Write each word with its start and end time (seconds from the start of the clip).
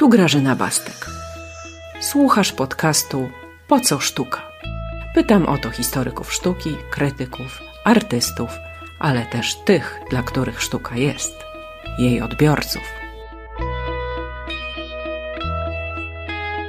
Tu 0.00 0.08
Grażyna 0.08 0.56
Bastek. 0.56 1.06
Słuchasz 2.00 2.52
podcastu 2.52 3.30
Po 3.68 3.80
co 3.80 4.00
sztuka? 4.00 4.42
Pytam 5.14 5.46
o 5.46 5.58
to 5.58 5.70
historyków 5.70 6.32
sztuki, 6.32 6.76
krytyków, 6.90 7.60
artystów, 7.84 8.50
ale 8.98 9.26
też 9.26 9.54
tych, 9.64 10.00
dla 10.10 10.22
których 10.22 10.62
sztuka 10.62 10.96
jest, 10.96 11.34
jej 11.98 12.20
odbiorców. 12.20 12.82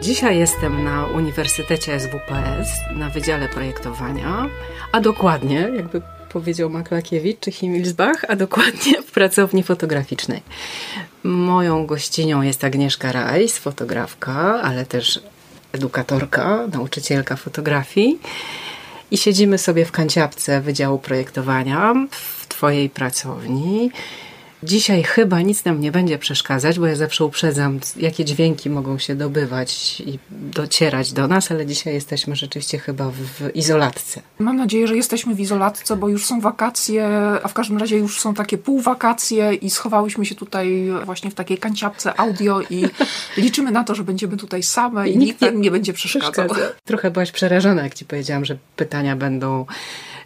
Dzisiaj 0.02 0.40
jestem 0.40 0.84
na 0.84 1.06
Uniwersytecie 1.06 2.00
SWPS 2.00 2.70
na 2.96 3.10
Wydziale 3.10 3.48
Projektowania, 3.48 4.50
a 4.92 5.02
dokładnie, 5.02 5.70
jakby 5.76 6.02
powiedział 6.30 6.70
Maklakiewicz 6.70 7.40
czy 7.40 7.52
Himmelsbach, 7.52 8.26
a 8.28 8.36
dokładnie 8.36 9.02
w 9.02 9.12
pracowni 9.12 9.64
fotograficznej. 9.64 10.42
Moją 11.24 11.86
gościnią 11.86 12.42
jest 12.42 12.64
Agnieszka 12.64 13.12
Rajs, 13.12 13.58
fotografka, 13.58 14.62
ale 14.62 14.86
też 14.86 15.20
edukatorka, 15.72 16.68
nauczycielka 16.74 17.36
fotografii. 17.36 18.20
I 19.12 19.18
siedzimy 19.18 19.58
sobie 19.58 19.86
w 19.86 19.92
kanciapce 19.92 20.62
Wydziału 20.62 21.00
Projektowania 21.00 21.94
w 22.12 22.48
Twojej 22.48 22.90
pracowni. 22.90 23.92
Dzisiaj 24.64 25.04
chyba 25.04 25.42
nic 25.42 25.66
nam 25.66 25.82
nie 25.82 25.92
będzie 25.92 26.18
przeszkadzać, 26.18 26.80
bo 26.80 26.88
ja 26.88 26.96
zawsze 26.96 27.26
uprzedzam, 27.26 27.80
jakie 27.98 28.26
dźwięki 28.26 28.70
mogą 28.70 28.98
się 28.98 29.16
dobywać 29.16 30.02
i 30.06 30.20
docierać 30.32 31.14
do 31.14 31.28
nas, 31.28 31.52
ale 31.52 31.66
dzisiaj 31.66 31.94
jesteśmy 31.94 32.36
rzeczywiście 32.36 32.80
chyba 32.80 33.10
w 33.10 33.56
izolatce. 33.56 34.22
Mam 34.40 34.58
nadzieję, 34.58 34.88
że 34.88 34.96
jesteśmy 34.96 35.36
w 35.36 35.40
izolatce, 35.40 35.98
bo 35.98 36.10
już 36.10 36.26
są 36.26 36.42
wakacje, 36.42 37.08
a 37.44 37.48
w 37.48 37.54
każdym 37.54 37.78
razie 37.78 37.98
już 37.98 38.20
są 38.20 38.34
takie 38.34 38.58
półwakacje 38.58 39.54
i 39.54 39.70
schowałyśmy 39.70 40.26
się 40.26 40.36
tutaj 40.36 40.88
właśnie 41.06 41.32
w 41.32 41.36
takiej 41.36 41.58
kanciapce 41.58 42.20
audio 42.20 42.62
i 42.70 42.86
liczymy 43.38 43.72
na 43.72 43.84
to, 43.84 43.96
że 43.96 44.04
będziemy 44.04 44.38
tutaj 44.38 44.64
same 44.64 45.10
i, 45.10 45.14
i 45.14 45.18
nikt 45.18 45.42
nam 45.42 45.62
nie 45.62 45.72
będzie 45.72 45.94
przeszkadzał. 45.94 46.46
Przeszkadza. 46.46 46.74
Trochę 46.86 47.12
byłaś 47.12 47.32
przerażona, 47.32 47.84
jak 47.84 47.94
ci 47.94 48.06
powiedziałam, 48.06 48.46
że 48.46 48.58
pytania 48.76 49.16
będą 49.16 49.66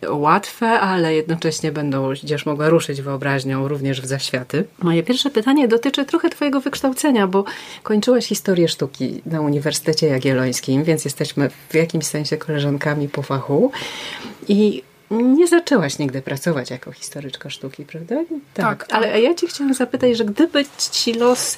łatwe, 0.10 0.68
ale 0.68 1.16
jednocześnie 1.16 1.72
będą, 1.72 2.08
będziesz 2.08 2.46
mogła 2.46 2.70
ruszyć 2.70 3.02
wyobraźnią 3.02 3.68
również 3.68 4.02
w 4.02 4.06
zaświaty. 4.06 4.64
Moje 4.80 5.04
pierwsze 5.04 5.30
pytanie 5.30 5.68
dotyczy 5.68 6.06
trochę 6.06 6.30
Twojego 6.30 6.62
wykształcenia, 6.62 7.28
bo 7.28 7.44
kończyłaś 7.84 8.26
historię 8.26 8.68
sztuki 8.68 9.22
na 9.26 9.42
Uniwersytecie 9.42 10.08
Jagiellońskim, 10.08 10.84
więc 10.84 11.06
jesteśmy 11.06 11.50
w 11.70 11.76
jakimś 11.76 12.06
sensie 12.06 12.38
koleżankami 12.38 13.10
po 13.10 13.22
fachu. 13.22 13.72
I 14.48 14.84
nie 15.12 15.48
zaczęłaś 15.48 16.00
nigdy 16.00 16.22
pracować 16.22 16.70
jako 16.72 16.92
historyczka 16.92 17.50
sztuki, 17.50 17.86
prawda? 17.86 18.16
Tak. 18.54 18.88
tak 18.88 18.94
ale 18.94 19.22
ja 19.22 19.36
Cię 19.36 19.48
chciałam 19.48 19.74
zapytać, 19.74 20.18
że 20.18 20.26
gdyby 20.26 20.66
Ci 20.92 21.14
los 21.14 21.58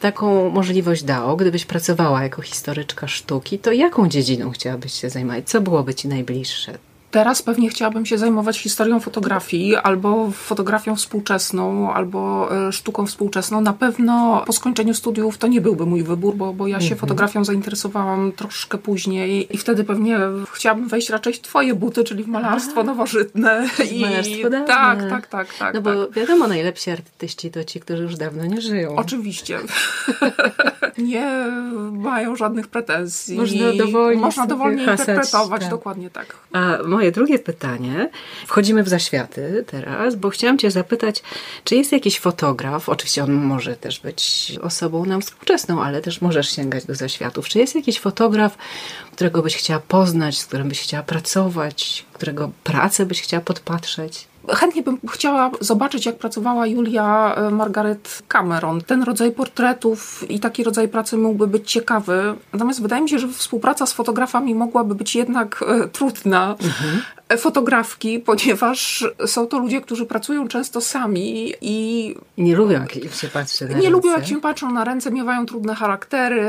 taką 0.00 0.50
możliwość 0.50 1.02
dał, 1.02 1.36
gdybyś 1.36 1.64
pracowała 1.64 2.22
jako 2.22 2.42
historyczka 2.42 3.08
sztuki, 3.08 3.58
to 3.58 3.72
jaką 3.72 4.08
dziedziną 4.08 4.50
chciałabyś 4.50 4.92
się 4.92 5.10
zajmować? 5.10 5.48
Co 5.48 5.60
byłoby 5.60 5.94
Ci 5.94 6.08
najbliższe? 6.08 6.78
Teraz 7.10 7.42
pewnie 7.42 7.68
chciałabym 7.70 8.06
się 8.06 8.18
zajmować 8.18 8.58
historią 8.58 9.00
fotografii, 9.00 9.76
albo 9.76 10.30
fotografią 10.30 10.96
współczesną, 10.96 11.92
albo 11.92 12.48
e, 12.68 12.72
sztuką 12.72 13.06
współczesną. 13.06 13.60
Na 13.60 13.72
pewno 13.72 14.42
po 14.46 14.52
skończeniu 14.52 14.94
studiów 14.94 15.38
to 15.38 15.46
nie 15.46 15.60
byłby 15.60 15.86
mój 15.86 16.02
wybór, 16.02 16.36
bo, 16.36 16.52
bo 16.52 16.66
ja 16.66 16.80
się 16.80 16.84
mhm. 16.84 17.00
fotografią 17.00 17.44
zainteresowałam 17.44 18.32
troszkę 18.32 18.78
później 18.78 19.54
i 19.54 19.58
wtedy 19.58 19.84
pewnie 19.84 20.18
chciałabym 20.52 20.88
wejść 20.88 21.10
raczej 21.10 21.32
w 21.32 21.40
twoje 21.40 21.74
buty, 21.74 22.04
czyli 22.04 22.24
w 22.24 22.28
malarstwo 22.28 22.82
nowożytne. 22.82 23.68
I 23.92 24.00
malarstwo 24.00 24.50
dawne. 24.50 24.66
Tak, 24.66 25.10
tak, 25.10 25.26
tak, 25.26 25.54
tak. 25.58 25.74
No 25.74 25.82
bo 25.82 26.06
tak. 26.06 26.14
wiadomo, 26.14 26.48
najlepsi 26.48 26.90
artyści 26.90 27.50
to 27.50 27.64
ci, 27.64 27.80
którzy 27.80 28.02
już 28.02 28.16
dawno 28.16 28.46
nie 28.46 28.60
żyją. 28.60 28.96
Oczywiście. 28.96 29.58
nie 30.98 31.46
mają 31.92 32.36
żadnych 32.36 32.68
pretensji. 32.68 33.36
Można 33.36 33.72
dowolnie, 33.72 34.20
Można 34.20 34.46
dowolnie 34.46 34.82
interpretować, 34.82 35.60
tak. 35.60 35.70
dokładnie 35.70 36.10
tak. 36.10 36.36
A 36.52 36.78
moje 36.86 37.05
drugie 37.12 37.38
pytanie. 37.38 38.10
Wchodzimy 38.46 38.82
w 38.82 38.88
zaświaty 38.88 39.64
teraz, 39.66 40.14
bo 40.14 40.30
chciałam 40.30 40.58
Cię 40.58 40.70
zapytać, 40.70 41.22
czy 41.64 41.76
jest 41.76 41.92
jakiś 41.92 42.20
fotograf, 42.20 42.88
oczywiście 42.88 43.24
on 43.24 43.32
może 43.32 43.76
też 43.76 44.00
być 44.00 44.52
osobą 44.62 45.04
nam 45.04 45.20
współczesną, 45.20 45.82
ale 45.82 46.02
też 46.02 46.20
możesz 46.20 46.50
sięgać 46.50 46.84
do 46.84 46.94
zaświatów. 46.94 47.48
Czy 47.48 47.58
jest 47.58 47.74
jakiś 47.74 48.00
fotograf, 48.00 48.58
którego 49.12 49.42
byś 49.42 49.56
chciała 49.56 49.80
poznać, 49.80 50.38
z 50.38 50.46
którym 50.46 50.68
byś 50.68 50.80
chciała 50.80 51.02
pracować, 51.02 52.04
którego 52.12 52.50
pracę 52.64 53.06
byś 53.06 53.22
chciała 53.22 53.40
podpatrzeć? 53.40 54.28
Chętnie 54.48 54.82
bym 54.82 54.98
chciała 55.10 55.50
zobaczyć, 55.60 56.06
jak 56.06 56.18
pracowała 56.18 56.66
Julia 56.66 57.34
e, 57.34 57.50
Margaret 57.50 58.22
Cameron. 58.28 58.80
Ten 58.80 59.02
rodzaj 59.02 59.32
portretów 59.32 60.30
i 60.30 60.40
taki 60.40 60.64
rodzaj 60.64 60.88
pracy 60.88 61.16
mógłby 61.16 61.46
być 61.46 61.72
ciekawy. 61.72 62.34
Natomiast 62.52 62.82
wydaje 62.82 63.02
mi 63.02 63.08
się, 63.08 63.18
że 63.18 63.28
współpraca 63.28 63.86
z 63.86 63.92
fotografami 63.92 64.54
mogłaby 64.54 64.94
być 64.94 65.16
jednak 65.16 65.64
e, 65.68 65.88
trudna. 65.88 66.56
Mhm 66.62 67.02
fotografki, 67.38 68.18
ponieważ 68.18 69.04
są 69.26 69.46
to 69.46 69.58
ludzie, 69.58 69.80
którzy 69.80 70.06
pracują 70.06 70.48
często 70.48 70.80
sami 70.80 71.52
i... 71.60 72.14
Nie 72.38 72.56
lubią, 72.56 72.72
jak 72.72 73.14
się 73.14 73.28
patrzy 73.28 73.64
na 73.64 73.68
Nie 73.68 73.74
ręce. 73.74 73.90
lubią, 73.90 74.10
jak 74.10 74.26
się 74.26 74.40
patrzą 74.40 74.72
na 74.72 74.84
ręce, 74.84 75.10
miewają 75.10 75.46
trudne 75.46 75.74
charaktery. 75.74 76.46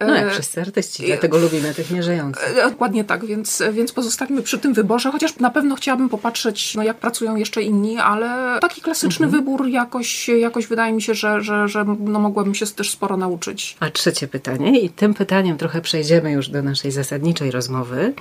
No 0.00 0.14
jak 0.14 0.32
wszyscy 0.32 0.60
artyści, 0.60 1.06
dlatego 1.06 1.38
lubimy 1.38 1.74
tych 1.74 1.90
nieżyjących. 1.90 2.54
Dokładnie 2.70 3.04
tak, 3.04 3.24
więc, 3.24 3.62
więc 3.72 3.92
pozostawimy 3.92 4.42
przy 4.42 4.58
tym 4.58 4.74
wyborze, 4.74 5.10
chociaż 5.10 5.36
na 5.36 5.50
pewno 5.50 5.74
chciałabym 5.74 6.08
popatrzeć, 6.08 6.74
no, 6.74 6.82
jak 6.82 6.96
pracują 6.96 7.36
jeszcze 7.38 7.62
inni, 7.62 7.98
ale 7.98 8.58
taki 8.60 8.80
klasyczny 8.80 9.26
mhm. 9.26 9.44
wybór 9.44 9.68
jakoś, 9.68 10.28
jakoś 10.28 10.66
wydaje 10.66 10.92
mi 10.92 11.02
się, 11.02 11.14
że, 11.14 11.42
że, 11.42 11.68
że 11.68 11.84
no, 12.00 12.18
mogłabym 12.18 12.54
się 12.54 12.66
też 12.66 12.90
sporo 12.90 13.16
nauczyć. 13.16 13.76
A 13.80 13.90
trzecie 13.90 14.28
pytanie 14.28 14.80
i 14.80 14.90
tym 14.90 15.14
pytaniem 15.14 15.58
trochę 15.58 15.80
przejdziemy 15.80 16.32
już 16.32 16.48
do 16.48 16.62
naszej 16.62 16.90
zasadniczej 16.90 17.50
rozmowy 17.50 18.14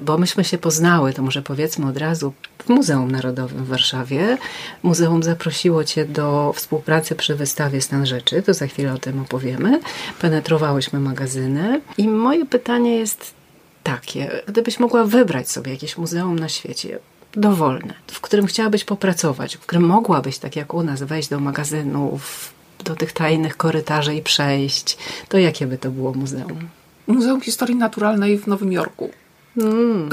bo 0.00 0.18
myśmy 0.18 0.44
się 0.44 0.58
poznały, 0.58 1.12
to 1.12 1.22
może 1.22 1.42
powiedzmy 1.42 1.86
od 1.86 1.96
razu, 1.96 2.32
w 2.64 2.68
Muzeum 2.68 3.10
Narodowym 3.10 3.64
w 3.64 3.68
Warszawie. 3.68 4.38
Muzeum 4.82 5.22
zaprosiło 5.22 5.84
Cię 5.84 6.04
do 6.04 6.52
współpracy 6.56 7.14
przy 7.14 7.34
wystawie 7.34 7.80
Stan 7.80 8.06
Rzeczy, 8.06 8.42
to 8.42 8.54
za 8.54 8.66
chwilę 8.66 8.92
o 8.92 8.98
tym 8.98 9.20
opowiemy. 9.20 9.80
Penetrowałyśmy 10.20 11.00
magazyny 11.00 11.80
i 11.98 12.08
moje 12.08 12.46
pytanie 12.46 12.96
jest 12.96 13.34
takie, 13.82 14.42
gdybyś 14.48 14.80
mogła 14.80 15.04
wybrać 15.04 15.50
sobie 15.50 15.72
jakieś 15.72 15.98
muzeum 15.98 16.38
na 16.38 16.48
świecie, 16.48 16.98
dowolne, 17.36 17.94
w 18.06 18.20
którym 18.20 18.46
chciałabyś 18.46 18.84
popracować, 18.84 19.56
w 19.56 19.60
którym 19.60 19.82
mogłabyś, 19.82 20.38
tak 20.38 20.56
jak 20.56 20.74
u 20.74 20.82
nas, 20.82 21.02
wejść 21.02 21.28
do 21.28 21.40
magazynów, 21.40 22.52
do 22.84 22.94
tych 22.94 23.12
tajnych 23.12 23.56
korytarzy 23.56 24.14
i 24.14 24.22
przejść, 24.22 24.98
to 25.28 25.38
jakie 25.38 25.66
by 25.66 25.78
to 25.78 25.90
było 25.90 26.12
muzeum? 26.12 26.68
Muzeum 27.06 27.40
Historii 27.40 27.76
Naturalnej 27.76 28.38
w 28.38 28.46
Nowym 28.46 28.72
Jorku. 28.72 29.10
Mm. 29.56 30.08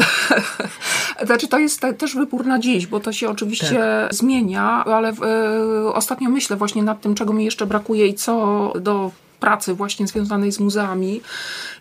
znaczy, 1.25 1.47
to 1.47 1.59
jest 1.59 1.79
te, 1.79 1.93
też 1.93 2.15
wybór 2.15 2.45
na 2.45 2.59
dziś, 2.59 2.87
bo 2.87 2.99
to 2.99 3.13
się 3.13 3.29
oczywiście 3.29 3.75
tak. 3.75 4.13
zmienia, 4.13 4.85
ale 4.85 5.11
y, 5.11 5.93
ostatnio 5.93 6.29
myślę 6.29 6.57
właśnie 6.57 6.83
nad 6.83 7.01
tym, 7.01 7.15
czego 7.15 7.33
mi 7.33 7.45
jeszcze 7.45 7.65
brakuje 7.65 8.07
i 8.07 8.13
co 8.13 8.73
do 8.79 9.11
pracy 9.41 9.73
właśnie 9.73 10.07
związanej 10.07 10.51
z 10.51 10.59
muzeami. 10.59 11.21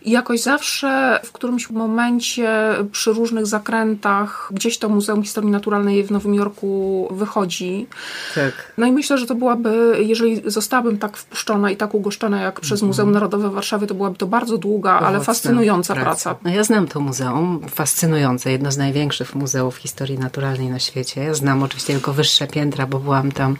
I 0.01 0.11
jakoś 0.11 0.41
zawsze 0.41 1.19
w 1.23 1.31
którymś 1.31 1.69
momencie 1.69 2.49
przy 2.91 3.13
różnych 3.13 3.45
zakrętach 3.45 4.49
gdzieś 4.51 4.77
to 4.77 4.89
Muzeum 4.89 5.23
Historii 5.23 5.51
Naturalnej 5.51 6.03
w 6.03 6.11
Nowym 6.11 6.33
Jorku 6.33 7.07
wychodzi. 7.11 7.87
Tak. 8.35 8.73
No 8.77 8.85
i 8.85 8.91
myślę, 8.91 9.17
że 9.17 9.25
to 9.25 9.35
byłaby, 9.35 9.97
jeżeli 9.99 10.41
zostałabym 10.45 10.97
tak 10.97 11.17
wpuszczona 11.17 11.71
i 11.71 11.77
tak 11.77 11.93
ugoszczona 11.93 12.41
jak 12.41 12.59
przez 12.59 12.79
mhm. 12.79 12.87
Muzeum 12.87 13.11
Narodowe 13.11 13.49
w 13.49 13.53
Warszawie, 13.53 13.87
to 13.87 13.93
byłaby 13.93 14.17
to 14.17 14.27
bardzo 14.27 14.57
długa, 14.57 14.91
Owocna 14.91 15.07
ale 15.07 15.19
fascynująca 15.19 15.93
praca. 15.93 16.09
praca. 16.09 16.35
No 16.43 16.51
ja 16.51 16.63
znam 16.63 16.87
to 16.87 16.99
muzeum, 16.99 17.61
fascynujące, 17.69 18.51
jedno 18.51 18.71
z 18.71 18.77
największych 18.77 19.35
muzeów 19.35 19.75
historii 19.75 20.19
naturalnej 20.19 20.69
na 20.69 20.79
świecie. 20.79 21.23
Ja 21.23 21.33
znam 21.33 21.63
oczywiście 21.63 21.93
tylko 21.93 22.13
wyższe 22.13 22.47
piętra, 22.47 22.85
bo 22.87 22.99
byłam 22.99 23.31
tam 23.31 23.57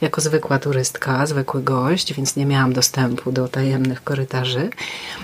jako 0.00 0.20
zwykła 0.20 0.58
turystka, 0.58 1.26
zwykły 1.26 1.62
gość, 1.62 2.14
więc 2.14 2.36
nie 2.36 2.46
miałam 2.46 2.72
dostępu 2.72 3.32
do 3.32 3.41
tajemnych 3.48 4.04
korytarzy, 4.04 4.70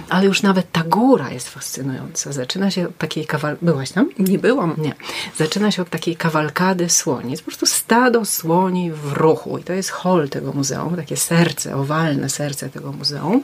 ale 0.09 0.27
już 0.27 0.43
nawet 0.43 0.73
ta 0.73 0.83
góra 0.83 1.31
jest 1.31 1.49
fascynująca. 1.49 2.33
Zaczyna 2.33 2.71
się 2.71 2.89
od 2.89 2.99
takiej 2.99 3.27
kawal... 3.27 3.57
Byłaś 3.63 3.91
tam? 3.91 4.11
Nie 4.19 4.39
byłam. 4.39 4.75
Nie. 4.79 4.95
Zaczyna 5.37 5.71
się 5.71 5.83
od 5.83 5.91
takiej 5.91 6.17
kawalkady 6.17 6.89
słoni. 6.89 7.31
Jest 7.31 7.43
po 7.43 7.51
prostu 7.51 7.67
stado 7.67 8.25
słoni 8.25 8.93
w 8.93 9.13
ruchu. 9.13 9.59
I 9.59 9.65
to 9.65 9.73
jest 9.73 9.91
hol 9.91 10.29
tego 10.29 10.53
muzeum, 10.53 10.97
takie 10.97 11.17
serce, 11.17 11.77
owalne 11.77 12.29
serce 12.29 12.69
tego 12.69 12.93
muzeum. 12.93 13.43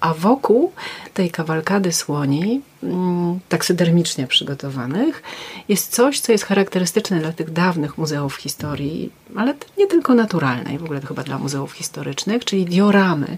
A 0.00 0.14
wokół 0.14 0.72
tej 1.14 1.30
kawalkady 1.30 1.92
słoni, 1.92 2.60
mm, 2.82 3.40
taksydermicznie 3.48 4.26
przygotowanych, 4.26 5.22
jest 5.68 5.94
coś, 5.94 6.20
co 6.20 6.32
jest 6.32 6.44
charakterystyczne 6.44 7.20
dla 7.20 7.32
tych 7.32 7.50
dawnych 7.50 7.98
muzeów 7.98 8.36
historii, 8.36 9.12
ale 9.36 9.54
nie 9.78 9.86
tylko 9.86 10.14
naturalnej, 10.14 10.78
w 10.78 10.84
ogóle 10.84 11.00
to 11.00 11.06
chyba 11.06 11.22
dla 11.22 11.38
muzeów 11.38 11.72
historycznych, 11.72 12.44
czyli 12.44 12.64
dioramy 12.64 13.36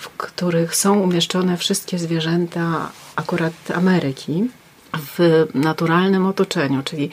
w 0.00 0.08
których 0.08 0.76
są 0.76 1.00
umieszczone 1.00 1.56
wszystkie 1.56 1.98
zwierzęta 1.98 2.90
akurat 3.16 3.52
Ameryki 3.74 4.50
w 4.92 5.46
naturalnym 5.54 6.26
otoczeniu, 6.26 6.82
czyli 6.82 7.10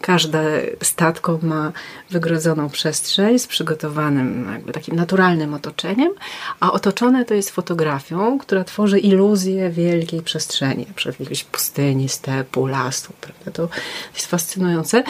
Każde 0.00 0.62
statko 0.82 1.38
ma 1.42 1.72
wygrodzoną 2.10 2.68
przestrzeń 2.70 3.38
z 3.38 3.46
przygotowanym 3.46 4.48
jakby 4.52 4.72
takim 4.72 4.96
naturalnym 4.96 5.54
otoczeniem, 5.54 6.12
a 6.60 6.72
otoczone 6.72 7.24
to 7.24 7.34
jest 7.34 7.50
fotografią, 7.50 8.38
która 8.38 8.64
tworzy 8.64 8.98
iluzję 8.98 9.70
wielkiej 9.70 10.22
przestrzeni, 10.22 10.86
przed 10.94 11.20
jakiejś 11.20 11.44
pustyni, 11.44 12.08
stepu, 12.08 12.66
lasu. 12.66 13.12
Prawda? 13.20 13.50
To 13.50 13.68
jest 14.14 14.26
fascynujące. 14.26 15.02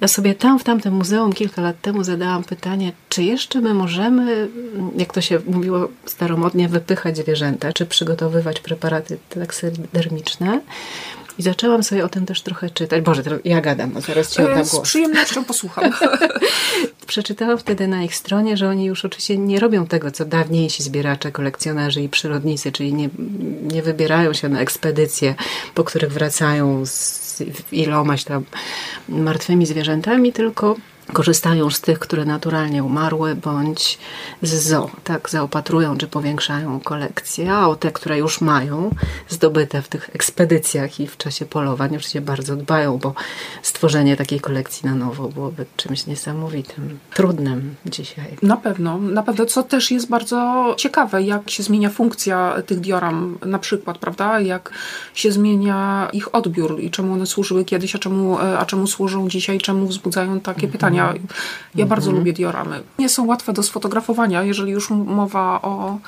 Ja 0.00 0.08
sobie 0.08 0.34
tam, 0.34 0.58
w 0.58 0.64
tamtym 0.64 0.94
muzeum 0.94 1.32
kilka 1.32 1.62
lat 1.62 1.80
temu 1.80 2.04
zadałam 2.04 2.44
pytanie, 2.44 2.92
czy 3.08 3.22
jeszcze 3.22 3.60
my 3.60 3.74
możemy, 3.74 4.48
jak 4.96 5.12
to 5.12 5.20
się 5.20 5.38
mówiło 5.46 5.88
staromodnie, 6.04 6.68
wypychać 6.68 7.16
zwierzęta, 7.16 7.72
czy 7.72 7.86
przygotowywać 7.86 8.60
preparaty 8.60 9.18
taksydermiczne. 9.28 10.60
I 11.38 11.42
zaczęłam 11.42 11.82
sobie 11.82 12.04
o 12.04 12.08
tym 12.08 12.26
też 12.26 12.42
trochę 12.42 12.70
czytać. 12.70 13.02
Boże, 13.02 13.22
ja 13.44 13.60
gadam, 13.60 13.90
no 13.94 14.00
zaraz 14.00 14.34
ci 14.34 14.42
oddam 14.42 14.54
głos. 14.54 14.72
Z 14.72 14.80
przyjemnością 14.80 15.44
posłucham. 15.44 15.92
Przeczytałam 17.06 17.58
wtedy 17.58 17.88
na 17.88 18.02
ich 18.02 18.16
stronie, 18.16 18.56
że 18.56 18.68
oni 18.68 18.84
już 18.84 19.04
oczywiście 19.04 19.38
nie 19.38 19.60
robią 19.60 19.86
tego, 19.86 20.10
co 20.10 20.24
dawniejsi 20.24 20.82
zbieracze, 20.82 21.32
kolekcjonerzy 21.32 22.02
i 22.02 22.08
przyrodnicy, 22.08 22.72
czyli 22.72 22.94
nie, 22.94 23.08
nie 23.62 23.82
wybierają 23.82 24.32
się 24.32 24.48
na 24.48 24.60
ekspedycje, 24.60 25.34
po 25.74 25.84
których 25.84 26.12
wracają 26.12 26.86
z 26.86 27.42
ilomaś 27.72 28.24
tam 28.24 28.44
martwymi 29.08 29.66
zwierzętami, 29.66 30.32
tylko 30.32 30.76
korzystają 31.12 31.70
z 31.70 31.80
tych, 31.80 31.98
które 31.98 32.24
naturalnie 32.24 32.84
umarły, 32.84 33.34
bądź 33.34 33.98
z 34.42 34.54
zoo, 34.54 34.90
tak, 35.04 35.30
zaopatrują 35.30 35.98
czy 35.98 36.06
powiększają 36.06 36.80
kolekcję, 36.80 37.52
a 37.52 37.68
o 37.68 37.76
te, 37.76 37.92
które 37.92 38.18
już 38.18 38.40
mają, 38.40 38.90
zdobyte 39.28 39.82
w 39.82 39.88
tych 39.88 40.10
ekspedycjach 40.14 41.00
i 41.00 41.06
w 41.06 41.16
czasie 41.16 41.46
polowań, 41.46 41.96
oczywiście 41.96 42.20
bardzo 42.20 42.56
dbają, 42.56 42.98
bo 42.98 43.14
stworzenie 43.62 44.16
takiej 44.16 44.40
kolekcji 44.40 44.88
na 44.88 44.94
nowo 44.94 45.28
byłoby 45.28 45.66
czymś 45.76 46.06
niesamowitym, 46.06 46.98
trudnym 47.14 47.74
dzisiaj. 47.86 48.36
Na 48.42 48.56
pewno, 48.56 48.98
na 48.98 49.22
pewno, 49.22 49.46
co 49.46 49.62
też 49.62 49.90
jest 49.90 50.08
bardzo 50.08 50.74
ciekawe, 50.78 51.22
jak 51.22 51.50
się 51.50 51.62
zmienia 51.62 51.90
funkcja 51.90 52.62
tych 52.66 52.80
dioram, 52.80 53.38
na 53.46 53.58
przykład, 53.58 53.98
prawda, 53.98 54.40
jak 54.40 54.72
się 55.14 55.32
zmienia 55.32 56.08
ich 56.12 56.34
odbiór 56.34 56.80
i 56.80 56.90
czemu 56.90 57.12
one 57.12 57.26
służyły 57.26 57.64
kiedyś, 57.64 57.94
a 57.94 57.98
czemu, 57.98 58.38
a 58.38 58.66
czemu 58.66 58.86
służą 58.86 59.28
dzisiaj, 59.28 59.58
czemu 59.58 59.86
wzbudzają 59.86 60.40
takie 60.40 60.66
mhm. 60.66 60.72
pytania 60.72 60.91
ja, 60.94 61.14
ja 61.74 61.86
bardzo 61.86 62.10
mhm. 62.10 62.18
lubię 62.18 62.32
dioramy. 62.32 62.82
Nie 62.98 63.08
są 63.08 63.26
łatwe 63.26 63.52
do 63.52 63.62
sfotografowania, 63.62 64.42
jeżeli 64.42 64.72
już 64.72 64.90
mowa 64.90 65.62
o 65.62 65.98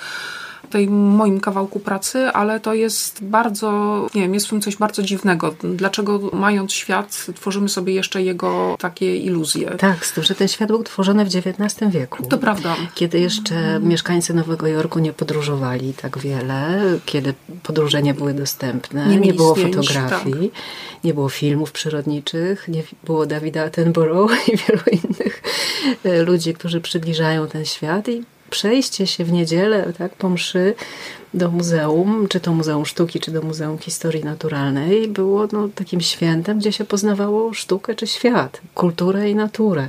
tej 0.74 0.88
moim 0.90 1.40
kawałku 1.40 1.80
pracy, 1.80 2.18
ale 2.18 2.60
to 2.60 2.74
jest 2.74 3.24
bardzo, 3.24 3.70
nie 4.14 4.22
wiem, 4.22 4.34
jest 4.34 4.46
w 4.46 4.50
tym 4.50 4.60
coś 4.60 4.76
bardzo 4.76 5.02
dziwnego. 5.02 5.54
Dlaczego 5.62 6.20
mając 6.32 6.72
świat, 6.72 7.26
tworzymy 7.34 7.68
sobie 7.68 7.94
jeszcze 7.94 8.22
jego 8.22 8.76
takie 8.78 9.16
iluzje? 9.16 9.70
Tak, 9.70 10.06
z 10.06 10.12
tym, 10.12 10.24
że 10.24 10.34
ten 10.34 10.48
świat 10.48 10.68
był 10.68 10.82
tworzony 10.82 11.24
w 11.24 11.28
XIX 11.28 11.90
wieku. 11.90 12.26
To 12.26 12.38
prawda. 12.38 12.76
Kiedy 12.94 13.20
jeszcze 13.20 13.80
mieszkańcy 13.80 14.34
Nowego 14.34 14.66
Jorku 14.66 14.98
nie 14.98 15.12
podróżowali 15.12 15.94
tak 16.02 16.18
wiele, 16.18 16.82
kiedy 17.04 17.34
podróże 17.62 18.02
nie 18.02 18.14
były 18.14 18.34
dostępne, 18.34 19.06
nie, 19.06 19.16
nie 19.16 19.34
było 19.34 19.54
zdjęć, 19.54 19.76
fotografii, 19.76 20.50
tak. 20.50 21.04
nie 21.04 21.14
było 21.14 21.28
filmów 21.28 21.72
przyrodniczych, 21.72 22.68
nie 22.68 22.82
było 23.04 23.26
Davida 23.26 23.62
Attenborough 23.64 24.32
i 24.48 24.56
wielu 24.56 24.82
innych 24.92 25.42
e, 26.04 26.22
ludzi, 26.22 26.54
którzy 26.54 26.80
przybliżają 26.80 27.46
ten 27.46 27.64
świat 27.64 28.08
i 28.08 28.33
przejście 28.54 29.06
się 29.06 29.24
w 29.24 29.32
niedzielę 29.32 29.92
tak, 29.98 30.14
po 30.14 30.28
mszy 30.28 30.74
do 31.34 31.50
muzeum, 31.50 32.28
czy 32.28 32.40
to 32.40 32.54
Muzeum 32.54 32.86
Sztuki, 32.86 33.20
czy 33.20 33.30
do 33.30 33.42
Muzeum 33.42 33.78
Historii 33.78 34.24
Naturalnej, 34.24 35.08
było 35.08 35.48
no, 35.52 35.68
takim 35.74 36.00
świętem, 36.00 36.58
gdzie 36.58 36.72
się 36.72 36.84
poznawało 36.84 37.54
sztukę 37.54 37.94
czy 37.94 38.06
świat, 38.06 38.60
kulturę 38.74 39.30
i 39.30 39.34
naturę. 39.34 39.88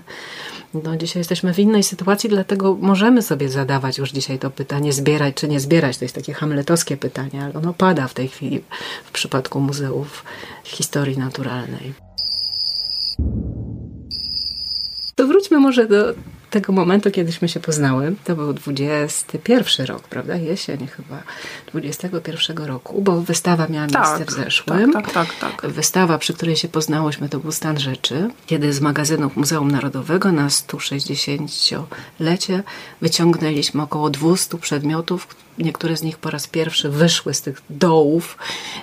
No, 0.73 0.97
dzisiaj 0.97 1.19
jesteśmy 1.19 1.53
w 1.53 1.59
innej 1.59 1.83
sytuacji, 1.83 2.29
dlatego 2.29 2.77
możemy 2.81 3.21
sobie 3.21 3.49
zadawać 3.49 3.97
już 3.97 4.11
dzisiaj 4.11 4.39
to 4.39 4.49
pytanie, 4.49 4.93
zbierać 4.93 5.35
czy 5.35 5.47
nie 5.47 5.59
zbierać. 5.59 5.97
To 5.97 6.05
jest 6.05 6.15
takie 6.15 6.33
hamletowskie 6.33 6.97
pytanie, 6.97 7.43
ale 7.43 7.53
ono 7.53 7.73
pada 7.73 8.07
w 8.07 8.13
tej 8.13 8.27
chwili 8.27 8.61
w 9.05 9.11
przypadku 9.11 9.59
muzeów 9.59 10.25
historii 10.63 11.17
naturalnej. 11.17 11.93
To 15.15 15.27
wróćmy 15.27 15.59
może 15.59 15.87
do 15.87 16.13
tego 16.55 16.73
momentu, 16.73 17.11
kiedyśmy 17.11 17.49
się 17.49 17.59
poznały, 17.59 18.15
to 18.23 18.35
był 18.35 18.53
21 18.53 19.85
rok, 19.85 20.07
prawda? 20.07 20.35
Jesień 20.35 20.87
chyba 20.87 21.23
21 21.67 22.57
roku, 22.57 23.01
bo 23.01 23.21
wystawa 23.21 23.67
miała 23.67 23.85
miejsce 23.85 24.19
tak, 24.19 24.31
w 24.31 24.31
zeszłym. 24.31 24.93
Tak, 24.93 25.11
tak, 25.11 25.33
tak, 25.39 25.61
tak. 25.61 25.71
Wystawa, 25.71 26.17
przy 26.17 26.33
której 26.33 26.55
się 26.55 26.67
poznałyśmy, 26.67 27.29
to 27.29 27.39
był 27.39 27.51
stan 27.51 27.79
rzeczy, 27.79 28.29
kiedy 28.45 28.73
z 28.73 28.81
magazynów 28.81 29.35
Muzeum 29.35 29.71
Narodowego 29.71 30.31
na 30.31 30.47
160-lecie 30.47 32.63
wyciągnęliśmy 33.01 33.81
około 33.81 34.09
200 34.09 34.57
przedmiotów, 34.57 35.27
niektóre 35.57 35.97
z 35.97 36.03
nich 36.03 36.17
po 36.17 36.29
raz 36.29 36.47
pierwszy 36.47 36.89
wyszły 36.89 37.33
z 37.33 37.41
tych 37.41 37.61
dołów 37.69 38.37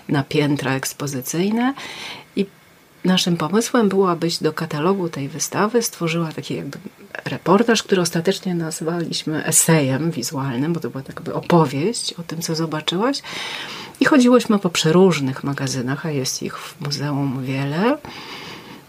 na 0.08 0.24
piętra 0.24 0.74
ekspozycyjne 0.74 1.74
Naszym 3.04 3.36
pomysłem 3.36 3.88
było, 3.88 4.10
abyś 4.10 4.38
do 4.38 4.52
katalogu 4.52 5.08
tej 5.08 5.28
wystawy 5.28 5.82
stworzyła 5.82 6.32
taki 6.32 6.56
jakby 6.56 6.78
reportaż, 7.24 7.82
który 7.82 8.02
ostatecznie 8.02 8.54
nazwaliśmy 8.54 9.44
esejem 9.44 10.10
wizualnym, 10.10 10.72
bo 10.72 10.80
to 10.80 10.90
była 10.90 11.04
jakby 11.08 11.34
opowieść 11.34 12.12
o 12.12 12.22
tym, 12.22 12.42
co 12.42 12.54
zobaczyłaś. 12.54 13.22
I 14.00 14.04
chodziłyśmy 14.04 14.58
po 14.58 14.70
przeróżnych 14.70 15.44
magazynach, 15.44 16.06
a 16.06 16.10
jest 16.10 16.42
ich 16.42 16.58
w 16.58 16.80
muzeum 16.80 17.44
wiele. 17.44 17.98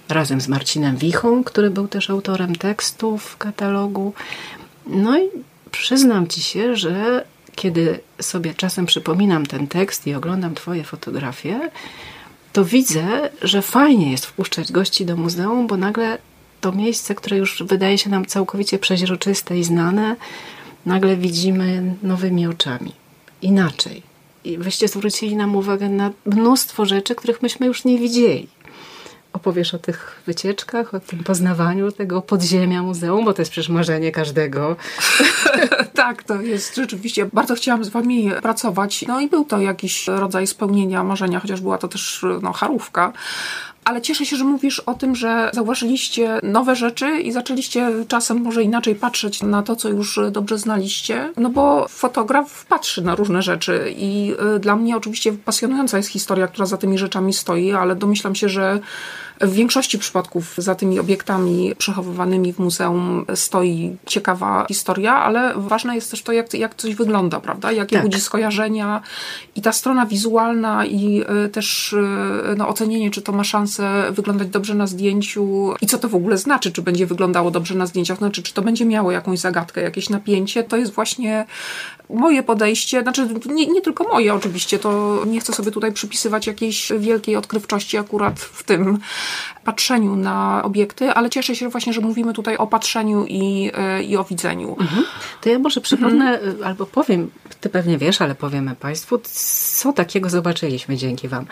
Razem 0.10 0.42
z 0.42 0.48
Marcinem 0.48 0.98
Wichą, 0.98 1.44
który 1.44 1.70
był 1.70 1.88
też 1.88 2.10
autorem 2.10 2.56
tekstów 2.56 3.24
w 3.24 3.38
katalogu. 3.38 4.14
No 4.88 5.20
i 5.20 5.30
przyznam 5.72 6.28
ci 6.28 6.42
się, 6.42 6.76
że 6.76 7.26
kiedy 7.56 8.00
sobie 8.22 8.54
czasem 8.54 8.86
przypominam 8.86 9.46
ten 9.46 9.68
tekst 9.68 10.08
i 10.08 10.14
oglądam 10.14 10.56
Twoje 10.56 10.84
fotografie, 10.84 11.70
to 12.54 12.66
widzę, 12.66 13.30
że 13.42 13.62
fajnie 13.62 14.12
jest 14.12 14.26
wpuszczać 14.26 14.72
gości 14.72 15.06
do 15.06 15.16
muzeum, 15.16 15.68
bo 15.68 15.78
nagle 15.78 16.18
to 16.64 16.72
miejsce, 16.72 17.16
które 17.16 17.38
już 17.38 17.64
wydaje 17.64 17.98
się 17.98 18.10
nam 18.10 18.26
całkowicie 18.26 18.80
przeźroczyste 18.80 19.60
i 19.60 19.64
znane, 19.64 20.16
nagle 20.86 21.18
widzimy 21.18 21.96
nowymi 22.04 22.48
oczami. 22.48 22.92
Inaczej. 23.42 24.02
I 24.44 24.58
wyście 24.58 24.88
zwrócili 24.88 25.36
nam 25.36 25.56
uwagę 25.56 25.90
na 25.90 26.12
mnóstwo 26.26 26.86
rzeczy, 26.86 27.16
których 27.16 27.42
myśmy 27.42 27.68
już 27.68 27.86
nie 27.86 27.98
widzieli 27.98 28.48
opowiesz 29.34 29.74
o 29.74 29.80
tych 29.80 30.22
wycieczkach, 30.26 30.94
o 30.94 31.00
tym 31.00 31.24
poznawaniu 31.24 31.92
tego 31.92 32.22
podziemia 32.22 32.84
muzeum, 32.84 33.26
bo 33.26 33.34
to 33.34 33.42
jest 33.42 33.52
przecież 33.52 33.70
marzenie 33.70 34.12
każdego. 34.12 34.76
tak, 35.94 36.24
to 36.24 36.42
jest 36.42 36.76
rzeczywiście. 36.76 37.26
Bardzo 37.34 37.56
chciałam 37.56 37.84
z 37.84 37.90
wami 37.90 38.32
pracować. 38.42 39.06
No 39.08 39.22
i 39.22 39.28
był 39.28 39.46
to 39.46 39.62
jakiś 39.62 40.08
rodzaj 40.08 40.48
spełnienia 40.48 41.04
marzenia, 41.04 41.40
chociaż 41.40 41.62
była 41.62 41.78
to 41.78 41.88
też 41.88 42.26
no, 42.42 42.54
charówka. 42.54 43.14
Ale 43.86 44.02
cieszę 44.02 44.26
się, 44.26 44.36
że 44.36 44.44
mówisz 44.44 44.80
o 44.80 44.94
tym, 44.94 45.16
że 45.16 45.52
zauważyliście 45.54 46.40
nowe 46.44 46.76
rzeczy 46.76 47.20
i 47.20 47.32
zaczęliście 47.32 47.90
czasem 48.08 48.38
może 48.42 48.64
inaczej 48.64 48.96
patrzeć 48.96 49.42
na 49.42 49.64
to, 49.64 49.76
co 49.76 49.90
już 49.90 50.20
dobrze 50.32 50.58
znaliście. 50.58 51.34
No 51.38 51.50
bo 51.50 51.88
fotograf 51.90 52.66
patrzy 52.66 53.02
na 53.02 53.16
różne 53.16 53.42
rzeczy 53.42 53.94
i 53.98 54.34
y, 54.56 54.60
dla 54.60 54.76
mnie 54.76 54.98
oczywiście 54.98 55.34
pasjonująca 55.34 55.98
jest 55.98 56.10
historia, 56.10 56.48
która 56.48 56.66
za 56.66 56.78
tymi 56.78 56.98
rzeczami 56.98 57.34
stoi, 57.34 57.72
ale 57.72 57.96
domyślam 57.96 58.36
się, 58.36 58.50
że 58.50 58.80
w 59.42 59.54
większości 59.54 60.00
przypadków 60.00 60.54
za 60.58 60.76
tymi 60.76 61.00
obiektami 61.00 61.74
przechowywanymi 61.78 62.54
w 62.54 62.60
muzeum 62.60 63.26
stoi 63.36 63.96
ciekawa 64.06 64.66
historia, 64.68 65.16
ale 65.16 65.54
ważne 65.56 65.96
jest 65.96 66.12
też 66.12 66.24
to, 66.24 66.32
jak, 66.32 66.54
jak 66.54 66.76
coś 66.76 66.96
wygląda, 66.96 67.40
prawda? 67.40 67.72
Jakie 67.72 67.96
tak. 67.96 68.06
budzi 68.06 68.22
skojarzenia 68.22 69.02
i 69.56 69.62
ta 69.62 69.72
strona 69.72 70.06
wizualna 70.06 70.86
i 70.86 71.24
y, 71.46 71.50
też 71.50 71.94
y, 71.94 72.06
no, 72.58 72.68
ocenienie, 72.68 73.12
czy 73.12 73.22
to 73.22 73.32
ma 73.32 73.44
szansę 73.44 74.12
wyglądać 74.12 74.48
dobrze 74.48 74.76
na 74.76 74.88
zdjęciu 74.88 75.74
i 75.82 75.88
co 75.88 75.98
to 75.98 76.10
w 76.10 76.16
ogóle 76.16 76.38
znaczy, 76.38 76.72
czy 76.72 76.82
będzie 76.82 77.06
wyglądało 77.06 77.52
dobrze 77.52 77.76
na 77.76 77.86
zdjęciach, 77.86 78.18
znaczy, 78.18 78.44
czy 78.44 78.54
to 78.54 78.62
będzie 78.62 78.86
miało 78.86 79.12
jakąś 79.12 79.40
zagadkę, 79.40 79.82
jakieś 79.82 80.10
napięcie, 80.10 80.64
to 80.64 80.78
jest 80.78 80.94
właśnie 80.94 81.46
moje 82.14 82.44
podejście, 82.44 83.02
znaczy 83.02 83.28
nie, 83.46 83.68
nie 83.68 83.82
tylko 83.82 84.04
moje 84.04 84.34
oczywiście, 84.34 84.80
to 84.80 85.22
nie 85.28 85.40
chcę 85.40 85.54
sobie 85.54 85.72
tutaj 85.72 85.92
przypisywać 85.92 86.48
jakiejś 86.48 86.92
wielkiej 87.00 87.36
odkrywczości 87.36 87.98
akurat 87.98 88.40
w 88.40 88.64
tym 88.64 89.00
patrzeniu 89.64 90.16
na 90.16 90.64
obiekty, 90.64 91.12
ale 91.12 91.30
cieszę 91.30 91.56
się 91.56 91.70
właśnie, 91.70 91.94
że 91.94 92.02
mówimy 92.02 92.34
tutaj 92.34 92.58
o 92.58 92.68
patrzeniu 92.68 93.26
i, 93.26 93.72
e, 93.74 94.04
i 94.04 94.18
o 94.18 94.24
widzeniu. 94.24 94.76
Mhm. 94.80 95.04
To 95.42 95.50
ja 95.50 95.60
może 95.60 95.82
przypomnę, 95.82 96.40
mhm. 96.40 96.64
albo 96.64 96.86
powiem, 96.86 97.32
ty 97.62 97.70
pewnie 97.70 97.98
wiesz, 97.98 98.22
ale 98.22 98.36
powiemy 98.36 98.76
Państwu, 98.76 99.20
co 99.78 99.94
takiego 99.94 100.30
zobaczyliśmy 100.30 100.98
dzięki 100.98 101.28
Wam. 101.28 101.46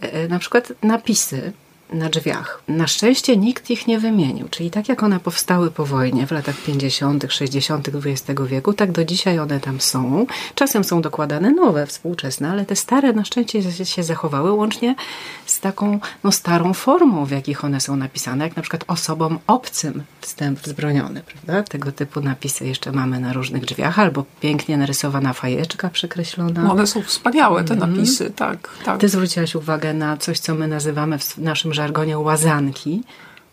E, 0.00 0.28
na 0.28 0.38
przykład 0.38 0.72
napisy 0.82 1.52
na 1.92 2.08
drzwiach. 2.08 2.62
Na 2.68 2.86
szczęście 2.86 3.36
nikt 3.36 3.70
ich 3.70 3.86
nie 3.86 3.98
wymienił, 3.98 4.48
czyli 4.48 4.70
tak 4.70 4.88
jak 4.88 5.02
one 5.02 5.20
powstały 5.20 5.70
po 5.70 5.86
wojnie 5.86 6.26
w 6.26 6.30
latach 6.30 6.56
50., 6.56 7.26
60. 7.28 7.88
XX 7.88 8.40
wieku, 8.46 8.72
tak 8.72 8.92
do 8.92 9.04
dzisiaj 9.04 9.38
one 9.38 9.60
tam 9.60 9.80
są. 9.80 10.26
Czasem 10.54 10.84
są 10.84 11.02
dokładane 11.02 11.50
nowe, 11.50 11.86
współczesne, 11.86 12.50
ale 12.50 12.66
te 12.66 12.76
stare 12.76 13.12
na 13.12 13.24
szczęście 13.24 13.62
się 13.84 14.02
zachowały, 14.02 14.52
łącznie 14.52 14.94
z 15.46 15.60
taką 15.60 16.00
no, 16.24 16.32
starą 16.32 16.74
formą, 16.74 17.24
w 17.24 17.30
jakich 17.30 17.64
one 17.64 17.80
są 17.80 17.96
napisane, 17.96 18.44
jak 18.44 18.56
na 18.56 18.62
przykład 18.62 18.84
osobom 18.86 19.38
obcym 19.46 20.02
wstęp 20.20 20.60
wzbroniony, 20.60 21.22
prawda? 21.22 21.62
Tego 21.62 21.92
typu 21.92 22.20
napisy 22.20 22.66
jeszcze 22.66 22.92
mamy 22.92 23.20
na 23.20 23.32
różnych 23.32 23.64
drzwiach, 23.64 23.98
albo 23.98 24.24
pięknie 24.40 24.76
narysowana 24.76 25.32
fajeczka 25.32 25.90
przekreślona. 25.90 26.62
No 26.62 26.72
one 26.72 26.86
są 26.86 27.02
wspaniałe, 27.02 27.64
te 27.64 27.74
mm. 27.74 27.90
napisy, 27.90 28.30
tak, 28.30 28.70
tak. 28.84 29.00
Ty 29.00 29.08
zwróciłaś 29.08 29.54
uwagę 29.54 29.94
na 29.94 30.16
coś, 30.16 30.38
co 30.38 30.54
my 30.54 30.68
nazywamy 30.68 31.18
w 31.18 31.38
naszym 31.38 31.74
żargonie 31.78 32.18
łazanki. 32.18 33.02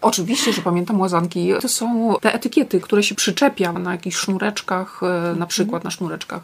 Oczywiście, 0.02 0.54
że 0.54 0.62
pamiętam 0.62 1.00
łazanki. 1.00 1.54
To 1.62 1.70
są 1.70 2.16
te 2.22 2.34
etykiety, 2.34 2.82
które 2.82 3.04
się 3.04 3.16
przyczepia 3.16 3.74
na 3.74 3.92
jakichś 3.92 4.18
sznureczkach, 4.18 5.02
e, 5.04 5.36
na 5.36 5.46
przykład 5.46 5.84
na 5.84 5.92
sznureczkach 5.92 6.42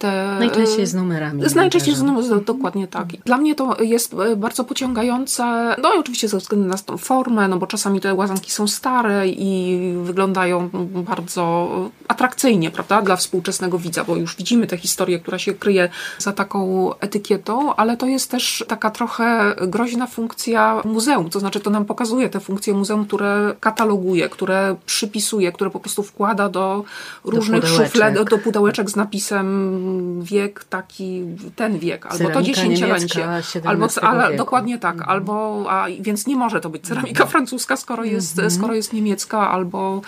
te... 0.00 0.36
Najczęściej 0.38 0.86
z 0.86 0.94
numerami. 0.94 1.48
Z 1.48 1.54
najczęściej 1.54 1.94
z 1.94 2.02
numerami, 2.02 2.44
dokładnie 2.44 2.88
tak. 2.88 3.06
Dla 3.24 3.36
mnie 3.36 3.54
to 3.54 3.82
jest 3.82 4.14
e, 4.14 4.36
bardzo 4.36 4.64
pociągające, 4.64 5.42
no 5.82 5.94
i 5.94 5.98
oczywiście 5.98 6.28
ze 6.28 6.38
względu 6.38 6.68
na 6.68 6.78
tą 6.78 6.96
formę, 6.96 7.48
no 7.48 7.58
bo 7.58 7.66
czasami 7.66 8.00
te 8.00 8.14
łazanki 8.14 8.50
są 8.52 8.68
stare 8.68 9.28
i 9.28 9.78
wyglądają 10.02 10.70
bardzo 10.94 11.68
atrakcyjnie, 12.08 12.70
prawda, 12.70 13.02
dla 13.02 13.16
współczesnego 13.16 13.78
widza, 13.78 14.04
bo 14.04 14.16
już 14.16 14.36
widzimy 14.36 14.66
tę 14.66 14.76
historię, 14.76 15.18
która 15.18 15.38
się 15.38 15.54
kryje 15.54 15.88
za 16.18 16.32
taką 16.32 16.90
etykietą, 16.98 17.74
ale 17.74 17.96
to 17.96 18.06
jest 18.06 18.30
też 18.30 18.64
taka 18.68 18.90
trochę 18.90 19.54
groźna 19.66 20.06
funkcja 20.06 20.82
muzeum, 20.84 21.30
to 21.30 21.40
znaczy 21.40 21.60
to 21.60 21.70
nam 21.70 21.84
pokazuje 21.84 22.28
te 22.28 22.40
funkcje 22.40 22.74
muzeum, 22.74 23.06
które 23.06 23.54
kataloguje, 23.60 24.28
które 24.28 24.76
przypisuje, 24.86 25.52
które 25.52 25.70
po 25.70 25.80
prostu 25.80 26.02
wkłada 26.02 26.48
do 26.48 26.84
różnych 27.24 27.68
szuflad, 27.68 28.28
do 28.30 28.38
pudełeczek 28.38 28.90
z 28.90 28.96
napisem 28.96 29.89
wiek 30.22 30.64
taki, 30.64 31.24
ten 31.56 31.78
wiek, 31.78 32.06
albo 32.06 32.18
ceramika 32.18 32.40
to 32.40 32.46
dziesięciolecie. 32.46 33.28
Albo, 33.64 33.86
ale, 34.02 34.36
dokładnie 34.36 34.78
tak, 34.78 34.94
mhm. 34.94 35.10
albo, 35.10 35.64
a, 35.68 35.86
więc 36.00 36.26
nie 36.26 36.36
może 36.36 36.60
to 36.60 36.70
być 36.70 36.82
ceramika 36.82 37.24
mhm. 37.24 37.30
francuska, 37.30 37.76
skoro 37.76 38.04
jest, 38.04 38.38
mhm. 38.38 38.50
skoro 38.50 38.74
jest 38.74 38.92
niemiecka, 38.92 39.50
albo 39.50 40.00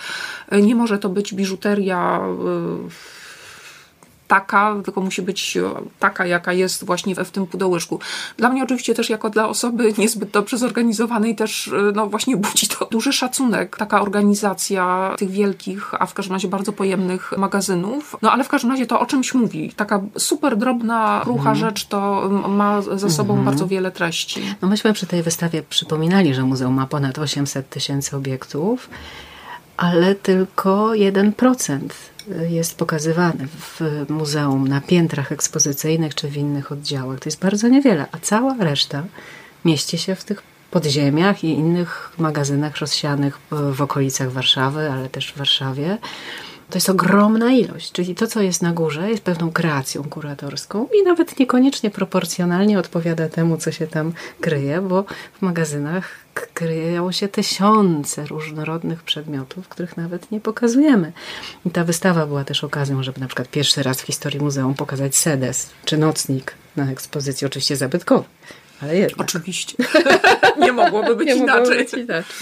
nie 0.51 0.75
może 0.75 0.99
to 0.99 1.09
być 1.09 1.33
biżuteria 1.33 2.21
y, 2.89 3.22
taka, 4.27 4.75
tylko 4.85 5.01
musi 5.01 5.21
być 5.21 5.57
taka, 5.99 6.25
jaka 6.25 6.53
jest 6.53 6.85
właśnie 6.85 7.15
w, 7.15 7.31
tym 7.31 7.47
pudełeczku. 7.47 7.99
Dla 8.37 8.49
mnie 8.49 8.63
oczywiście 8.63 8.93
też 8.93 9.09
jako 9.09 9.29
dla 9.29 9.47
osoby 9.47 9.93
niezbyt 9.97 10.29
dobrze 10.29 10.57
zorganizowanej 10.57 11.35
też 11.35 11.71
no 11.95 12.07
właśnie 12.07 12.37
budzi 12.37 12.67
to 12.67 12.85
duży 12.85 13.13
szacunek. 13.13 13.77
Taka 13.77 14.01
organizacja 14.01 15.15
tych 15.17 15.31
wielkich, 15.31 15.91
a 15.99 16.05
w 16.05 16.13
każdym 16.13 16.33
razie 16.33 16.47
bardzo 16.47 16.73
pojemnych 16.73 17.31
magazynów. 17.37 18.17
No 18.21 18.31
ale 18.31 18.43
w 18.43 18.47
każdym 18.47 18.71
razie 18.71 18.85
to 18.85 18.99
o 18.99 19.05
czymś 19.05 19.33
mówi. 19.33 19.73
Taka 19.75 20.01
super 20.17 20.57
drobna, 20.57 21.21
krucha 21.23 21.51
mhm. 21.51 21.55
rzecz 21.55 21.85
to 21.85 22.29
ma 22.49 22.81
za 22.81 23.09
sobą 23.09 23.33
mhm. 23.33 23.45
bardzo 23.45 23.67
wiele 23.67 23.91
treści. 23.91 24.41
No 24.61 24.67
myśmy 24.67 24.93
przy 24.93 25.07
tej 25.07 25.23
wystawie 25.23 25.63
przypominali, 25.63 26.33
że 26.33 26.43
muzeum 26.43 26.73
ma 26.73 26.87
ponad 26.87 27.19
800 27.19 27.69
tysięcy 27.69 28.15
obiektów, 28.17 28.89
ale 29.77 30.15
tylko 30.15 30.89
1% 30.89 31.79
jest 32.49 32.77
pokazywany 32.77 33.47
w 33.47 33.81
muzeum 34.09 34.67
na 34.67 34.81
piętrach 34.81 35.31
ekspozycyjnych 35.31 36.15
czy 36.15 36.27
w 36.27 36.37
innych 36.37 36.71
oddziałach. 36.71 37.19
To 37.19 37.29
jest 37.29 37.39
bardzo 37.39 37.67
niewiele, 37.67 38.05
a 38.11 38.17
cała 38.17 38.55
reszta 38.59 39.03
mieści 39.65 39.97
się 39.97 40.15
w 40.15 40.23
tych 40.23 40.43
podziemiach 40.71 41.43
i 41.43 41.47
innych 41.47 42.11
magazynach 42.17 42.77
rozsianych 42.77 43.39
w 43.51 43.81
okolicach 43.81 44.31
Warszawy, 44.31 44.91
ale 44.91 45.09
też 45.09 45.33
w 45.33 45.37
Warszawie. 45.37 45.97
To 46.69 46.77
jest 46.77 46.89
ogromna 46.89 47.51
ilość, 47.51 47.91
czyli 47.91 48.15
to, 48.15 48.27
co 48.27 48.41
jest 48.41 48.61
na 48.61 48.71
górze, 48.71 49.09
jest 49.09 49.23
pewną 49.23 49.51
kreacją 49.51 50.03
kuratorską 50.03 50.87
i 50.99 51.03
nawet 51.03 51.39
niekoniecznie 51.39 51.91
proporcjonalnie 51.91 52.79
odpowiada 52.79 53.29
temu, 53.29 53.57
co 53.57 53.71
się 53.71 53.87
tam 53.87 54.13
kryje, 54.41 54.81
bo 54.81 55.03
w 55.33 55.41
magazynach 55.41 56.09
kryją 56.53 57.11
się 57.11 57.27
tysiące 57.27 58.25
różnorodnych 58.25 59.03
przedmiotów, 59.03 59.67
których 59.67 59.97
nawet 59.97 60.31
nie 60.31 60.39
pokazujemy. 60.39 61.11
I 61.65 61.69
ta 61.69 61.83
wystawa 61.83 62.25
była 62.25 62.43
też 62.43 62.63
okazją, 62.63 63.03
żeby 63.03 63.19
na 63.19 63.27
przykład 63.27 63.47
pierwszy 63.47 63.83
raz 63.83 64.01
w 64.01 64.05
historii 64.05 64.39
muzeum 64.39 64.73
pokazać 64.73 65.15
sedes 65.15 65.69
czy 65.85 65.97
nocnik 65.97 66.53
na 66.75 66.91
ekspozycji, 66.91 67.47
oczywiście 67.47 67.75
zabytkowy. 67.75 68.23
Ale 68.81 68.97
jednak. 68.97 69.21
Oczywiście. 69.21 69.75
nie 70.61 70.71
mogłoby 70.71 71.15
być, 71.15 71.27
nie 71.27 71.35
inaczej. 71.35 71.59
Mogłoby 71.59 71.83
być 71.83 71.93
inaczej. 71.93 72.35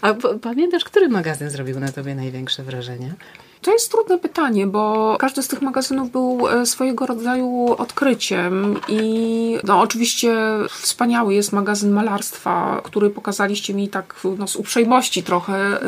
A 0.00 0.14
pamiętasz, 0.42 0.84
który 0.84 1.08
magazyn 1.08 1.50
zrobił 1.50 1.80
na 1.80 1.92
tobie 1.92 2.14
największe 2.14 2.62
wrażenie? 2.62 3.14
To 3.62 3.72
jest 3.72 3.92
trudne 3.92 4.18
pytanie, 4.18 4.66
bo 4.66 5.16
każdy 5.20 5.42
z 5.42 5.48
tych 5.48 5.62
magazynów 5.62 6.10
był 6.10 6.48
e, 6.48 6.66
swojego 6.66 7.06
rodzaju 7.06 7.74
odkryciem 7.78 8.76
i 8.88 9.58
no, 9.64 9.80
oczywiście 9.80 10.36
wspaniały 10.70 11.34
jest 11.34 11.52
magazyn 11.52 11.90
malarstwa, 11.90 12.80
który 12.84 13.10
pokazaliście 13.10 13.74
mi 13.74 13.88
tak 13.88 14.14
no, 14.38 14.48
z 14.48 14.56
uprzejmości 14.56 15.22
trochę. 15.22 15.82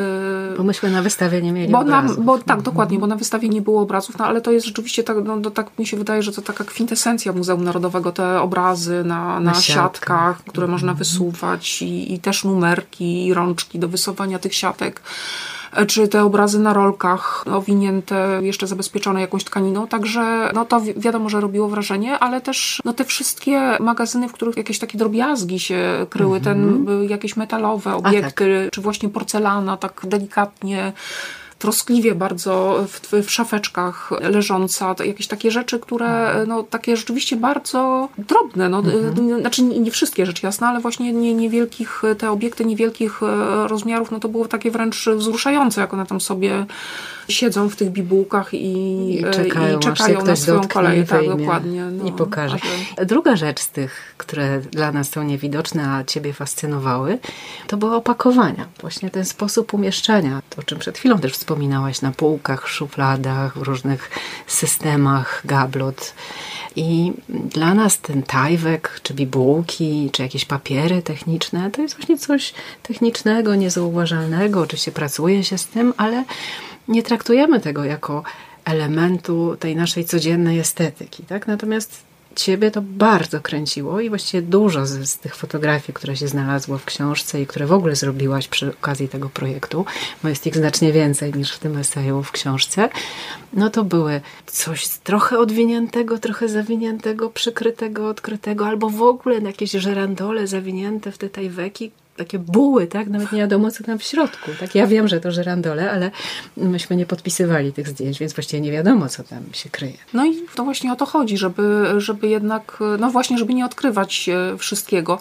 E, 0.53 0.57
bo 0.57 0.65
myśmy 0.65 0.91
na 0.91 1.03
wystawie 1.03 1.43
nie 1.43 1.53
mieli 1.53 1.73
bo 1.73 1.79
obrazów. 1.79 2.19
Na, 2.19 2.25
bo, 2.25 2.39
tak, 2.39 2.43
mhm. 2.43 2.63
dokładnie, 2.63 2.99
bo 2.99 3.07
na 3.07 3.17
wystawie 3.17 3.49
nie 3.49 3.63
było 3.63 3.83
obrazów, 3.83 4.19
no 4.19 4.27
ale 4.27 4.41
to 4.41 4.51
jest 4.51 4.67
rzeczywiście 4.67 5.05
tak, 5.05 5.17
no, 5.25 5.37
no, 5.37 5.51
tak 5.51 5.79
mi 5.79 5.87
się 5.87 5.97
wydaje, 5.97 6.23
że 6.23 6.33
to 6.33 6.43
taka 6.43 6.65
kwintesencja 6.65 7.33
Muzeum 7.33 7.65
Narodowego, 7.65 8.13
te 8.13 8.41
obrazy 8.41 9.05
na, 9.05 9.41
na, 9.41 9.41
na 9.41 9.55
siatkach, 9.55 10.39
które 10.39 10.65
mhm. 10.65 10.71
można 10.71 10.95
wysuwać 10.95 11.83
i, 11.83 12.15
i 12.15 12.19
też 12.19 12.45
numerki 12.45 13.27
i 13.27 13.35
rączki 13.35 13.79
do 13.79 13.89
wysuwania 13.89 14.39
tych 14.39 14.55
siatek 14.55 15.01
czy 15.89 16.09
te 16.09 16.25
obrazy 16.25 16.59
na 16.59 16.73
rolkach 16.73 17.45
owinięte, 17.53 18.41
jeszcze 18.43 18.67
zabezpieczone 18.67 19.21
jakąś 19.21 19.45
tkaniną, 19.45 19.87
także 19.87 20.51
no 20.55 20.65
to 20.65 20.81
wi 20.81 20.95
wiadomo, 20.97 21.29
że 21.29 21.41
robiło 21.41 21.69
wrażenie, 21.69 22.19
ale 22.19 22.41
też 22.41 22.83
no 22.85 22.93
te 22.93 23.05
wszystkie 23.05 23.77
magazyny, 23.81 24.29
w 24.29 24.33
których 24.33 24.57
jakieś 24.57 24.79
takie 24.79 24.99
drobiazgi 24.99 25.61
się 25.61 26.07
kryły, 26.11 26.37
mm 26.37 26.41
-hmm. 26.41 26.87
ten 26.87 27.09
jakieś 27.09 27.37
metalowe 27.37 27.95
obiekty, 27.95 28.63
tak. 28.65 28.73
czy 28.73 28.81
właśnie 28.81 29.09
porcelana, 29.09 29.77
tak 29.77 30.01
delikatnie 30.05 30.93
troskliwie 31.61 32.15
bardzo 32.15 32.85
w, 32.89 33.27
w 33.27 33.31
szafeczkach 33.31 34.11
leżąca, 34.21 34.95
jakieś 35.05 35.27
takie 35.27 35.51
rzeczy, 35.51 35.79
które, 35.79 36.07
mhm. 36.07 36.49
no 36.49 36.63
takie 36.63 36.97
rzeczywiście 36.97 37.37
bardzo 37.37 38.09
drobne, 38.19 38.69
no, 38.69 38.79
mhm. 38.79 39.41
znaczy 39.41 39.63
nie 39.63 39.91
wszystkie 39.91 40.27
rzeczy 40.27 40.47
jasne, 40.47 40.67
ale 40.67 40.81
właśnie 40.81 41.13
nie, 41.13 41.35
niewielkich, 41.35 42.03
te 42.19 42.31
obiekty 42.31 42.65
niewielkich 42.65 43.23
e, 43.23 43.69
rozmiarów, 43.69 44.11
no 44.11 44.21
to 44.21 44.29
było 44.29 44.49
takie 44.49 44.71
wręcz 44.71 45.09
wzruszające, 45.09 45.81
jak 45.81 45.95
one 45.95 46.07
tam 46.07 46.21
sobie 46.21 46.67
siedzą 47.29 47.69
w 47.69 47.77
tych 47.77 47.91
bibułkach 47.91 48.55
i, 48.55 49.15
I 49.15 49.25
czekają, 49.33 49.79
i 49.79 49.83
czekają 49.83 50.25
na 50.25 50.37
swoją 50.37 50.69
kolej. 50.69 51.07
Tak, 51.07 51.27
dokładnie. 51.27 51.85
No, 51.85 52.09
I 52.09 52.13
pokaże. 52.13 52.57
Druga 53.07 53.37
rzecz 53.37 53.61
z 53.61 53.69
tych, 53.69 54.15
które 54.17 54.61
dla 54.61 54.93
nas 54.93 55.11
są 55.11 55.23
niewidoczne, 55.23 55.91
a 55.91 56.05
Ciebie 56.05 56.33
fascynowały, 56.33 57.19
to 57.67 57.77
były 57.77 57.95
opakowania. 57.95 58.67
Właśnie 58.81 59.11
ten 59.11 59.25
sposób 59.25 59.75
umieszczania, 59.75 60.43
to 60.51 60.61
o 60.61 60.65
czym 60.65 60.79
przed 60.79 60.99
chwilą 60.99 61.19
też 61.19 61.33
wspominałaś, 61.51 62.01
na 62.01 62.13
półkach, 62.13 62.69
szufladach, 62.69 63.59
w 63.59 63.63
różnych 63.63 64.11
systemach, 64.47 65.43
gablot. 65.45 66.15
I 66.77 67.13
dla 67.29 67.75
nas 67.75 68.01
ten 68.01 68.23
tajwek, 68.23 69.01
czy 69.03 69.15
bibułki, 69.15 70.11
czy 70.13 70.23
jakieś 70.23 70.45
papiery 70.45 71.03
techniczne, 71.03 71.71
to 71.71 71.83
jest 71.83 71.97
właśnie 71.97 72.19
coś 72.19 72.55
technicznego, 72.83 73.55
niezauważalnego. 73.55 74.61
Oczywiście 74.61 74.93
pracuje 74.93 75.45
się 75.45 75.59
z 75.59 75.67
tym, 75.67 75.95
ale 75.97 76.25
nie 76.89 77.03
traktujemy 77.03 77.61
tego 77.61 77.85
jako 77.85 78.23
elementu 78.65 79.57
tej 79.57 79.77
naszej 79.77 80.05
codziennej 80.05 80.59
estetyki. 80.59 81.23
Tak? 81.23 81.47
Natomiast 81.47 82.10
Ciebie 82.37 82.71
to 82.71 82.83
bardzo 82.83 83.41
kręciło 83.41 84.01
i 84.01 84.09
właściwie 84.09 84.43
dużo 84.43 84.87
z, 84.87 85.09
z, 85.11 85.19
tych 85.19 85.37
fotografii, 85.37 85.95
które 85.95 86.17
się 86.17 86.29
znalazło 86.29 86.79
w 86.79 86.85
książce 86.85 87.41
i 87.41 87.47
które 87.47 87.67
w 87.67 87.73
ogóle 87.73 87.97
zrobiłaś 87.97 88.49
przy 88.49 88.71
okazji 88.71 89.09
tego 89.09 89.29
projektu, 89.29 89.85
bo 90.23 90.29
jest 90.29 90.47
ich 90.47 90.57
znacznie 90.57 90.93
więcej 90.93 91.35
niż 91.35 91.53
w 91.53 91.59
tym 91.59 91.77
eseju 91.77 92.23
w 92.23 92.33
książce, 92.33 92.89
no 93.53 93.71
to 93.71 93.85
były 93.85 94.21
coś 94.47 94.89
trochę 94.89 95.39
odwiniętego, 95.39 96.19
trochę 96.19 96.49
zawiniętego, 96.49 97.31
przykrytego, 97.31 98.09
odkrytego, 98.09 98.67
albo 98.67 98.91
w 98.91 99.03
ogóle 99.03 99.39
jakieś 99.39 99.71
żerandole 99.71 100.47
zawinięte 100.47 101.13
w 101.13 101.19
te 101.19 101.29
tajweki, 101.29 101.91
takie 102.21 102.39
buły, 102.39 102.87
tak? 102.87 103.09
Nawet 103.09 103.33
nie 103.33 103.39
wiadomo, 103.39 103.71
co 103.71 103.85
tam 103.85 103.99
w 103.99 104.03
środku. 104.03 104.51
Tak? 104.61 104.75
Ja 104.75 104.87
wiem, 104.87 105.09
że 105.09 105.21
to 105.21 105.31
żerandole, 105.31 105.91
ale 105.91 106.11
myśmy 106.57 106.97
nie 106.97 107.07
podpisywali 107.07 107.73
tych 107.73 107.89
zdjęć, 107.89 108.19
więc 108.19 108.33
właściwie 108.33 108.61
nie 108.61 108.73
wiadomo, 108.73 109.09
co 109.09 109.25
tam 109.25 109.43
się 109.53 109.71
kryje. 109.71 109.99
No 110.15 110.27
i 110.27 110.35
to 110.55 110.65
właśnie 110.65 110.93
o 110.93 110.97
to 110.97 111.07
chodzi, 111.07 111.39
żeby, 111.39 111.87
żeby 111.97 112.29
jednak, 112.29 112.79
no 112.99 113.11
właśnie, 113.11 113.39
żeby 113.39 113.55
nie 113.55 113.65
odkrywać 113.65 114.29
e, 114.29 114.59
wszystkiego. 114.59 115.19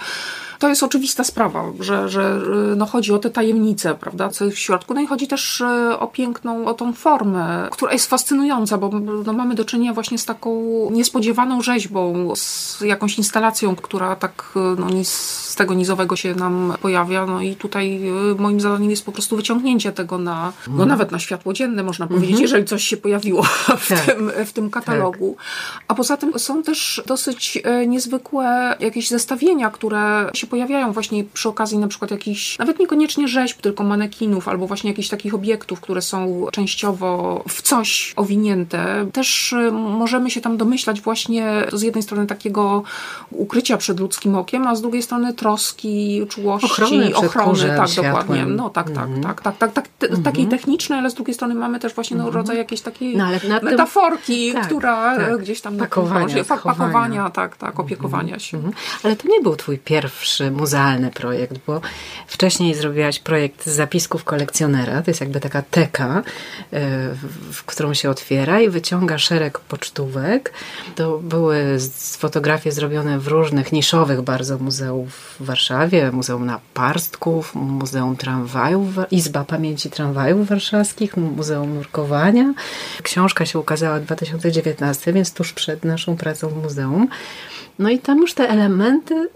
To 0.60 0.70
jest 0.70 0.84
oczywista 0.84 1.24
sprawa, 1.24 1.64
że, 1.80 2.10
że 2.10 2.40
no, 2.76 2.86
chodzi 2.86 3.14
o 3.14 3.20
te 3.20 3.30
tajemnice, 3.30 3.96
prawda, 3.96 4.30
co 4.30 4.46
jest 4.46 4.58
w 4.58 4.60
środku. 4.60 4.94
No 4.94 5.02
i 5.02 5.08
chodzi 5.08 5.28
też 5.28 5.64
o 6.00 6.08
piękną, 6.08 6.66
o 6.66 6.74
tą 6.74 6.94
formę, 6.94 7.68
która 7.72 7.94
jest 7.94 8.10
fascynująca, 8.10 8.78
bo 8.78 9.00
no, 9.26 9.34
mamy 9.34 9.56
do 9.56 9.66
czynienia 9.66 9.94
właśnie 9.94 10.18
z 10.18 10.26
taką 10.26 10.62
niespodziewaną 10.92 11.62
rzeźbą, 11.62 12.34
z 12.36 12.82
jakąś 12.82 13.18
instalacją, 13.18 13.76
która 13.76 14.16
tak 14.16 14.54
no, 14.78 14.90
nic 14.90 15.10
z 15.10 15.56
tego 15.56 15.74
nizowego 15.74 16.16
się 16.16 16.36
nam 16.36 16.74
pojawia. 16.82 17.26
No 17.26 17.42
i 17.42 17.56
tutaj 17.56 18.02
moim 18.38 18.62
zadaniem 18.62 18.90
jest 18.90 19.06
po 19.06 19.12
prostu 19.12 19.36
wyciągnięcie 19.36 19.92
tego 19.92 20.18
na, 20.18 20.54
no 20.68 20.72
mhm. 20.72 20.90
nawet 20.90 21.12
na 21.12 21.20
światło 21.20 21.54
dzienne, 21.54 21.84
można 21.84 22.08
powiedzieć, 22.08 22.30
mhm. 22.30 22.42
jeżeli 22.42 22.66
coś 22.66 22.84
się 22.84 22.98
pojawiło 22.98 23.44
w, 23.80 23.88
tak. 23.88 24.00
tym, 24.00 24.32
w 24.46 24.54
tym 24.54 24.70
katalogu. 24.70 25.36
Tak. 25.38 25.84
A 25.88 25.96
poza 25.96 26.18
tym 26.18 26.40
są 26.40 26.64
też 26.64 27.02
dosyć 27.06 27.64
niezwykłe 27.88 28.76
jakieś 28.80 29.10
zestawienia, 29.10 29.70
które 29.70 30.32
się 30.34 30.48
pojawiają 30.50 30.92
właśnie 30.92 31.24
przy 31.24 31.50
okazji 31.50 31.78
na 31.78 31.88
przykład 31.88 32.12
jakichś, 32.12 32.60
nawet 32.60 32.80
niekoniecznie 32.80 33.28
rzeźb, 33.28 33.62
tylko 33.62 33.84
manekinów, 33.84 34.48
albo 34.48 34.68
właśnie 34.68 34.90
jakichś 34.90 35.10
takich 35.10 35.36
obiektów, 35.36 35.82
które 35.82 36.02
są 36.02 36.46
częściowo 36.52 37.44
w 37.48 37.62
coś 37.62 38.14
owinięte. 38.16 39.06
Też 39.14 39.54
e, 39.54 39.72
możemy 39.72 40.32
się 40.32 40.42
tam 40.42 40.58
domyślać 40.58 41.02
właśnie 41.02 41.68
z 41.74 41.82
jednej 41.82 42.04
strony 42.04 42.28
takiego 42.28 42.84
ukrycia 43.32 43.78
przed 43.78 44.00
ludzkim 44.00 44.36
okiem, 44.36 44.68
a 44.68 44.76
z 44.76 44.82
drugiej 44.82 45.04
strony 45.04 45.34
troski, 45.34 46.22
czułości, 46.30 46.72
ochrony, 46.72 47.16
ochrony 47.16 47.68
tak, 47.78 47.90
światłem. 47.90 48.14
dokładnie. 48.14 48.46
No 48.46 48.70
tak, 48.70 48.92
tak, 48.92 49.06
mm. 49.06 49.24
tak, 49.24 49.42
tak, 49.42 49.58
tak, 49.58 49.72
tak, 49.74 49.88
te, 49.88 50.08
mm. 50.08 50.24
takiej 50.24 50.48
technicznej, 50.48 51.00
ale 51.00 51.10
z 51.10 51.14
drugiej 51.14 51.34
strony 51.34 51.56
mamy 51.56 51.80
też 51.80 51.94
właśnie 51.94 52.18
no, 52.18 52.24
mhm. 52.24 52.42
rodzaj 52.42 52.58
jakiejś 52.58 52.82
takiej 52.82 53.18
no, 53.18 53.28
metaforki, 53.62 54.48
tym, 54.48 54.56
tak, 54.56 54.66
która 54.66 55.18
tak, 55.18 55.42
gdzieś 55.42 55.62
tam 55.62 55.78
pakowania, 55.78 56.36
na 56.36 56.44
pakowania, 56.44 57.30
tak, 57.30 57.58
tak, 57.58 57.80
opiekowania 57.80 58.24
mhm. 58.24 58.40
się. 58.40 58.58
Mm. 58.58 58.72
Ale 59.04 59.16
to 59.16 59.28
nie 59.28 59.42
był 59.42 59.56
twój 59.56 59.78
pierwszy 59.78 60.39
muzealny 60.52 61.12
projekt, 61.12 61.58
bo 61.68 61.82
wcześniej 62.28 62.76
zrobiłaś 62.76 63.20
projekt 63.20 63.66
zapisków 63.66 64.24
kolekcjonera, 64.24 65.02
to 65.02 65.12
jest 65.12 65.22
jakby 65.22 65.40
taka 65.40 65.62
teka, 65.62 66.18
e, 66.18 66.22
w 67.52 67.64
którą 67.66 67.94
się 67.94 68.10
otwiera 68.10 68.62
i 68.62 68.70
wyciąga 68.70 69.18
szereg 69.18 69.60
pocztówek. 69.60 70.54
To 70.96 71.18
były 71.18 71.78
fotografie 72.18 72.72
zrobione 72.72 73.20
w 73.20 73.28
różnych 73.28 73.72
niszowych 73.72 74.22
bardzo 74.22 74.58
muzeów 74.58 75.36
w 75.40 75.46
Warszawie, 75.46 76.12
Muzeum 76.12 76.46
Naparstków, 76.46 77.56
Muzeum 77.56 78.16
Tramwajów, 78.16 78.88
Izba 79.12 79.44
Pamięci 79.46 79.90
Tramwajów 79.90 80.48
Warszawskich, 80.48 81.18
Muzeum 81.18 81.74
Nurkowania. 81.74 82.54
Książka 83.04 83.46
się 83.46 83.60
ukazała 83.60 84.00
w 84.00 84.04
2019, 84.04 85.14
więc 85.14 85.34
tuż 85.34 85.54
przed 85.54 85.86
naszą 85.86 86.18
pracą 86.18 86.50
w 86.50 86.64
muzeum. 86.64 87.08
No 87.80 87.90
i 87.90 88.00
tam 88.00 88.18
już 88.18 88.34
te 88.34 88.50
elementy, 88.50 89.30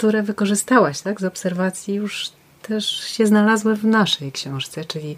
które 0.00 0.22
wykorzystałaś 0.22 1.00
tak, 1.00 1.20
z 1.20 1.24
obserwacji, 1.24 1.94
już 1.94 2.30
też 2.62 2.86
się 2.90 3.26
znalazły 3.26 3.76
w 3.76 3.84
naszej 3.84 4.32
książce, 4.32 4.84
czyli 4.84 5.16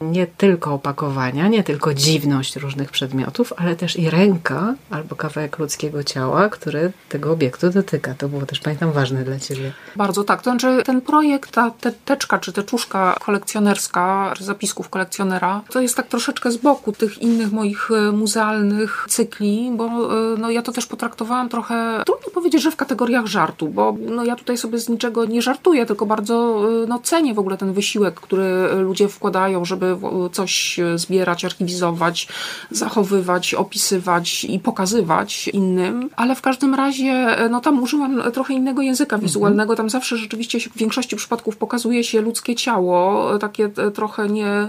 nie 0.00 0.26
tylko 0.26 0.74
opakowania, 0.74 1.48
nie 1.48 1.64
tylko 1.64 1.94
dziwność 1.94 2.56
różnych 2.56 2.90
przedmiotów, 2.90 3.52
ale 3.56 3.76
też 3.76 3.98
i 3.98 4.10
ręka 4.10 4.74
albo 4.90 5.16
kawałek 5.16 5.58
ludzkiego 5.58 6.04
ciała, 6.04 6.48
który 6.48 6.92
tego 7.08 7.32
obiektu 7.32 7.70
dotyka. 7.70 8.14
To 8.14 8.28
było 8.28 8.46
też, 8.46 8.60
pamiętam, 8.60 8.92
ważne 8.92 9.24
dla 9.24 9.38
Ciebie. 9.38 9.72
Bardzo 9.96 10.24
tak. 10.24 10.42
To 10.42 10.50
znaczy 10.50 10.82
ten 10.84 11.00
projekt, 11.00 11.50
ta 11.50 11.70
te 11.70 11.92
teczka 11.92 12.38
czy 12.38 12.52
teczuszka 12.52 13.16
kolekcjonerska, 13.24 14.34
zapisków 14.40 14.88
kolekcjonera, 14.88 15.62
to 15.70 15.80
jest 15.80 15.96
tak 15.96 16.06
troszeczkę 16.06 16.50
z 16.50 16.56
boku 16.56 16.92
tych 16.92 17.22
innych 17.22 17.52
moich 17.52 17.90
e, 17.90 18.12
muzealnych 18.12 19.06
cykli, 19.08 19.70
bo 19.76 19.84
e, 19.84 20.38
no, 20.38 20.50
ja 20.50 20.62
to 20.62 20.72
też 20.72 20.86
potraktowałam 20.86 21.48
trochę, 21.48 22.02
trudno 22.06 22.30
powiedzieć, 22.30 22.62
że 22.62 22.70
w 22.70 22.76
kategoriach 22.76 23.26
żartu, 23.26 23.68
bo 23.68 23.96
no, 24.00 24.24
ja 24.24 24.36
tutaj 24.36 24.56
sobie 24.56 24.78
z 24.78 24.88
niczego 24.88 25.24
nie 25.24 25.42
żartuję, 25.42 25.86
tylko 25.86 26.06
bardzo 26.06 26.64
e, 26.84 26.86
no, 26.86 26.98
cenię 26.98 27.34
w 27.34 27.38
ogóle 27.38 27.56
ten 27.56 27.72
wysiłek, 27.72 28.20
który 28.20 28.68
ludzie 28.74 29.08
wkładają, 29.08 29.64
żeby 29.64 29.85
żeby 29.94 30.30
coś 30.32 30.80
zbierać, 30.96 31.44
archiwizować, 31.44 32.28
zachowywać, 32.70 33.54
opisywać 33.54 34.44
i 34.44 34.58
pokazywać 34.58 35.48
innym, 35.48 36.10
ale 36.16 36.34
w 36.34 36.42
każdym 36.42 36.74
razie 36.74 37.36
no 37.50 37.60
tam 37.60 37.82
użyłam 37.82 38.22
trochę 38.32 38.54
innego 38.54 38.82
języka 38.82 39.16
mhm. 39.16 39.26
wizualnego, 39.26 39.76
tam 39.76 39.90
zawsze 39.90 40.16
rzeczywiście 40.16 40.60
w 40.60 40.76
większości 40.76 41.16
przypadków 41.16 41.56
pokazuje 41.56 42.04
się 42.04 42.20
ludzkie 42.20 42.54
ciało, 42.54 43.30
takie 43.38 43.68
trochę 43.94 44.28
nie, 44.28 44.68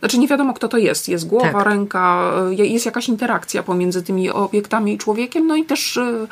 znaczy 0.00 0.18
nie 0.18 0.28
wiadomo 0.28 0.54
kto 0.54 0.68
to 0.68 0.78
jest, 0.78 1.08
jest 1.08 1.26
głowa, 1.26 1.52
tak. 1.52 1.66
ręka, 1.66 2.32
jest 2.50 2.86
jakaś 2.86 3.08
interakcja 3.08 3.62
pomiędzy 3.62 4.02
tymi 4.02 4.30
obiektami 4.30 4.92
i 4.92 4.98
człowiekiem, 4.98 5.46
no 5.46 5.56
i 5.56 5.64
też 5.64 5.96
e, 5.96 6.26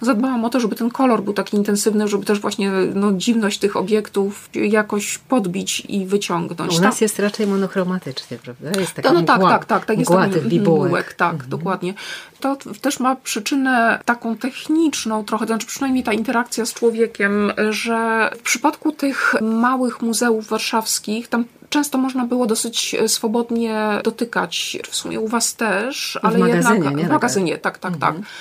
zadbałam 0.00 0.44
o 0.44 0.50
to, 0.50 0.60
żeby 0.60 0.76
ten 0.76 0.90
kolor 0.90 1.22
był 1.22 1.32
taki 1.32 1.56
intensywny, 1.56 2.08
żeby 2.08 2.24
też 2.24 2.40
właśnie 2.40 2.70
no, 2.94 3.12
dziwność 3.12 3.58
tych 3.58 3.76
obiektów 3.76 4.48
jakoś 4.54 5.18
podbić 5.18 5.82
i 5.88 6.06
wyciągnąć. 6.06 6.78
U 6.78 6.80
nas 6.80 7.00
jest 7.00 7.18
raczej 7.18 7.46
monochromatyczny 7.46 7.75
chromatycznie, 7.76 8.38
prawda? 8.38 8.80
Jest 8.80 8.94
taka 8.94 9.12
no, 9.12 9.20
no 9.20 9.26
tak, 9.26 9.40
tak, 9.40 9.64
tak, 9.64 9.84
tak. 9.84 9.98
Jest 9.98 10.10
mgła 10.10 10.28
tych 10.28 10.46
bibułek. 10.46 11.14
Tak, 11.14 11.32
mhm. 11.32 11.50
dokładnie. 11.50 11.94
To 12.40 12.56
też 12.80 13.00
ma 13.00 13.16
przyczynę 13.16 13.98
taką 14.04 14.36
techniczną 14.36 15.24
trochę, 15.24 15.46
znaczy 15.46 15.66
przynajmniej 15.66 16.04
ta 16.04 16.12
interakcja 16.12 16.66
z 16.66 16.74
człowiekiem, 16.74 17.52
że 17.70 18.30
w 18.38 18.42
przypadku 18.42 18.92
tych 18.92 19.34
małych 19.40 20.02
muzeów 20.02 20.48
warszawskich, 20.48 21.28
tam 21.28 21.44
często 21.68 21.98
można 21.98 22.26
było 22.26 22.46
dosyć 22.46 22.96
swobodnie 23.06 24.00
dotykać, 24.04 24.78
w 24.90 24.96
sumie 24.96 25.20
u 25.20 25.28
was 25.28 25.54
też, 25.54 26.18
ale 26.22 26.38
w 26.38 26.48
jednak 26.48 26.96
nie? 26.96 27.04
w 27.04 27.08
magazynie, 27.08 27.58
tak, 27.58 27.78
tak, 27.78 27.92
tak. 27.96 28.10
mhm. 28.10 28.22
tak. 28.22 28.32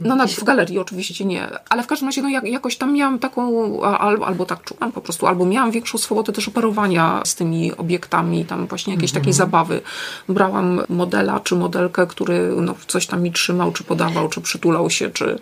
No 0.00 0.16
nawet 0.16 0.32
w 0.32 0.44
galerii 0.44 0.78
oczywiście 0.78 1.24
nie, 1.24 1.48
ale 1.68 1.82
w 1.82 1.86
każdym 1.86 2.08
razie 2.08 2.22
no, 2.22 2.28
jak, 2.28 2.44
jakoś 2.44 2.76
tam 2.76 2.92
miałam 2.92 3.18
taką, 3.18 3.80
albo, 3.82 4.26
albo 4.26 4.46
tak 4.46 4.64
czułam 4.64 4.92
po 4.92 5.00
prostu, 5.00 5.26
albo 5.26 5.46
miałam 5.46 5.70
większą 5.70 5.98
swobodę 5.98 6.32
też 6.32 6.48
operowania 6.48 7.22
z 7.24 7.34
tymi 7.34 7.76
obiektami, 7.76 8.44
tam 8.44 8.66
właśnie 8.66 8.94
jakieś 8.94 9.12
takiej 9.12 9.32
mhm. 9.32 9.36
zabawy. 9.36 9.80
Brałam 10.28 10.80
modela 10.88 11.40
czy 11.40 11.56
modelkę, 11.56 12.06
który 12.06 12.52
no, 12.56 12.74
coś 12.86 13.06
tam 13.06 13.22
mi 13.22 13.32
trzymał, 13.32 13.72
czy 13.72 13.84
podawał, 13.84 14.28
czy 14.28 14.40
przytulał 14.40 14.90
się, 14.90 15.10
czy 15.10 15.38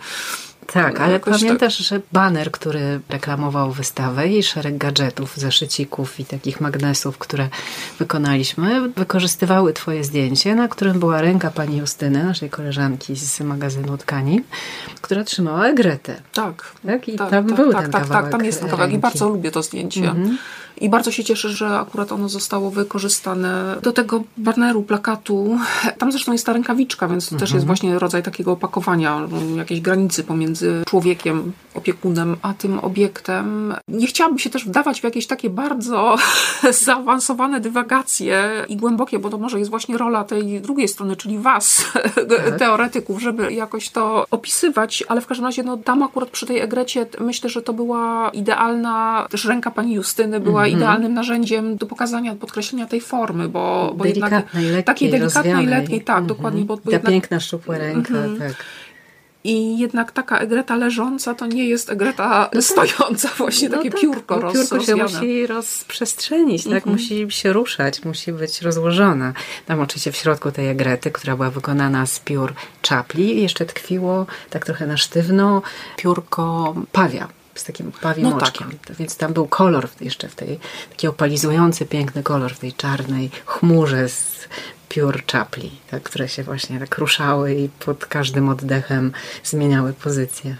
tak, 0.72 1.00
ale 1.00 1.20
pamiętasz, 1.20 1.76
tak. 1.76 1.86
że 1.86 2.00
baner, 2.12 2.50
który 2.50 3.00
reklamował 3.08 3.72
wystawę 3.72 4.28
i 4.28 4.42
szereg 4.42 4.78
gadżetów, 4.78 5.36
zeszycików 5.36 6.20
i 6.20 6.24
takich 6.24 6.60
magnesów, 6.60 7.18
które 7.18 7.48
wykonaliśmy, 7.98 8.88
wykorzystywały 8.88 9.72
twoje 9.72 10.04
zdjęcie, 10.04 10.54
na 10.54 10.68
którym 10.68 10.98
była 10.98 11.20
ręka 11.20 11.50
pani 11.50 11.76
Justyny, 11.76 12.24
naszej 12.24 12.50
koleżanki 12.50 13.16
z 13.16 13.40
magazynu 13.40 13.98
Tkanin, 13.98 14.42
która 15.00 15.24
trzymała 15.24 15.66
Egretę. 15.66 16.22
Tak. 16.32 16.72
tak? 16.86 17.08
I 17.08 17.16
tak, 17.16 17.30
tam 17.30 17.46
tak, 17.46 17.56
był 17.56 17.72
tak, 17.72 17.82
ten 17.82 17.90
tak, 17.90 18.02
kawałek 18.02 18.24
tak, 18.24 18.32
tam 18.32 18.44
jest 18.44 18.60
ten 18.60 18.70
kawałek 18.70 18.92
i 18.92 18.98
bardzo 18.98 19.28
lubię 19.28 19.50
to 19.50 19.62
zdjęcie. 19.62 20.00
Mhm. 20.00 20.38
I 20.80 20.88
bardzo 20.88 21.10
się 21.10 21.24
cieszę, 21.24 21.48
że 21.48 21.78
akurat 21.78 22.12
ono 22.12 22.28
zostało 22.28 22.70
wykorzystane 22.70 23.76
do 23.82 23.92
tego 23.92 24.24
baneru, 24.36 24.82
plakatu. 24.82 25.58
Tam 25.98 26.12
zresztą 26.12 26.32
jest 26.32 26.46
ta 26.46 26.52
rękawiczka, 26.52 27.08
więc 27.08 27.24
to 27.24 27.34
mhm. 27.34 27.40
też 27.40 27.54
jest 27.54 27.66
właśnie 27.66 27.98
rodzaj 27.98 28.22
takiego 28.22 28.52
opakowania, 28.52 29.28
jakiejś 29.56 29.80
granicy 29.80 30.24
pomiędzy 30.24 30.55
człowiekiem, 30.86 31.52
opiekunem, 31.74 32.36
a 32.42 32.54
tym 32.54 32.78
obiektem. 32.78 33.74
Nie 33.88 34.06
chciałabym 34.06 34.38
się 34.38 34.50
też 34.50 34.64
wdawać 34.64 35.00
w 35.00 35.04
jakieś 35.04 35.26
takie 35.26 35.50
bardzo 35.50 36.16
zaawansowane 36.84 37.60
dywagacje 37.60 38.64
i 38.68 38.76
głębokie, 38.76 39.18
bo 39.18 39.30
to 39.30 39.38
może 39.38 39.58
jest 39.58 39.70
właśnie 39.70 39.98
rola 39.98 40.24
tej 40.24 40.60
drugiej 40.60 40.88
strony, 40.88 41.16
czyli 41.16 41.38
was, 41.38 41.84
tak. 42.14 42.58
teoretyków, 42.58 43.22
żeby 43.22 43.52
jakoś 43.52 43.88
to 43.88 44.26
opisywać, 44.30 45.04
ale 45.08 45.20
w 45.20 45.26
każdym 45.26 45.46
razie 45.46 45.62
no, 45.62 45.76
tam 45.76 46.02
akurat 46.02 46.28
przy 46.30 46.46
tej 46.46 46.60
Egrecie 46.60 47.06
myślę, 47.20 47.50
że 47.50 47.62
to 47.62 47.72
była 47.72 48.30
idealna, 48.30 49.26
też 49.30 49.44
ręka 49.44 49.70
pani 49.70 49.94
Justyny 49.94 50.40
była 50.40 50.60
mm 50.60 50.72
-hmm. 50.72 50.76
idealnym 50.76 51.14
narzędziem 51.14 51.76
do 51.76 51.86
pokazania, 51.86 52.34
podkreślenia 52.34 52.86
tej 52.86 53.00
formy, 53.00 53.48
bo, 53.48 53.94
bo 53.96 54.04
delikatnej, 54.04 54.40
jednak, 54.40 54.54
lekkiej, 54.54 54.84
takiej 54.84 55.10
delikatnej, 55.10 55.66
letniej, 55.66 56.00
tak, 56.00 56.16
mm 56.16 56.24
-hmm. 56.24 56.28
dokładnie. 56.28 56.64
Bo, 56.64 56.76
bo 56.76 56.82
Ta 56.82 56.90
jednak, 56.90 57.12
piękna, 57.12 57.40
szczupła 57.40 57.78
ręka, 57.78 58.14
mm 58.14 58.34
-hmm. 58.34 58.38
tak. 58.38 58.64
I 59.46 59.78
jednak 59.78 60.12
taka 60.12 60.38
egreta 60.38 60.76
leżąca 60.76 61.34
to 61.34 61.46
nie 61.46 61.68
jest 61.68 61.90
egreta 61.90 62.50
no 62.54 62.62
stojąca, 62.62 63.28
właśnie 63.38 63.68
no 63.68 63.76
takie 63.76 63.90
tak, 63.90 64.00
piórko 64.00 64.40
roz, 64.40 64.52
Piórko 64.54 64.80
się 64.80 64.96
musi 64.96 65.46
rozprzestrzenić, 65.46 66.64
tak? 66.64 66.72
Mhm. 66.72 66.92
musi 66.92 67.26
się 67.30 67.52
ruszać, 67.52 68.04
musi 68.04 68.32
być 68.32 68.62
rozłożona. 68.62 69.32
Tam 69.66 69.80
oczywiście 69.80 70.12
w 70.12 70.16
środku 70.16 70.52
tej 70.52 70.68
egrety, 70.68 71.10
która 71.10 71.36
była 71.36 71.50
wykonana 71.50 72.06
z 72.06 72.20
piór 72.20 72.54
czapli, 72.82 73.42
jeszcze 73.42 73.66
tkwiło 73.66 74.26
tak 74.50 74.66
trochę 74.66 74.86
na 74.86 74.96
sztywno 74.96 75.62
piórko 75.96 76.74
pawia 76.92 77.28
z 77.56 77.64
takim 77.64 77.92
pawim 77.92 78.24
no 78.24 78.32
tak. 78.32 78.48
oczkiem. 78.48 78.70
Tak. 78.86 78.96
Więc 78.96 79.16
tam 79.16 79.32
był 79.32 79.46
kolor 79.46 79.88
jeszcze 80.00 80.28
w 80.28 80.34
tej, 80.34 80.58
taki 80.90 81.08
opalizujący, 81.08 81.86
piękny 81.86 82.22
kolor 82.22 82.54
w 82.54 82.58
tej 82.58 82.72
czarnej 82.72 83.30
chmurze 83.46 84.08
z 84.08 84.48
piór 84.88 85.24
czapli, 85.26 85.70
tak, 85.90 86.02
które 86.02 86.28
się 86.28 86.42
właśnie 86.42 86.80
tak 86.80 86.98
ruszały 86.98 87.54
i 87.54 87.68
pod 87.68 88.06
każdym 88.06 88.48
oddechem 88.48 89.12
zmieniały 89.44 89.92
pozycję. 89.92 90.56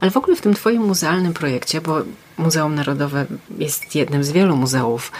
Ale 0.00 0.10
w 0.10 0.16
ogóle 0.16 0.36
w 0.36 0.40
tym 0.40 0.54
twoim 0.54 0.82
muzealnym 0.82 1.34
projekcie, 1.34 1.80
bo 1.80 2.02
Muzeum 2.40 2.74
Narodowe 2.74 3.26
jest 3.58 3.94
jednym 3.94 4.24
z 4.24 4.30
wielu 4.32 4.56
muzeów, 4.56 5.12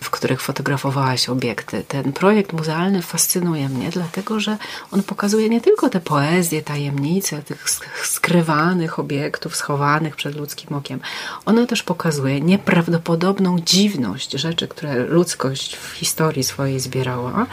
w 0.00 0.10
których 0.10 0.40
fotografowałaś 0.40 1.28
obiekty. 1.28 1.84
Ten 1.88 2.12
projekt 2.12 2.52
muzealny 2.52 3.02
fascynuje 3.02 3.68
mnie, 3.68 3.90
dlatego 3.90 4.40
że 4.40 4.56
on 4.90 5.02
pokazuje 5.02 5.48
nie 5.48 5.60
tylko 5.60 5.88
te 5.88 6.00
poezje, 6.00 6.62
tajemnice 6.62 7.42
tych 7.42 7.70
skrywanych 8.04 8.98
obiektów, 8.98 9.56
schowanych 9.56 10.16
przed 10.16 10.36
ludzkim 10.36 10.76
okiem. 10.76 11.00
Ono 11.46 11.66
też 11.66 11.82
pokazuje 11.82 12.40
nieprawdopodobną 12.40 13.58
dziwność 13.60 14.32
rzeczy, 14.32 14.68
które 14.68 14.94
ludzkość 14.94 15.76
w 15.76 15.92
historii 15.92 16.44
swojej 16.44 16.80
zbierała. 16.80 17.46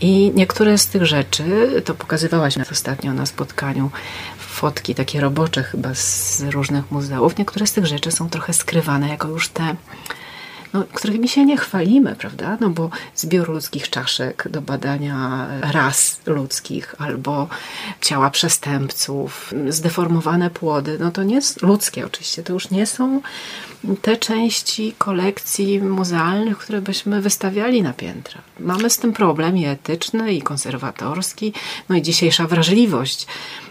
I 0.00 0.32
niektóre 0.34 0.78
z 0.78 0.86
tych 0.86 1.06
rzeczy, 1.06 1.44
to 1.84 1.94
pokazywałaś 1.94 2.58
ostatnio 2.72 3.12
na 3.12 3.26
spotkaniu 3.26 3.90
fotki 4.56 4.94
takie 4.94 5.20
robocze 5.20 5.62
chyba 5.62 5.94
z 5.94 6.42
różnych 6.50 6.90
muzeów, 6.90 7.38
niektóre 7.38 7.66
z 7.66 7.72
tych 7.72 7.86
rzeczy 7.86 8.10
są 8.10 8.30
trochę 8.30 8.52
skrywane 8.52 9.08
jako 9.08 9.28
już 9.28 9.48
te 9.48 9.76
no, 10.72 10.84
którymi 10.92 11.28
się 11.28 11.44
nie 11.44 11.56
chwalimy, 11.56 12.16
prawda? 12.16 12.56
No 12.60 12.70
bo 12.70 12.90
zbiór 13.14 13.48
ludzkich 13.48 13.90
czaszek 13.90 14.48
do 14.50 14.60
badania 14.62 15.46
ras 15.60 16.20
ludzkich 16.26 16.94
albo 16.98 17.48
ciała 18.00 18.30
przestępców, 18.30 19.54
zdeformowane 19.68 20.50
płody, 20.50 20.98
no 21.00 21.10
to 21.10 21.22
nie 21.22 21.34
jest 21.34 21.62
ludzkie 21.62 22.06
oczywiście, 22.06 22.42
to 22.42 22.52
już 22.52 22.70
nie 22.70 22.86
są 22.86 23.20
te 24.02 24.16
części 24.16 24.94
kolekcji 24.98 25.80
muzealnych, 25.80 26.58
które 26.58 26.80
byśmy 26.80 27.20
wystawiali 27.20 27.82
na 27.82 27.92
piętra. 27.92 28.42
Mamy 28.60 28.90
z 28.90 28.98
tym 28.98 29.12
problem 29.12 29.58
i 29.58 29.64
etyczny, 29.64 30.34
i 30.34 30.42
konserwatorski, 30.42 31.52
no 31.88 31.96
i 31.96 32.02
dzisiejsza 32.02 32.46
wrażliwość 32.46 33.26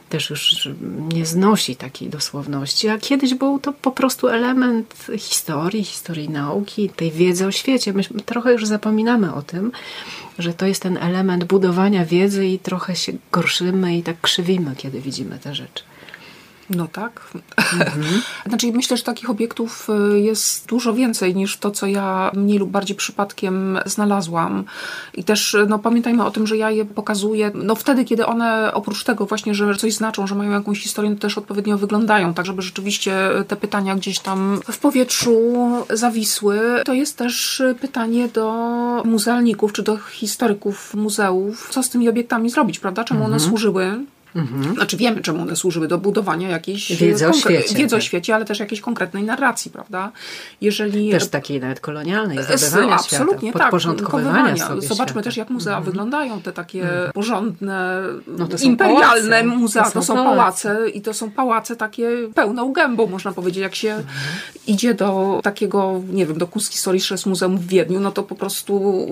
też 0.10 0.30
już 0.30 0.70
nie 1.14 1.26
znosi 1.26 1.76
takiej 1.76 2.10
dosłowności, 2.10 2.90
a 2.90 2.98
kiedyś 2.98 3.34
był 3.34 3.60
to 3.60 3.74
po 3.74 3.92
prostu 3.92 4.28
element 4.28 5.08
historii, 5.18 5.84
historii 5.84 6.30
nauki, 6.30 6.90
tej 6.90 7.12
wiedzy 7.12 7.48
o 7.48 7.52
świecie. 7.52 7.94
My 7.94 8.04
trochę 8.26 8.52
już 8.52 8.66
zapominamy 8.66 9.34
o 9.34 9.42
tym, 9.42 9.72
że 10.40 10.54
to 10.54 10.66
jest 10.66 10.82
ten 10.82 10.98
element 10.98 11.44
budowania 11.44 12.06
wiedzy 12.06 12.48
i 12.48 12.60
trochę 12.60 12.96
się 12.96 13.14
gorszymy 13.32 13.98
i 13.98 14.04
tak 14.04 14.22
krzywimy, 14.22 14.76
kiedy 14.78 15.02
widzimy 15.02 15.40
te 15.40 15.56
rzeczy. 15.56 15.84
No 16.70 16.88
tak. 16.88 17.22
Mhm. 17.58 18.22
znaczy 18.50 18.72
myślę, 18.72 18.98
że 18.98 19.04
takich 19.04 19.30
obiektów 19.30 19.88
y, 20.14 20.20
jest 20.20 20.68
dużo 20.68 20.94
więcej 20.94 21.36
niż 21.36 21.58
to, 21.58 21.72
co 21.72 21.88
ja 21.88 22.32
mniej 22.34 22.60
lub 22.60 22.70
bardziej 22.70 22.96
przypadkiem 22.98 23.80
znalazłam. 23.86 24.64
I 25.14 25.24
też 25.24 25.58
no, 25.68 25.80
pamiętajmy 25.80 26.26
o 26.26 26.32
tym, 26.32 26.48
że 26.48 26.58
ja 26.58 26.72
je 26.72 26.86
pokazuję 26.86 27.52
no, 27.54 27.76
wtedy, 27.76 28.06
kiedy 28.06 28.26
one 28.26 28.74
oprócz 28.74 29.04
tego 29.04 29.26
właśnie, 29.26 29.54
że 29.54 29.76
coś 29.76 29.94
znaczą, 29.94 30.28
że 30.28 30.36
mają 30.36 30.52
jakąś 30.52 30.80
historię, 30.80 31.16
to 31.16 31.22
też 31.22 31.38
odpowiednio 31.38 31.78
wyglądają, 31.78 32.34
tak 32.34 32.46
żeby 32.46 32.62
rzeczywiście 32.62 33.30
te 33.48 33.56
pytania 33.56 33.96
gdzieś 33.96 34.20
tam 34.20 34.60
w 34.72 34.78
powietrzu 34.78 35.54
zawisły. 35.90 36.60
To 36.86 36.94
jest 36.94 37.18
też 37.18 37.64
pytanie 37.82 38.28
do 38.28 38.54
muzealników 39.06 39.74
czy 39.74 39.84
do 39.84 39.98
historyków 39.98 40.94
muzeów, 40.94 41.70
co 41.70 41.84
z 41.84 41.90
tymi 41.90 42.10
obiektami 42.10 42.50
zrobić, 42.50 42.80
prawda? 42.80 43.04
Czemu 43.04 43.26
one 43.26 43.34
mhm. 43.34 43.50
służyły? 43.50 44.06
Mhm. 44.36 44.76
Znaczy 44.76 44.98
wiemy, 44.98 45.22
czemu 45.22 45.42
one 45.42 45.56
służyły 45.56 45.88
do 45.88 45.98
budowania 45.98 46.50
jakiejś 46.50 46.96
wiedzy 46.96 47.30
o 47.30 47.34
świecie, 47.34 47.76
wiedzy 47.76 47.96
o 47.96 48.00
tak. 48.00 48.06
świecie 48.06 48.36
ale 48.36 48.46
też 48.46 48.60
jakiejś 48.60 48.82
konkretnej 48.82 49.24
narracji, 49.24 49.72
prawda? 49.72 50.12
Jeżeli... 50.62 51.12
Też 51.12 51.28
takiej 51.28 51.60
nawet 51.60 51.80
kolonialnej, 51.80 52.38
zdobywania 52.44 52.96
Absolutnie, 52.96 53.50
świata, 53.50 53.66
podporządkowywania 53.66 54.68
tak, 54.68 54.82
Zobaczmy 54.82 55.06
świata. 55.06 55.22
też, 55.22 55.38
jak 55.38 55.50
muzea 55.50 55.78
mhm. 55.78 55.84
wyglądają, 55.86 56.42
te 56.42 56.52
takie 56.52 56.82
mhm. 56.82 57.12
porządne, 57.12 58.02
no 58.28 58.48
imperialne 58.64 59.44
pałace. 59.44 59.58
muzea. 59.58 59.84
To 59.84 59.90
są, 59.90 59.94
to 59.94 60.02
są 60.02 60.14
pałace. 60.14 60.70
pałace. 60.70 60.90
i 60.90 61.02
to 61.02 61.14
są 61.14 61.32
pałace 61.32 61.76
takie 61.76 62.10
pełną 62.36 62.74
gębą, 62.74 63.08
można 63.08 63.32
powiedzieć. 63.32 63.62
Jak 63.62 63.76
się 63.76 63.90
mhm. 63.90 64.08
idzie 64.68 64.94
do 64.94 65.40
takiego, 65.44 66.02
nie 66.12 66.26
wiem, 66.26 66.38
do 66.38 66.48
Kunsthistorisches 66.48 67.26
Muzeum 67.26 67.58
w 67.58 67.68
Wiedniu, 67.68 68.00
no 68.00 68.12
to 68.12 68.24
po 68.24 68.36
prostu 68.36 69.06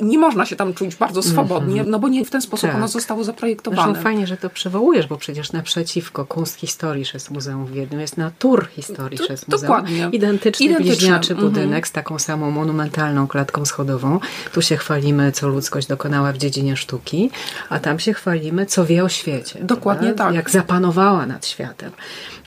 nie 0.00 0.18
można 0.18 0.46
się 0.46 0.56
tam 0.56 0.74
czuć 0.74 0.96
bardzo 0.96 1.22
swobodnie, 1.22 1.72
mhm. 1.72 1.90
no 1.90 1.98
bo 1.98 2.08
nie 2.08 2.24
w 2.24 2.30
ten 2.30 2.42
sposób 2.42 2.70
tak. 2.70 2.76
ono 2.76 2.88
zostało 2.88 3.24
zaprojektowane 3.24 3.94
fajnie, 4.16 4.26
że 4.26 4.36
to 4.36 4.50
przywołujesz, 4.50 5.06
bo 5.06 5.16
przecież 5.16 5.52
naprzeciwko 5.52 6.26
Kunsthistorisches 6.26 7.30
Muzeum 7.30 7.66
w 7.66 7.72
Wiedniu 7.72 8.00
jest 8.00 8.16
Naturhistorisches 8.16 9.48
Muzeum. 9.48 9.60
Dokładnie. 9.62 10.08
Identyczny, 10.12 10.66
Identyczny. 10.66 10.96
bliźniaczy 10.96 11.32
mhm. 11.32 11.48
budynek 11.48 11.88
z 11.88 11.92
taką 11.92 12.18
samą 12.18 12.50
monumentalną 12.50 13.26
klatką 13.26 13.64
schodową. 13.64 14.20
Tu 14.52 14.62
się 14.62 14.76
chwalimy, 14.76 15.32
co 15.32 15.48
ludzkość 15.48 15.86
dokonała 15.86 16.32
w 16.32 16.38
dziedzinie 16.38 16.76
sztuki, 16.76 17.30
a 17.68 17.78
tam 17.78 17.98
się 17.98 18.14
chwalimy, 18.14 18.66
co 18.66 18.84
wie 18.84 19.04
o 19.04 19.08
świecie. 19.08 19.58
Dokładnie 19.62 20.06
prawda? 20.06 20.24
tak. 20.24 20.34
Jak 20.34 20.50
zapanowała 20.50 21.26
nad 21.26 21.46
światem. 21.46 21.92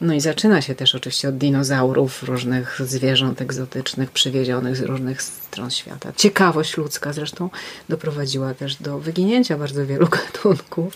No 0.01 0.13
i 0.13 0.21
zaczyna 0.21 0.62
się 0.62 0.75
też 0.75 0.95
oczywiście 0.95 1.29
od 1.29 1.38
dinozaurów, 1.38 2.23
różnych 2.23 2.82
zwierząt 2.86 3.41
egzotycznych, 3.41 4.12
przywiezionych 4.12 4.75
z 4.75 4.82
różnych 4.82 5.21
stron 5.21 5.71
świata. 5.71 6.12
Ciekawość 6.15 6.77
ludzka 6.77 7.13
zresztą 7.13 7.49
doprowadziła 7.89 8.53
też 8.53 8.75
do 8.75 8.99
wyginięcia 8.99 9.58
bardzo 9.58 9.86
wielu 9.86 10.08
gatunków. 10.19 10.93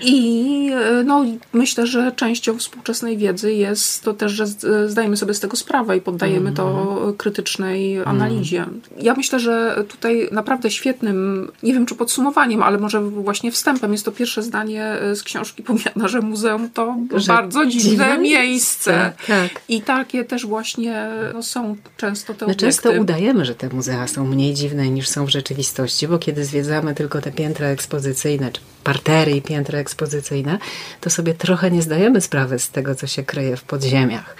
I 0.00 0.70
e, 0.74 1.04
no, 1.04 1.24
myślę, 1.52 1.86
że 1.86 2.12
częścią 2.12 2.58
współczesnej 2.58 3.16
wiedzy 3.16 3.52
jest 3.52 4.02
to 4.02 4.14
też, 4.14 4.32
że 4.32 4.46
zdajemy 4.88 5.16
sobie 5.16 5.34
z 5.34 5.40
tego 5.40 5.56
sprawę 5.56 5.96
i 5.96 6.00
poddajemy 6.00 6.52
to 6.52 6.92
mhm. 6.92 7.16
krytycznej 7.16 7.96
mhm. 7.96 8.16
analizie. 8.16 8.66
Ja 9.00 9.14
myślę, 9.14 9.40
że 9.40 9.84
tutaj 9.88 10.28
naprawdę 10.32 10.70
świetnym, 10.70 11.50
nie 11.62 11.74
wiem 11.74 11.86
czy 11.86 11.94
podsumowaniem, 11.94 12.62
ale 12.62 12.78
może 12.78 13.00
właśnie 13.00 13.52
wstępem 13.52 13.92
jest 13.92 14.04
to 14.04 14.12
pierwsze 14.12 14.42
zdanie 14.42 14.84
e, 14.84 15.16
z 15.16 15.22
książki 15.22 15.62
Pomiana, 15.62 16.08
że 16.08 16.20
muzeum 16.20 16.70
to 16.70 16.96
że 17.16 17.32
bardzo 17.32 17.66
dziwne 17.66 18.18
miejsce. 18.18 19.12
Tak. 19.26 19.50
I 19.68 19.82
takie 19.82 20.24
też 20.24 20.46
właśnie 20.46 21.08
no, 21.34 21.42
są 21.42 21.76
często 21.96 22.34
te 22.34 22.46
My 22.46 22.52
obiekty. 22.52 22.66
często 22.66 22.92
udajemy, 23.00 23.44
że 23.44 23.54
te 23.54 23.68
muzea 23.68 24.06
są 24.06 24.26
mniej 24.26 24.54
dziwne 24.54 24.90
niż 24.90 25.08
są 25.08 25.26
w 25.26 25.30
rzeczywistości, 25.30 26.08
bo 26.08 26.18
kiedy 26.18 26.44
zwiedzamy 26.44 26.94
tylko 26.94 27.20
te 27.20 27.32
piętra 27.32 27.66
ekspozycyjne, 27.66 28.52
czy 28.52 28.60
partery 28.88 29.32
i 29.32 29.42
piętra 29.42 29.78
ekspozycyjne, 29.78 30.58
to 31.00 31.10
sobie 31.10 31.34
trochę 31.34 31.70
nie 31.70 31.82
zdajemy 31.82 32.20
sprawy 32.20 32.58
z 32.58 32.70
tego, 32.70 32.94
co 32.94 33.06
się 33.06 33.22
kryje 33.22 33.56
w 33.56 33.62
podziemiach. 33.62 34.36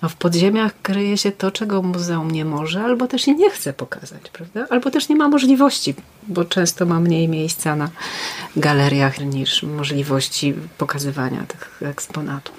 A 0.00 0.08
w 0.08 0.16
podziemiach 0.16 0.72
kryje 0.82 1.18
się 1.18 1.32
to, 1.32 1.50
czego 1.50 1.82
muzeum 1.82 2.30
nie 2.30 2.44
może, 2.44 2.84
albo 2.84 3.06
też 3.06 3.26
nie 3.26 3.50
chce 3.50 3.72
pokazać, 3.72 4.20
prawda? 4.32 4.66
Albo 4.70 4.90
też 4.90 5.08
nie 5.08 5.16
ma 5.16 5.28
możliwości, 5.28 5.94
bo 6.28 6.44
często 6.44 6.86
ma 6.86 7.00
mniej 7.00 7.28
miejsca 7.28 7.76
na 7.76 7.90
galeriach 8.56 9.20
niż 9.20 9.62
możliwości 9.62 10.54
pokazywania 10.78 11.44
tych 11.48 11.82
eksponatów. 11.82 12.54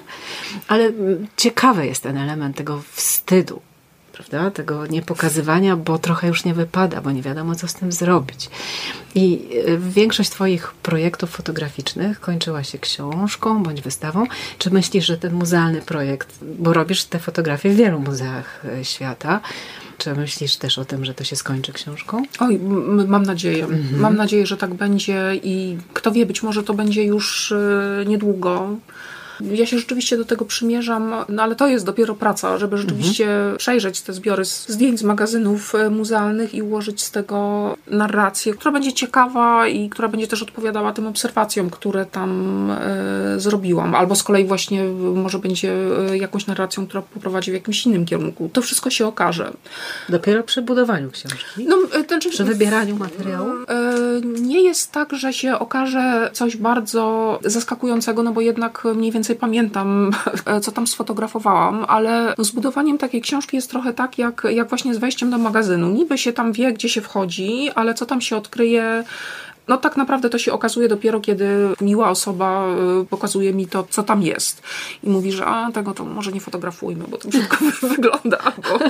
Ale 0.67 0.91
ciekawy 1.38 1.86
jest 1.86 2.03
ten 2.03 2.17
element 2.17 2.58
tego 2.58 2.82
wstydu, 2.91 3.62
prawda? 4.13 4.52
Tego 4.52 4.88
niepokazywania, 4.88 5.76
bo 5.76 5.97
trochę 5.97 6.28
już 6.28 6.45
nie 6.45 6.54
wypada, 6.54 7.02
bo 7.02 7.12
nie 7.12 7.21
wiadomo, 7.21 7.56
co 7.56 7.67
z 7.67 7.73
tym 7.73 7.91
zrobić. 7.91 8.49
I 9.15 9.49
e, 9.65 9.78
większość 9.78 10.30
Twoich 10.30 10.73
projektów 10.73 11.30
fotograficznych 11.30 12.19
kończyła 12.19 12.63
się 12.63 12.80
książką 12.80 13.63
bądź 13.63 13.82
wystawą. 13.82 14.26
Czy 14.58 14.69
myślisz, 14.69 15.06
że 15.06 15.17
ten 15.17 15.34
muzealny 15.34 15.82
projekt, 15.82 16.30
bo 16.41 16.73
robisz 16.73 17.04
te 17.04 17.19
fotografie 17.19 17.69
w 17.69 17.76
wielu 17.76 17.99
muzeach 17.99 18.65
e, 18.65 18.86
świata, 18.86 19.41
czy 19.97 20.15
myślisz 20.15 20.56
też 20.56 20.78
o 20.78 20.86
tym, 20.86 21.06
że 21.06 21.13
to 21.13 21.23
się 21.23 21.36
skończy 21.36 21.73
książką? 21.73 22.23
Oj, 22.39 22.60
mam 23.08 23.23
nadzieję. 23.23 23.63
Mhm. 23.63 23.99
Mam 23.99 24.15
nadzieję, 24.15 24.45
że 24.45 24.58
tak 24.58 24.73
będzie 24.73 25.39
i 25.43 25.78
kto 25.93 26.12
wie, 26.12 26.26
być 26.26 26.43
może 26.43 26.63
to 26.63 26.73
będzie 26.73 27.04
już 27.04 27.52
e, 27.52 28.06
niedługo. 28.06 28.76
Ja 29.51 29.65
się 29.65 29.79
rzeczywiście 29.79 30.17
do 30.17 30.25
tego 30.25 30.45
przymierzam, 30.45 31.13
no 31.29 31.43
ale 31.43 31.56
to 31.56 31.67
jest 31.67 31.86
dopiero 31.86 32.15
praca, 32.15 32.58
żeby 32.58 32.77
rzeczywiście 32.77 33.32
mhm. 33.32 33.58
przejrzeć 33.58 34.01
te 34.01 34.13
zbiory 34.13 34.45
zdjęć 34.45 34.99
z 34.99 35.03
magazynów 35.03 35.75
e, 35.75 35.89
muzealnych 35.89 36.53
i 36.53 36.62
ułożyć 36.62 37.03
z 37.03 37.12
tego 37.12 37.77
narrację, 37.88 38.53
która 38.53 38.71
będzie 38.71 38.93
ciekawa 38.93 39.67
i 39.67 39.89
która 39.89 40.08
będzie 40.08 40.27
też 40.27 40.43
odpowiadała 40.43 40.93
tym 40.93 41.08
obserwacjom, 41.08 41.69
które 41.69 42.06
tam 42.06 42.71
e, 42.71 43.39
zrobiłam. 43.39 43.95
Albo 43.95 44.15
z 44.15 44.23
kolei 44.23 44.45
właśnie 44.45 44.84
może 45.15 45.39
będzie 45.39 45.73
e, 46.12 46.17
jakąś 46.17 46.47
narracją, 46.47 46.88
która 46.88 47.01
poprowadzi 47.01 47.51
w 47.51 47.53
jakimś 47.53 47.86
innym 47.86 48.06
kierunku. 48.06 48.49
To 48.53 48.62
wszystko 48.62 48.89
się 48.89 49.08
okaże. 49.08 49.51
Dopiero 50.10 50.43
przy 50.43 50.62
budowaniu 50.62 51.12
książki? 51.12 51.65
No, 51.67 51.77
ten, 52.08 52.19
przy 52.19 52.43
wybieraniu 52.43 52.95
materiału? 52.95 53.49
nie 54.41 54.62
jest 54.62 54.91
tak, 54.91 55.13
że 55.13 55.34
się 55.34 55.60
okaże 55.60 56.29
coś 56.34 56.58
bardzo 56.58 57.39
zaskakującego, 57.45 58.23
no 58.23 58.32
bo 58.32 58.41
jednak 58.41 58.84
mniej 58.95 59.12
więcej 59.12 59.32
pamiętam, 59.35 60.11
co 60.63 60.71
tam 60.71 60.87
sfotografowałam, 60.87 61.85
ale 61.87 62.33
z 62.37 62.51
budowaniem 62.51 62.97
takiej 62.97 63.21
książki 63.21 63.55
jest 63.55 63.69
trochę 63.69 63.93
tak, 63.93 64.17
jak, 64.17 64.47
jak 64.49 64.69
właśnie 64.69 64.95
z 64.95 64.97
wejściem 64.97 65.29
do 65.29 65.37
magazynu. 65.37 65.89
Niby 65.89 66.17
się 66.17 66.33
tam 66.33 66.51
wie, 66.51 66.73
gdzie 66.73 66.89
się 66.89 67.01
wchodzi, 67.01 67.69
ale 67.75 67.93
co 67.93 68.05
tam 68.05 68.21
się 68.21 68.37
odkryje, 68.37 69.03
no 69.67 69.78
tak 69.78 69.97
naprawdę 69.97 70.30
to 70.30 70.38
się 70.38 70.54
okazuje 70.54 70.88
dopiero, 70.88 71.19
kiedy 71.19 71.47
miła 71.82 72.10
osoba 72.10 72.67
y, 73.02 73.06
pokazuje 73.06 73.54
mi 73.54 73.67
to, 73.67 73.88
co 73.89 74.04
tam 74.04 74.21
jest. 74.21 74.62
I 75.04 75.10
mówi, 75.10 75.32
że 75.32 75.45
a, 75.45 75.71
tego 75.71 75.93
to 75.93 76.06
może 76.06 76.32
nie 76.32 76.41
fotografujmy, 76.41 77.06
bo 77.08 77.17
to 77.17 77.28
brzydko 77.30 77.58
wygląda, 77.95 78.38
albo, 78.38 78.86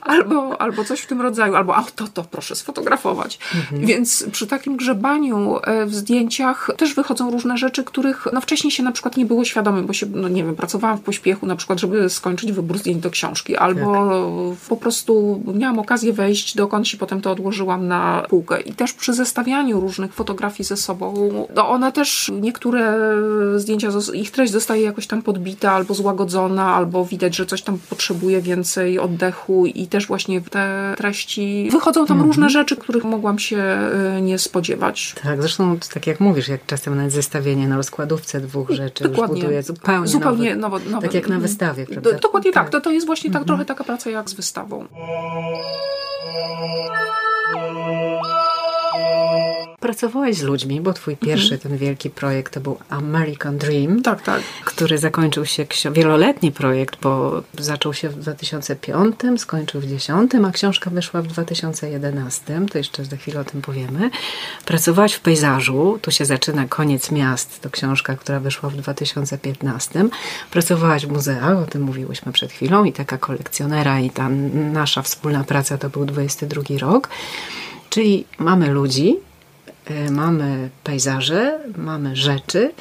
albo, 0.00 0.60
albo 0.60 0.84
coś 0.84 1.00
w 1.00 1.06
tym 1.06 1.20
rodzaju, 1.20 1.54
albo 1.54 1.76
a 1.76 1.82
to, 1.82 2.08
to 2.08 2.24
proszę 2.24 2.56
sfotografować. 2.56 3.38
Mhm. 3.54 3.86
Więc 3.86 4.26
przy 4.32 4.46
takim 4.46 4.76
grzebaniu 4.76 5.58
e, 5.62 5.86
w 5.86 5.94
zdjęciach 5.94 6.70
też 6.76 6.94
wychodzą 6.94 7.30
różne 7.30 7.58
rzeczy, 7.58 7.84
których 7.84 8.26
no, 8.32 8.40
wcześniej 8.40 8.70
się 8.70 8.82
na 8.82 8.92
przykład 8.92 9.16
nie 9.16 9.26
było 9.26 9.44
świadomym, 9.44 9.86
bo 9.86 9.92
się, 9.92 10.06
no 10.06 10.28
nie 10.28 10.44
wiem, 10.44 10.56
pracowałam 10.56 10.98
w 10.98 11.00
pośpiechu 11.00 11.46
na 11.46 11.56
przykład, 11.56 11.80
żeby 11.80 12.10
skończyć 12.10 12.52
wybór 12.52 12.78
zdjęć 12.78 13.02
do 13.02 13.10
książki, 13.10 13.56
albo 13.56 13.92
tak. 13.92 14.68
po 14.68 14.76
prostu 14.76 15.42
miałam 15.54 15.78
okazję 15.78 16.12
wejść, 16.12 16.56
dokąd 16.56 16.88
się 16.88 16.96
potem 16.96 17.20
to 17.20 17.30
odłożyłam 17.30 17.88
na 17.88 18.26
półkę. 18.28 18.60
I 18.60 18.72
też 18.72 18.92
przy 18.92 19.14
zestawianiu 19.14 19.80
różnych 19.80 20.15
fotografii 20.16 20.64
ze 20.64 20.76
sobą, 20.76 21.14
no 21.54 21.68
one 21.68 21.92
też, 21.92 22.32
niektóre 22.40 22.96
zdjęcia, 23.56 23.88
ich 24.14 24.30
treść 24.30 24.52
zostaje 24.52 24.82
jakoś 24.82 25.06
tam 25.06 25.22
podbita 25.22 25.72
albo 25.72 25.94
złagodzona, 25.94 26.74
albo 26.74 27.04
widać, 27.04 27.36
że 27.36 27.46
coś 27.46 27.62
tam 27.62 27.78
potrzebuje 27.90 28.42
więcej 28.42 28.98
oddechu 28.98 29.66
i 29.66 29.86
też 29.86 30.06
właśnie 30.06 30.40
te 30.40 30.94
treści 30.96 31.68
wychodzą 31.72 32.06
tam 32.06 32.16
mm 32.16 32.24
-hmm. 32.24 32.30
różne 32.30 32.50
rzeczy, 32.50 32.76
których 32.76 33.04
mogłam 33.04 33.38
się 33.38 33.78
y, 34.18 34.22
nie 34.22 34.38
spodziewać. 34.38 35.14
Tak, 35.22 35.40
zresztą 35.42 35.78
tak 35.94 36.06
jak 36.06 36.20
mówisz, 36.20 36.48
jak 36.48 36.66
czasem 36.66 36.96
nawet 36.96 37.12
zestawienie 37.12 37.68
na 37.68 37.76
rozkładówce 37.76 38.40
dwóch 38.40 38.70
rzeczy 38.70 39.04
Dokładnie. 39.04 39.36
już 39.36 39.44
buduje 39.44 39.62
zupełnie, 39.62 40.08
zupełnie 40.08 40.56
nowy, 40.56 40.90
nowo, 40.90 41.02
tak 41.02 41.14
jak 41.14 41.28
na 41.28 41.38
wystawie, 41.38 41.86
prawda? 41.86 42.12
Dokładnie 42.12 42.52
tak, 42.52 42.64
tak. 42.64 42.72
To, 42.72 42.80
to 42.80 42.90
jest 42.90 43.06
właśnie 43.06 43.30
tak, 43.30 43.36
mm 43.36 43.44
-hmm. 43.44 43.46
trochę 43.46 43.64
taka 43.64 43.84
praca 43.84 44.10
jak 44.10 44.30
z 44.30 44.34
wystawą. 44.34 44.86
Pracowałeś 49.80 50.36
z 50.36 50.42
ludźmi, 50.42 50.80
bo 50.80 50.92
twój 50.92 51.16
pierwszy 51.16 51.54
mhm. 51.54 51.60
ten 51.60 51.78
wielki 51.78 52.10
projekt 52.10 52.54
to 52.54 52.60
był 52.60 52.78
American 52.88 53.58
Dream. 53.58 54.02
Tak, 54.02 54.22
tak. 54.22 54.42
Który 54.64 54.98
zakończył 54.98 55.46
się, 55.46 55.66
wieloletni 55.92 56.52
projekt, 56.52 57.00
bo 57.00 57.42
zaczął 57.58 57.94
się 57.94 58.08
w 58.08 58.16
2005, 58.18 59.16
skończył 59.36 59.80
w 59.80 59.84
2010, 59.84 60.46
a 60.46 60.50
książka 60.50 60.90
wyszła 60.90 61.22
w 61.22 61.26
2011. 61.26 62.60
To 62.70 62.78
jeszcze 62.78 63.04
za 63.04 63.16
chwilę 63.16 63.40
o 63.40 63.44
tym 63.44 63.62
powiemy. 63.62 64.10
Pracowałaś 64.64 65.12
w 65.12 65.20
pejzażu, 65.20 65.98
tu 66.02 66.10
się 66.10 66.24
zaczyna 66.24 66.66
Koniec 66.68 67.10
Miast, 67.10 67.60
to 67.60 67.70
książka, 67.70 68.16
która 68.16 68.40
wyszła 68.40 68.70
w 68.70 68.76
2015. 68.76 70.04
Pracowałaś 70.50 71.06
w 71.06 71.12
muzeach, 71.12 71.58
o 71.58 71.66
tym 71.66 71.82
mówiłyśmy 71.82 72.32
przed 72.32 72.52
chwilą, 72.52 72.84
i 72.84 72.92
taka 72.92 73.18
kolekcjonera, 73.18 74.00
i 74.00 74.10
ta 74.10 74.28
nasza 74.54 75.02
wspólna 75.02 75.44
praca 75.44 75.78
to 75.78 75.90
był 75.90 76.04
22 76.04 76.62
rok. 76.78 77.08
Czyli 77.90 78.24
mamy 78.38 78.70
ludzi, 78.70 79.16
mamy 80.10 80.70
pejzaże, 80.84 81.60
mamy 81.76 82.16
rzeczy. 82.16 82.72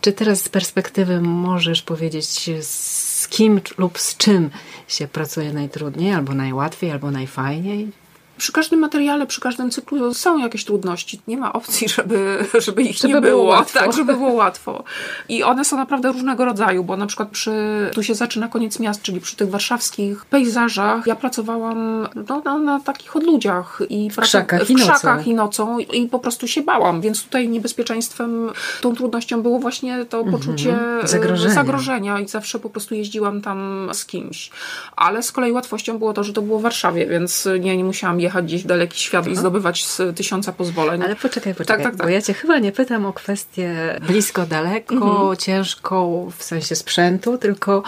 Czy 0.00 0.12
teraz 0.12 0.42
z 0.42 0.48
perspektywy 0.48 1.20
możesz 1.20 1.82
powiedzieć, 1.82 2.50
z 2.60 3.28
kim 3.28 3.60
lub 3.78 3.98
z 3.98 4.16
czym 4.16 4.50
się 4.88 5.08
pracuje 5.08 5.52
najtrudniej, 5.52 6.12
albo 6.12 6.34
najłatwiej, 6.34 6.90
albo 6.90 7.10
najfajniej? 7.10 7.99
Przy 8.40 8.52
każdym 8.52 8.80
materiale, 8.80 9.26
przy 9.26 9.40
każdym 9.40 9.70
cyklu 9.70 10.14
są 10.14 10.38
jakieś 10.38 10.64
trudności. 10.64 11.20
Nie 11.28 11.36
ma 11.36 11.52
opcji, 11.52 11.88
żeby, 11.88 12.38
żeby 12.66 12.82
ich 12.82 12.96
żeby 12.96 13.14
nie 13.14 13.20
było. 13.20 13.32
było 13.32 13.44
łatwo. 13.44 13.78
Tak, 13.78 13.92
żeby 13.92 14.12
było 14.14 14.32
łatwo. 14.32 14.84
I 15.28 15.42
one 15.42 15.64
są 15.64 15.76
naprawdę 15.76 16.12
różnego 16.12 16.44
rodzaju, 16.44 16.84
bo 16.84 16.96
na 16.96 17.06
przykład 17.06 17.28
przy, 17.28 17.52
tu 17.94 18.02
się 18.02 18.14
zaczyna 18.14 18.48
koniec 18.48 18.80
miast, 18.80 19.02
czyli 19.02 19.20
przy 19.20 19.36
tych 19.36 19.50
warszawskich 19.50 20.24
pejzażach, 20.24 21.06
ja 21.06 21.16
pracowałam 21.16 22.08
no, 22.28 22.42
na, 22.44 22.58
na 22.58 22.80
takich 22.80 23.16
odludziach 23.16 23.82
i 23.88 24.10
w 24.10 24.16
krzakach, 24.16 24.64
w 24.64 24.70
i, 24.70 24.74
krzakach 24.74 25.16
nocą. 25.16 25.30
i 25.30 25.34
nocą 25.34 25.78
i 25.78 26.08
po 26.08 26.18
prostu 26.18 26.48
się 26.48 26.62
bałam, 26.62 27.00
więc 27.00 27.24
tutaj 27.24 27.48
niebezpieczeństwem, 27.48 28.50
tą 28.80 28.96
trudnością 28.96 29.42
było 29.42 29.58
właśnie 29.58 30.04
to 30.04 30.18
mhm. 30.18 30.38
poczucie 30.38 30.72
-hmm. 30.72 31.06
zagrożenia. 31.06 31.54
zagrożenia 31.54 32.20
i 32.20 32.28
zawsze 32.28 32.58
po 32.58 32.70
prostu 32.70 32.94
jeździłam 32.94 33.40
tam 33.40 33.90
z 33.92 34.06
kimś. 34.06 34.50
Ale 34.96 35.22
z 35.22 35.32
kolei 35.32 35.52
łatwością 35.52 35.98
było 35.98 36.12
to, 36.12 36.24
że 36.24 36.32
to 36.32 36.42
było 36.42 36.58
w 36.58 36.62
Warszawie, 36.62 37.06
więc 37.06 37.48
nie, 37.60 37.76
nie 37.76 37.84
musiałam 37.84 38.20
jechać 38.20 38.29
jechać 38.30 38.44
gdzieś 38.44 38.62
w 38.64 38.66
daleki 38.66 39.00
świat 39.00 39.26
i 39.26 39.36
zdobywać 39.36 39.86
z 39.86 40.16
tysiąca 40.16 40.52
pozwoleń. 40.52 41.02
Ale 41.02 41.16
poczekaj, 41.16 41.54
poczekaj, 41.54 41.76
tak, 41.76 41.92
tak, 41.92 41.96
tak. 41.96 42.06
bo 42.06 42.12
ja 42.12 42.22
cię 42.22 42.34
chyba 42.34 42.58
nie 42.58 42.72
pytam 42.72 43.06
o 43.06 43.12
kwestię 43.12 44.00
blisko, 44.06 44.46
daleko, 44.46 44.94
mhm. 44.94 45.36
ciężką 45.36 46.30
w 46.38 46.44
sensie 46.44 46.76
sprzętu, 46.76 47.38
tylko 47.38 47.82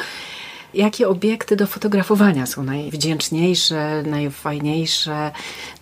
jakie 0.74 1.09
obiekty 1.09 1.57
do 1.57 1.66
fotografowania 1.66 2.46
są 2.46 2.62
najwdzięczniejsze, 2.62 4.02
najfajniejsze, 4.07 5.31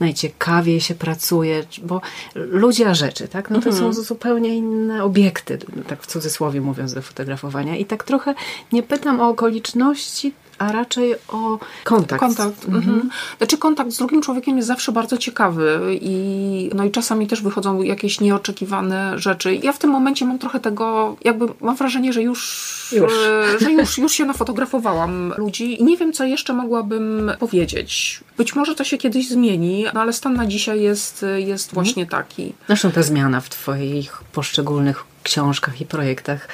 najciekawiej 0.01 0.81
się 0.81 0.95
pracuje, 0.95 1.65
bo 1.83 2.01
ludzie 2.35 2.89
a 2.89 2.95
rzeczy, 2.95 3.29
tak? 3.29 3.51
No 3.51 3.61
to 3.61 3.71
mhm. 3.71 3.95
są 3.95 4.03
zupełnie 4.03 4.57
inne 4.57 5.05
obiekty, 5.05 5.59
tak 5.87 6.03
w 6.03 6.07
cudzysłowie 6.07 6.61
mówiąc, 6.61 6.95
do 6.95 7.03
fotografowania. 7.03 7.77
I 7.77 7.85
tak 7.85 8.05
trochę 8.05 8.35
nie 8.73 8.83
pytam 8.83 9.21
o 9.21 9.29
okoliczności, 9.29 10.33
a 10.61 10.73
raczej 10.73 11.15
o 11.29 11.59
kontakt. 11.85 12.21
Kontakt. 12.21 12.65
Mhm. 12.65 12.85
mhm. 12.85 13.11
Znaczy 13.39 13.59
kontakt 13.59 13.91
z 13.91 13.97
drugim 13.97 14.23
człowiekiem 14.23 14.57
jest 14.57 14.69
zawsze 14.69 14.93
bardzo 14.93 15.19
ciekawy 15.19 15.99
i, 16.01 16.71
no 16.75 16.85
i 16.85 16.91
czasami 16.91 17.27
też 17.27 17.43
wychodzą 17.43 17.83
jakieś 17.83 18.21
nieoczekiwane 18.21 19.19
rzeczy. 19.19 19.55
Ja 19.55 19.73
w 19.73 19.79
tym 19.79 19.91
momencie 19.91 20.25
mam 20.25 20.39
trochę 20.39 20.61
tego, 20.61 21.17
jakby 21.25 21.47
mam 21.61 21.77
wrażenie, 21.77 22.13
że 22.13 22.23
już, 22.23 22.93
już. 22.93 23.13
E, 23.13 23.59
że 23.61 23.73
już, 23.73 23.99
już 23.99 24.13
się 24.13 24.25
nafotografowałam 24.25 25.33
ludzi 25.37 25.81
i 25.81 25.85
nie 25.85 25.97
wiem, 25.97 26.13
co 26.13 26.25
jeszcze 26.25 26.53
mogłabym 26.53 27.33
powiedzieć. 27.39 28.21
Być 28.37 28.55
może 28.55 28.75
to 28.75 28.85
się 28.85 28.99
kiedyś 28.99 29.29
zmieni, 29.29 29.85
no 29.95 30.01
ale 30.01 30.13
stan 30.13 30.35
na 30.35 30.47
dzisiaj 30.47 30.83
jest, 30.83 31.27
jest 31.37 31.69
mhm. 31.69 31.85
właśnie 31.85 32.07
taki. 32.07 32.53
Zresztą 32.67 32.91
ta 32.91 33.03
zmiana 33.03 33.41
w 33.41 33.49
Twoich 33.49 34.23
poszczególnych 34.33 35.05
książkach 35.23 35.81
i 35.81 35.87
projektach 35.87 36.49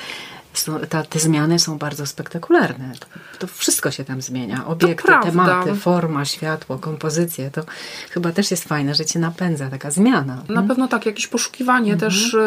ta, 0.88 1.03
te 1.03 1.19
zmiany 1.19 1.59
są 1.59 1.79
bardzo 1.79 2.07
spektakularne. 2.07 2.92
To, 3.01 3.07
to 3.38 3.47
wszystko 3.47 3.90
się 3.90 4.05
tam 4.05 4.23
zmienia. 4.23 4.66
Obiekty, 4.66 5.12
tematy, 5.23 5.75
forma, 5.75 6.25
światło, 6.25 6.79
kompozycje. 6.79 7.51
To 7.51 7.62
chyba 8.11 8.33
też 8.33 8.51
jest 8.51 8.64
fajne, 8.64 8.95
że 8.95 9.05
cię 9.05 9.19
napędza 9.19 9.69
taka 9.69 9.90
zmiana. 9.90 10.37
Na 10.37 10.47
hmm? 10.47 10.69
pewno 10.69 10.88
tak, 10.88 11.07
jakieś 11.07 11.27
poszukiwanie 11.27 11.92
mhm. 11.92 12.11
też 12.11 12.35
e, 12.35 12.38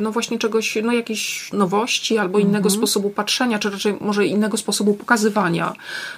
no 0.00 0.12
właśnie 0.12 0.38
czegoś, 0.38 0.78
no 0.84 0.92
jakiejś 0.92 1.52
nowości 1.52 2.18
albo 2.18 2.38
innego 2.38 2.68
mhm. 2.68 2.70
sposobu 2.70 3.10
patrzenia, 3.10 3.58
czy 3.58 3.70
raczej 3.70 3.96
może 4.00 4.26
innego 4.26 4.56
sposobu 4.56 4.94
pokazywania. 4.94 5.72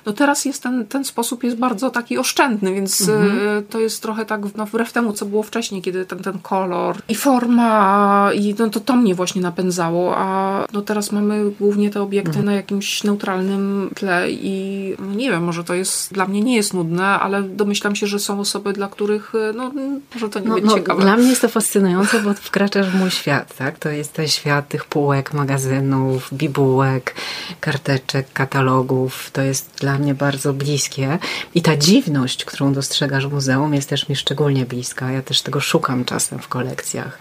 No 0.06 0.12
teraz 0.12 0.44
jest 0.44 0.62
ten, 0.62 0.86
ten 0.86 1.04
sposób 1.04 1.44
jest 1.44 1.56
bardzo 1.56 1.90
taki 1.90 2.18
oszczędny, 2.18 2.74
więc 2.74 3.08
e, 3.08 3.12
mhm. 3.12 3.64
to 3.64 3.80
jest 3.80 4.02
trochę 4.02 4.26
tak 4.26 4.40
no, 4.56 4.66
wbrew 4.66 4.92
temu, 4.92 5.12
co 5.12 5.26
było 5.26 5.42
wcześniej, 5.42 5.82
kiedy 5.82 6.04
ten, 6.04 6.18
ten 6.18 6.38
kolor 6.38 6.96
i 7.08 7.14
forma 7.14 8.30
i 8.34 8.54
no, 8.58 8.70
to 8.70 8.80
to 8.80 8.96
mnie 8.96 9.14
właśnie 9.14 9.42
napędzało, 9.42 10.16
a 10.16 10.66
no 10.72 10.82
teraz 10.82 11.07
mamy 11.12 11.50
głównie 11.50 11.90
te 11.90 12.02
obiekty 12.02 12.28
mhm. 12.28 12.46
na 12.46 12.52
jakimś 12.52 13.04
neutralnym 13.04 13.90
tle 13.94 14.30
i 14.30 14.94
no 14.98 15.14
nie 15.14 15.30
wiem, 15.30 15.44
może 15.44 15.64
to 15.64 15.74
jest, 15.74 16.14
dla 16.14 16.26
mnie 16.26 16.40
nie 16.40 16.56
jest 16.56 16.74
nudne, 16.74 17.06
ale 17.06 17.42
domyślam 17.42 17.96
się, 17.96 18.06
że 18.06 18.18
są 18.18 18.40
osoby, 18.40 18.72
dla 18.72 18.88
których 18.88 19.32
no, 19.54 19.72
może 20.14 20.28
to 20.28 20.40
nie 20.40 20.48
no, 20.48 20.54
będzie 20.54 20.70
no, 20.70 20.74
ciekawe. 20.74 21.02
Dla 21.02 21.16
mnie 21.16 21.28
jest 21.28 21.40
to 21.40 21.48
fascynujące, 21.48 22.20
bo 22.20 22.34
wkraczasz 22.34 22.90
w 22.90 22.94
mój 22.94 23.10
świat, 23.10 23.56
tak? 23.56 23.78
To 23.78 23.88
jest 23.88 24.12
ten 24.12 24.28
świat 24.28 24.68
tych 24.68 24.84
półek, 24.84 25.32
magazynów, 25.32 26.28
bibułek, 26.32 27.14
karteczek, 27.60 28.32
katalogów. 28.32 29.30
To 29.32 29.42
jest 29.42 29.70
dla 29.80 29.98
mnie 29.98 30.14
bardzo 30.14 30.52
bliskie 30.52 31.18
i 31.54 31.62
ta 31.62 31.76
dziwność, 31.76 32.44
którą 32.44 32.72
dostrzegasz 32.72 33.26
w 33.26 33.32
muzeum 33.32 33.74
jest 33.74 33.88
też 33.88 34.08
mi 34.08 34.16
szczególnie 34.16 34.66
bliska. 34.66 35.10
Ja 35.10 35.22
też 35.22 35.42
tego 35.42 35.60
szukam 35.60 36.04
czasem 36.04 36.38
w 36.38 36.48
kolekcjach 36.48 37.18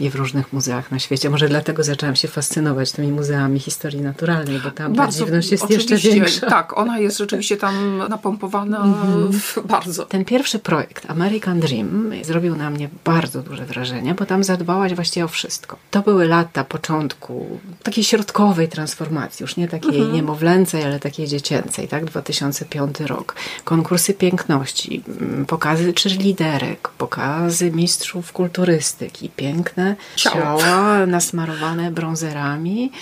i 0.00 0.10
w 0.10 0.14
różnych 0.14 0.52
muzeach 0.52 0.90
na 0.90 0.98
świecie. 0.98 1.30
Może 1.30 1.48
dlatego 1.48 1.82
zaczęłam 1.82 2.16
się 2.16 2.28
fascynować 2.28 2.92
tymi 2.92 3.08
muzeami 3.08 3.23
muzeami 3.24 3.60
historii 3.60 4.02
naturalnej, 4.02 4.58
bo 4.58 4.70
tam 4.70 4.92
bardzo, 4.92 5.24
dziwność 5.24 5.50
jest 5.50 5.70
jeszcze 5.70 5.96
większa. 5.96 6.46
Tak, 6.46 6.78
ona 6.78 6.98
jest 6.98 7.18
rzeczywiście 7.18 7.56
tam 7.56 8.02
napompowana 8.08 8.84
mm 8.84 8.94
-hmm. 8.94 9.66
bardzo. 9.66 10.04
Ten 10.06 10.24
pierwszy 10.24 10.58
projekt, 10.58 11.10
American 11.10 11.60
Dream, 11.60 12.10
zrobił 12.22 12.56
na 12.56 12.70
mnie 12.70 12.88
bardzo 13.04 13.42
duże 13.42 13.66
wrażenie, 13.66 14.14
bo 14.14 14.26
tam 14.26 14.44
zadbałaś 14.44 14.94
właściwie 14.94 15.24
o 15.24 15.28
wszystko. 15.28 15.76
To 15.90 16.00
były 16.00 16.28
lata 16.28 16.64
początku 16.64 17.60
takiej 17.82 18.04
środkowej 18.04 18.68
transformacji, 18.68 19.42
już 19.44 19.56
nie 19.56 19.68
takiej 19.68 19.96
mm 19.96 20.10
-hmm. 20.10 20.14
niemowlęcej, 20.14 20.84
ale 20.84 21.00
takiej 21.00 21.26
dziecięcej, 21.26 21.88
tak? 21.88 22.04
2005 22.04 23.00
rok. 23.00 23.34
Konkursy 23.64 24.14
piękności, 24.14 25.02
mm, 25.20 25.46
pokazy 25.46 25.92
liderek, 26.18 26.88
pokazy 26.88 27.70
mistrzów 27.70 28.32
kulturystyki, 28.32 29.30
piękne 29.36 29.96
ciała, 30.16 30.60
ciała 30.60 31.06
nasmarowane 31.06 31.90
brązerami, 31.90 32.92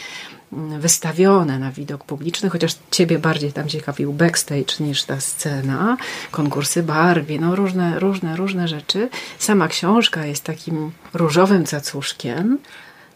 wystawione 0.79 1.59
na 1.59 1.73
widok 1.73 2.05
publiczny, 2.05 2.51
chociaż 2.51 2.77
ciebie 2.91 3.19
bardziej 3.19 3.53
tam 3.53 3.69
ciekawił 3.69 4.13
backstage 4.13 4.75
niż 4.81 5.05
ta 5.05 5.21
scena, 5.21 5.97
konkursy 6.31 6.83
Barbie, 6.83 7.41
no 7.41 7.57
różne, 7.57 7.99
różne, 7.99 8.37
różne 8.37 8.69
rzeczy. 8.69 9.09
Sama 9.39 9.69
książka 9.69 10.27
jest 10.27 10.45
takim 10.45 10.91
różowym 11.15 11.65
cacuszkiem. 11.65 12.59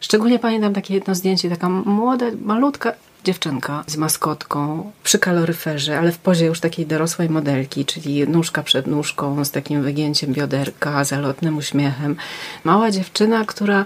Szczególnie 0.00 0.38
pamiętam 0.38 0.74
takie 0.74 0.94
jedno 0.94 1.14
zdjęcie, 1.14 1.50
taka 1.50 1.68
młoda, 1.68 2.26
malutka 2.44 2.92
dziewczynka 3.24 3.84
z 3.86 3.96
maskotką 3.96 4.92
przy 5.04 5.18
kaloryferze, 5.18 5.98
ale 5.98 6.12
w 6.12 6.18
pozie 6.18 6.46
już 6.46 6.60
takiej 6.60 6.86
dorosłej 6.86 7.30
modelki, 7.30 7.84
czyli 7.84 8.28
nóżka 8.28 8.62
przed 8.62 8.86
nóżką, 8.86 9.44
z 9.44 9.50
takim 9.50 9.82
wygięciem 9.82 10.32
bioderka, 10.32 11.04
zalotnym 11.04 11.56
uśmiechem. 11.56 12.16
Mała 12.64 12.90
dziewczyna, 12.90 13.44
która 13.44 13.84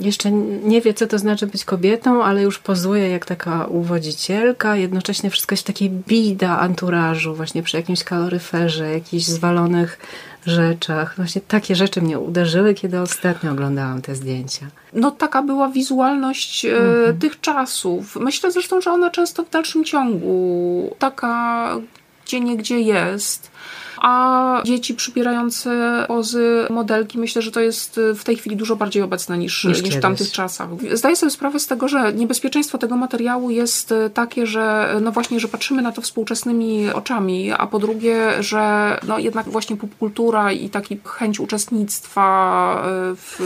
jeszcze 0.00 0.30
nie 0.64 0.80
wie, 0.80 0.94
co 0.94 1.06
to 1.06 1.18
znaczy 1.18 1.46
być 1.46 1.64
kobietą, 1.64 2.24
ale 2.24 2.42
już 2.42 2.58
pozuje 2.58 3.08
jak 3.08 3.26
taka 3.26 3.64
uwodzicielka. 3.64 4.76
Jednocześnie 4.76 5.30
wszystko 5.30 5.52
jest 5.52 5.62
w 5.62 5.66
takiej 5.66 5.90
bida 5.90 6.58
anturażu, 6.58 7.34
właśnie 7.34 7.62
przy 7.62 7.76
jakimś 7.76 8.04
kaloryferze, 8.04 8.90
jakichś 8.90 9.24
zwalonych 9.24 9.98
rzeczach. 10.46 11.16
Właśnie 11.16 11.40
takie 11.40 11.76
rzeczy 11.76 12.02
mnie 12.02 12.18
uderzyły, 12.18 12.74
kiedy 12.74 13.00
ostatnio 13.00 13.52
oglądałam 13.52 14.02
te 14.02 14.14
zdjęcia. 14.14 14.66
No 14.92 15.10
taka 15.10 15.42
była 15.42 15.68
wizualność 15.68 16.64
e, 16.64 16.76
mhm. 16.76 17.18
tych 17.18 17.40
czasów. 17.40 18.16
Myślę 18.16 18.52
zresztą, 18.52 18.80
że 18.80 18.90
ona 18.90 19.10
często 19.10 19.44
w 19.44 19.50
dalszym 19.50 19.84
ciągu 19.84 20.96
taka 20.98 21.76
gdzie 22.26 22.40
nie 22.40 22.56
gdzie 22.56 22.80
jest 22.80 23.50
a 23.98 24.62
dzieci 24.64 24.94
przybierające 24.94 26.04
pozy 26.08 26.66
modelki, 26.70 27.18
myślę, 27.18 27.42
że 27.42 27.50
to 27.50 27.60
jest 27.60 27.98
y, 27.98 28.14
w 28.14 28.24
tej 28.24 28.36
chwili 28.36 28.56
dużo 28.56 28.76
bardziej 28.76 29.02
obecne 29.02 29.38
niż, 29.38 29.64
niż, 29.64 29.82
niż 29.82 29.96
w 29.96 30.00
tamtych 30.00 30.32
czasach. 30.32 30.68
Zdaję 30.92 31.16
sobie 31.16 31.30
sprawę 31.30 31.60
z 31.60 31.66
tego, 31.66 31.88
że 31.88 32.12
niebezpieczeństwo 32.12 32.78
tego 32.78 32.96
materiału 32.96 33.50
jest 33.50 33.92
y, 33.92 34.10
takie, 34.14 34.46
że 34.46 34.94
no 35.02 35.12
właśnie, 35.12 35.40
że 35.40 35.48
patrzymy 35.48 35.82
na 35.82 35.92
to 35.92 36.02
współczesnymi 36.02 36.90
oczami, 36.90 37.52
a 37.52 37.66
po 37.66 37.78
drugie, 37.78 38.42
że 38.42 38.98
no 39.08 39.18
jednak 39.18 39.48
właśnie 39.48 39.76
popkultura 39.76 40.52
i 40.52 40.70
taki 40.70 41.00
chęć 41.04 41.40
uczestnictwa 41.40 42.24
y, 43.12 43.16
w 43.16 43.40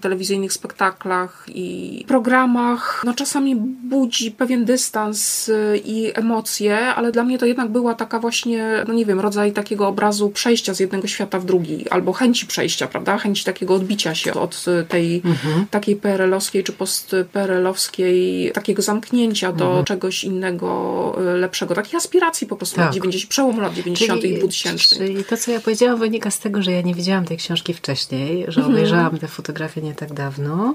telewizyjnych 0.00 0.52
spektaklach 0.52 1.46
i 1.54 2.04
programach, 2.08 3.02
no 3.04 3.14
czasami 3.14 3.56
budzi 3.56 4.30
pewien 4.30 4.64
dystans 4.64 5.50
i 5.84 6.12
emocje, 6.14 6.94
ale 6.94 7.12
dla 7.12 7.24
mnie 7.24 7.38
to 7.38 7.46
jednak 7.46 7.68
była 7.68 7.94
taka 7.94 8.18
właśnie, 8.18 8.84
no 8.88 8.94
nie 8.94 9.04
wiem, 9.04 9.20
rodzaj 9.20 9.52
takiego 9.52 9.87
obrazu 9.88 10.30
przejścia 10.30 10.74
z 10.74 10.80
jednego 10.80 11.08
świata 11.08 11.38
w 11.38 11.44
drugi, 11.44 11.88
albo 11.88 12.12
chęci 12.12 12.46
przejścia, 12.46 12.86
prawda? 12.86 13.18
Chęci 13.18 13.44
takiego 13.44 13.74
odbicia 13.74 14.14
się 14.14 14.34
od 14.34 14.64
tej 14.88 15.22
mhm. 15.24 15.66
takiej 15.70 15.96
PRL-owskiej 15.96 16.64
czy 16.64 16.72
post-PRL-owskiej, 16.72 18.50
takiego 18.52 18.82
zamknięcia 18.82 19.52
do 19.52 19.66
mhm. 19.66 19.84
czegoś 19.84 20.24
innego, 20.24 21.16
y, 21.34 21.38
lepszego. 21.38 21.74
Takiej 21.74 21.96
aspiracji 21.96 22.46
po 22.46 22.56
prostu 22.56 22.76
tak. 22.76 22.84
lat 22.84 22.94
90, 22.94 23.30
przełomu 23.30 23.60
lat 23.60 23.74
90. 23.74 24.20
Czyli, 24.20 24.34
i 24.34 24.38
2000. 24.38 24.96
Czyli 24.96 25.24
to, 25.24 25.36
co 25.36 25.50
ja 25.50 25.60
powiedziałam, 25.60 25.98
wynika 25.98 26.30
z 26.30 26.38
tego, 26.38 26.62
że 26.62 26.72
ja 26.72 26.80
nie 26.80 26.94
widziałam 26.94 27.24
tej 27.24 27.36
książki 27.36 27.74
wcześniej, 27.74 28.44
że 28.48 28.60
mhm. 28.60 28.74
obejrzałam 28.76 29.18
te 29.18 29.28
fotografie 29.28 29.82
nie 29.82 29.94
tak 29.94 30.12
dawno 30.12 30.74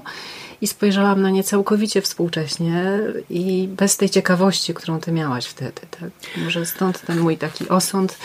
i 0.64 0.66
spojrzałam 0.66 1.22
na 1.22 1.30
nie 1.30 1.44
całkowicie 1.44 2.02
współcześnie 2.02 2.98
i 3.30 3.68
bez 3.68 3.96
tej 3.96 4.10
ciekawości, 4.10 4.74
którą 4.74 5.00
ty 5.00 5.12
miałaś 5.12 5.46
wtedy. 5.46 5.80
Tak? 6.00 6.10
Może 6.36 6.66
stąd 6.66 7.00
ten 7.00 7.20
mój 7.20 7.38
taki 7.38 7.68
osąd 7.68 8.18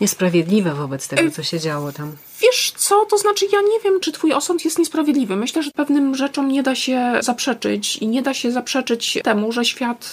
niesprawiedliwy 0.00 0.72
wobec 0.74 1.08
tego, 1.08 1.30
co 1.30 1.42
się 1.42 1.60
działo 1.60 1.92
tam. 1.92 2.16
Wiesz 2.40 2.72
co, 2.76 3.04
to 3.10 3.18
znaczy 3.18 3.46
ja 3.52 3.60
nie 3.60 3.80
wiem, 3.84 4.00
czy 4.00 4.12
twój 4.12 4.32
osąd 4.32 4.64
jest 4.64 4.78
niesprawiedliwy. 4.78 5.36
Myślę, 5.36 5.62
że 5.62 5.70
pewnym 5.70 6.14
rzeczom 6.14 6.48
nie 6.48 6.62
da 6.62 6.74
się 6.74 7.12
zaprzeczyć 7.20 7.96
i 7.96 8.08
nie 8.08 8.22
da 8.22 8.34
się 8.34 8.52
zaprzeczyć 8.52 9.18
temu, 9.24 9.52
że 9.52 9.64
świat 9.64 10.12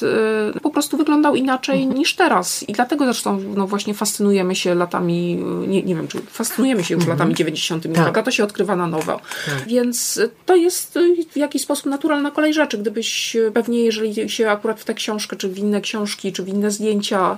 y, 0.56 0.60
po 0.60 0.70
prostu 0.70 0.98
wyglądał 0.98 1.36
inaczej 1.36 1.80
mhm. 1.82 2.00
niż 2.00 2.16
teraz. 2.16 2.70
I 2.70 2.74
dlatego 2.74 3.06
zresztą 3.06 3.40
no 3.56 3.68
właśnie 3.68 3.94
fascynujemy 3.94 4.56
się 4.56 4.76
latami, 4.76 5.40
y, 5.64 5.68
nie, 5.68 5.84
nie 5.84 5.96
wiem, 5.96 6.08
czy 6.08 6.20
fascynujemy 6.22 6.84
się 6.84 6.94
już 6.94 7.04
mhm. 7.04 7.20
latami 7.20 7.36
90. 7.36 7.84
Tak. 7.84 7.92
prawda? 7.92 8.24
To 8.24 8.32
się 8.32 8.44
odkrywa 8.44 8.76
na 8.76 8.88
nowo. 8.88 9.20
Tak. 9.46 9.68
Więc 9.68 10.20
to 10.46 10.56
jest 10.56 10.98
y, 10.98 11.16
w 11.32 11.38
jakiś 11.38 11.62
sposób 11.62 11.86
naturalna 11.86 12.32
kolej 12.32 12.54
rzeczy. 12.54 12.78
Gdybyś 12.78 13.36
y, 13.36 13.52
pewnie, 13.54 13.84
jeżeli 13.84 14.30
się 14.30 14.50
akurat 14.50 14.80
w 14.80 14.86
tę 14.86 14.94
książkę, 14.94 15.36
czy 15.36 15.50
w 15.50 15.58
inne 15.58 15.82
książki, 15.82 16.34
czy 16.34 16.44
w 16.44 16.48
inne 16.48 16.72
zdjęcia 16.72 17.38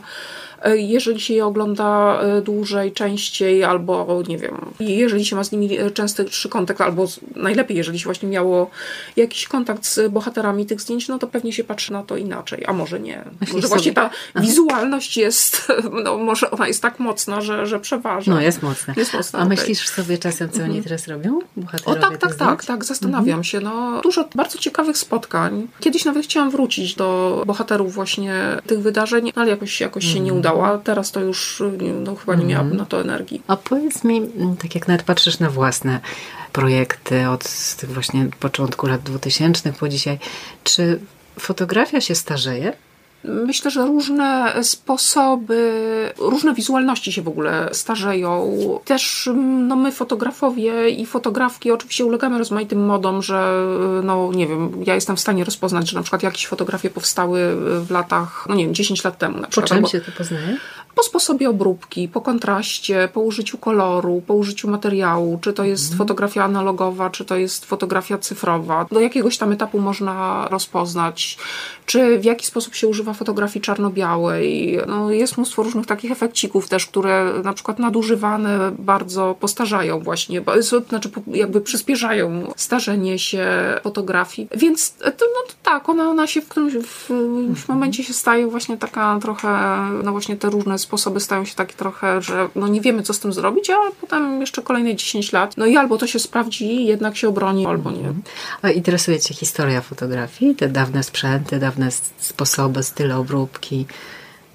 jeżeli 0.74 1.20
się 1.20 1.34
je 1.34 1.46
ogląda 1.46 2.20
e, 2.22 2.42
dłużej, 2.42 2.92
częściej, 2.92 3.64
albo 3.64 4.24
nie 4.28 4.38
wiem, 4.38 4.58
jeżeli 4.80 5.26
się 5.26 5.36
ma 5.36 5.44
z 5.44 5.52
nimi 5.52 5.78
e, 5.78 5.92
częstszy 5.92 6.50
kontakt, 6.50 6.82
albo 6.82 7.08
najlepiej, 7.36 7.78
jeżeli 7.78 8.00
się 8.00 8.06
właśnie 8.06 8.30
miało 8.30 8.70
jakiś 9.16 9.48
kontakt 9.48 9.86
z 9.86 10.12
bohaterami 10.12 10.66
tych 10.66 10.82
zdjęć, 10.82 11.08
no 11.08 11.20
to 11.20 11.28
pewnie 11.28 11.54
się 11.54 11.64
patrzy 11.64 11.94
na 11.94 12.04
to 12.04 12.18
inaczej, 12.18 12.64
a 12.68 12.74
może 12.74 13.00
nie. 13.00 13.24
Może 13.54 13.68
właśnie 13.68 13.94
ta 13.94 14.10
wizualność 14.36 15.18
jest, 15.18 15.72
no 16.04 16.18
może 16.18 16.52
ona 16.52 16.68
jest 16.68 16.82
tak 16.82 17.00
mocna, 17.00 17.42
że, 17.42 17.66
że 17.66 17.80
przeważa. 17.80 18.32
No 18.32 18.42
jest 18.42 18.64
mocna. 18.64 18.94
Jest 18.98 19.14
mocna 19.14 19.40
a 19.40 19.44
okay. 19.44 19.58
myślisz 19.58 19.88
sobie 19.88 20.18
czasem, 20.18 20.50
co 20.50 20.58
oni 20.58 20.78
mhm. 20.78 20.84
teraz 20.84 21.08
robią? 21.08 21.40
O 21.86 21.96
tak, 21.96 22.18
tak, 22.18 22.36
tak, 22.36 22.66
tak, 22.66 22.86
zastanawiam 22.86 23.40
mhm. 23.40 23.44
się. 23.44 23.60
No, 23.60 24.02
dużo 24.02 24.30
bardzo 24.36 24.58
ciekawych 24.58 24.98
spotkań. 24.98 25.68
Kiedyś 25.80 26.06
nawet 26.06 26.24
chciałam 26.24 26.50
wrócić 26.52 26.96
do 26.96 27.44
bohaterów 27.46 27.94
właśnie 27.94 28.34
tych 28.68 28.80
wydarzeń, 28.80 29.32
ale 29.36 29.50
jakoś, 29.50 29.82
jakoś 29.82 30.06
się 30.06 30.20
nie 30.20 30.32
mhm. 30.32 30.40
udało 30.40 30.55
a 30.64 30.78
teraz 30.78 31.12
to 31.12 31.20
już 31.20 31.64
no, 32.04 32.16
chyba 32.16 32.36
nie 32.36 32.46
miałabym 32.46 32.78
na 32.78 32.86
to 32.86 33.02
energii. 33.02 33.42
A 33.48 33.58
powiedz 33.58 34.04
mi, 34.04 34.22
tak 34.62 34.76
jak 34.76 34.88
nawet 34.88 35.04
patrzysz 35.04 35.40
na 35.40 35.50
własne 35.50 36.00
projekty 36.54 37.30
od 37.30 37.76
tych 37.78 37.92
właśnie 37.92 38.28
początku 38.40 38.88
lat 38.88 39.02
2000 39.02 39.74
po 39.74 39.90
dzisiaj, 39.90 40.20
czy 40.64 41.00
fotografia 41.40 42.02
się 42.02 42.16
starzeje? 42.16 42.74
Myślę, 43.28 43.72
że 43.72 43.86
różne 43.86 44.54
sposoby, 44.64 45.74
różne 46.18 46.54
wizualności 46.54 47.12
się 47.12 47.22
w 47.22 47.28
ogóle 47.28 47.70
starzeją. 47.72 48.60
Też 48.86 49.30
no, 49.68 49.76
my 49.76 49.92
fotografowie 49.92 50.90
i 50.90 51.06
fotografki 51.06 51.72
oczywiście 51.72 52.06
ulegamy 52.06 52.38
rozmaitym 52.38 52.86
modom, 52.86 53.22
że 53.22 53.66
no 54.04 54.32
nie 54.34 54.48
wiem, 54.48 54.84
ja 54.86 54.96
jestem 54.96 55.16
w 55.16 55.20
stanie 55.20 55.44
rozpoznać, 55.44 55.90
że 55.90 55.98
na 55.98 56.02
przykład 56.02 56.24
jakieś 56.24 56.48
fotografie 56.48 56.90
powstały 56.90 57.40
w 57.82 57.92
latach, 57.92 58.46
no 58.50 58.56
nie 58.56 58.66
wiem, 58.66 58.74
10 58.74 59.04
lat 59.04 59.18
temu 59.18 59.40
na 59.40 59.48
przykład. 59.48 59.70
Po 59.70 59.76
czym 59.76 59.86
się 59.86 60.02
to 60.02 60.12
poznaje? 60.18 60.58
Po 60.96 61.04
sposobie 61.04 61.50
obróbki, 61.50 62.08
po 62.08 62.22
kontraście, 62.22 63.10
po 63.14 63.22
użyciu 63.22 63.58
koloru, 63.58 64.22
po 64.28 64.34
użyciu 64.34 64.70
materiału, 64.70 65.40
czy 65.42 65.54
to 65.54 65.64
jest 65.64 65.84
mhm. 65.84 65.98
fotografia 65.98 66.44
analogowa, 66.44 67.10
czy 67.10 67.26
to 67.26 67.36
jest 67.36 67.66
fotografia 67.66 68.18
cyfrowa. 68.18 68.86
Do 68.92 69.00
jakiegoś 69.00 69.38
tam 69.38 69.52
etapu 69.52 69.80
można 69.80 70.48
rozpoznać, 70.52 71.38
czy 71.86 72.20
w 72.20 72.26
jaki 72.26 72.46
sposób 72.46 72.76
się 72.76 72.88
używa 72.88 73.14
fotografii 73.14 73.62
czarno-białej. 73.62 74.80
No, 74.88 75.12
jest 75.12 75.38
mnóstwo 75.38 75.64
różnych 75.64 75.86
takich 75.86 76.12
efekcików 76.12 76.70
też, 76.70 76.86
które 76.86 77.34
na 77.44 77.54
przykład 77.54 77.80
nadużywane 77.80 78.72
bardzo 78.80 79.36
postarzają 79.40 80.00
właśnie, 80.00 80.42
znaczy 80.90 81.10
jakby 81.28 81.62
przyspieszają 81.62 82.54
starzenie 82.56 83.20
się 83.20 83.46
fotografii. 83.84 84.48
Więc 84.56 84.94
to, 84.94 85.06
no, 85.06 85.48
to 85.48 85.54
tak, 85.64 85.90
ona, 85.90 86.10
ona 86.10 86.28
się 86.28 86.42
w 86.42 86.48
którymś 86.48 86.74
w, 86.74 87.10
w 87.56 87.70
momencie 87.70 88.04
się 88.04 88.14
staje 88.14 88.48
właśnie 88.48 88.78
taka 88.78 89.20
trochę, 89.22 89.50
no 90.04 90.12
właśnie 90.12 90.36
te 90.36 90.50
różne 90.50 90.80
sposoby 90.86 91.20
stają 91.20 91.46
się 91.46 91.56
takie 91.56 91.74
trochę, 91.74 92.22
że 92.22 92.50
no 92.56 92.68
nie 92.68 92.82
wiemy 92.82 93.04
co 93.04 93.14
z 93.14 93.20
tym 93.20 93.34
zrobić, 93.34 93.70
a 93.70 93.78
potem 94.02 94.42
jeszcze 94.42 94.62
kolejne 94.62 94.96
10 94.96 95.32
lat, 95.32 95.58
no 95.58 95.66
i 95.66 95.78
albo 95.78 95.98
to 95.98 96.08
się 96.08 96.20
sprawdzi, 96.20 96.86
jednak 96.86 97.18
się 97.18 97.28
obroni, 97.28 97.66
albo 97.66 97.92
nie. 97.92 98.14
A 98.62 98.70
interesuje 98.70 99.20
Cię 99.20 99.34
historia 99.34 99.82
fotografii? 99.82 100.56
Te 100.56 100.70
dawne 100.70 101.04
sprzęty, 101.04 101.60
dawne 101.60 101.90
sposoby, 102.18 102.84
style 102.84 103.18
obróbki? 103.18 103.86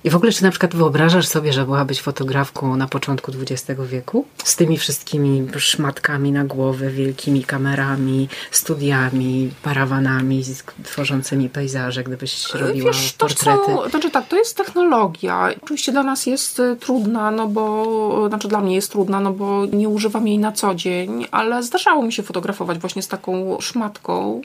I 0.05 0.11
w 0.11 0.17
ogóle, 0.17 0.33
czy 0.33 0.43
na 0.43 0.51
przykład 0.51 0.75
wyobrażasz 0.75 1.27
sobie, 1.27 1.53
że 1.53 1.65
byłabyś 1.65 2.01
fotografką 2.01 2.77
na 2.77 2.89
początku 2.89 3.33
XX 3.41 3.81
wieku? 3.83 4.27
Z 4.45 4.57
tymi 4.57 4.79
wszystkimi 4.79 5.49
szmatkami 5.57 6.33
na 6.33 6.45
głowę, 6.45 6.91
wielkimi 6.91 7.45
kamerami, 7.45 8.29
studiami, 8.51 9.51
parawanami 9.63 10.45
tworzącymi 10.85 11.49
pejzaże, 11.49 12.05
gdybyś 12.05 12.55
robiła 12.55 12.93
Wiesz, 12.93 13.13
to 13.13 13.27
portrety? 13.27 13.67
Co, 13.67 13.89
znaczy 13.89 14.11
tak, 14.11 14.29
to 14.29 14.37
jest 14.37 14.57
technologia. 14.57 15.49
Oczywiście 15.63 15.93
dla 15.93 16.03
nas 16.03 16.27
jest 16.27 16.61
y, 16.61 16.77
trudna, 16.77 17.31
no 17.31 17.49
bo, 17.49 18.29
znaczy 18.29 18.49
dla 18.49 18.61
mnie 18.61 18.75
jest 18.75 18.91
trudna, 18.91 19.21
no 19.21 19.33
bo 19.33 19.67
nie 19.67 19.89
używam 19.89 20.29
jej 20.29 20.39
na 20.39 20.53
co 20.53 20.75
dzień, 20.75 21.27
ale 21.31 21.63
zdarzało 21.63 22.03
mi 22.03 22.13
się 22.13 22.23
fotografować 22.23 22.79
właśnie 22.79 23.03
z 23.03 23.09
taką 23.09 23.59
szmatką. 23.61 24.43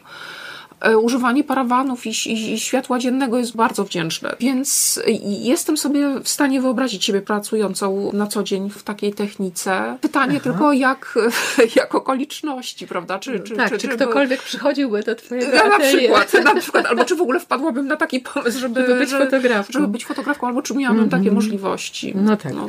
E, 0.82 0.98
używanie 0.98 1.44
parawanów 1.44 2.06
i, 2.06 2.10
i, 2.10 2.54
i, 2.54 2.60
światła 2.60 3.00
dziennego 3.00 3.38
jest 3.38 3.56
bardzo 3.56 3.84
wdzięczne. 3.84 4.36
Więc 4.40 5.02
jestem 5.24 5.78
sobie 5.78 6.20
w 6.24 6.30
stanie 6.30 6.62
wyobrazić 6.62 7.06
siebie 7.06 7.22
pracującą 7.22 8.12
na 8.14 8.28
co 8.28 8.44
dzień 8.44 8.70
w 8.70 8.84
takiej 8.84 9.14
technice. 9.14 9.98
Pytanie 10.02 10.34
Aha. 10.36 10.44
tylko, 10.44 10.74
jak, 10.74 11.20
jak 11.76 11.96
okoliczności, 11.96 12.88
prawda? 12.88 13.20
Czy, 13.20 13.40
czy, 13.40 13.56
tak, 13.56 13.70
czy, 13.70 13.78
czy 13.78 13.88
ktokolwiek 13.88 14.40
by... 14.40 14.46
przychodziłby 14.46 15.04
do 15.04 15.16
twojego 15.16 15.56
ja, 15.56 15.68
na 15.68 15.80
przykład, 15.80 16.34
na 16.44 16.56
przykład, 16.62 16.86
albo 16.86 17.06
czy 17.06 17.16
w 17.16 17.22
ogóle 17.22 17.40
wpadłabym 17.40 17.88
na 17.88 17.98
taki 17.98 18.20
pomysł, 18.20 18.60
żeby, 18.60 18.82
żeby 18.82 18.96
być 18.96 19.10
fotografką. 19.10 19.74
Żeby 19.74 19.88
być 19.88 20.06
fotografką, 20.06 20.48
albo 20.48 20.62
czy 20.62 20.76
miałabym 20.76 21.04
mm 21.04 21.10
-hmm. 21.10 21.24
takie 21.24 21.32
możliwości. 21.32 22.14
No 22.16 22.38
tak. 22.38 22.54
No. 22.54 22.68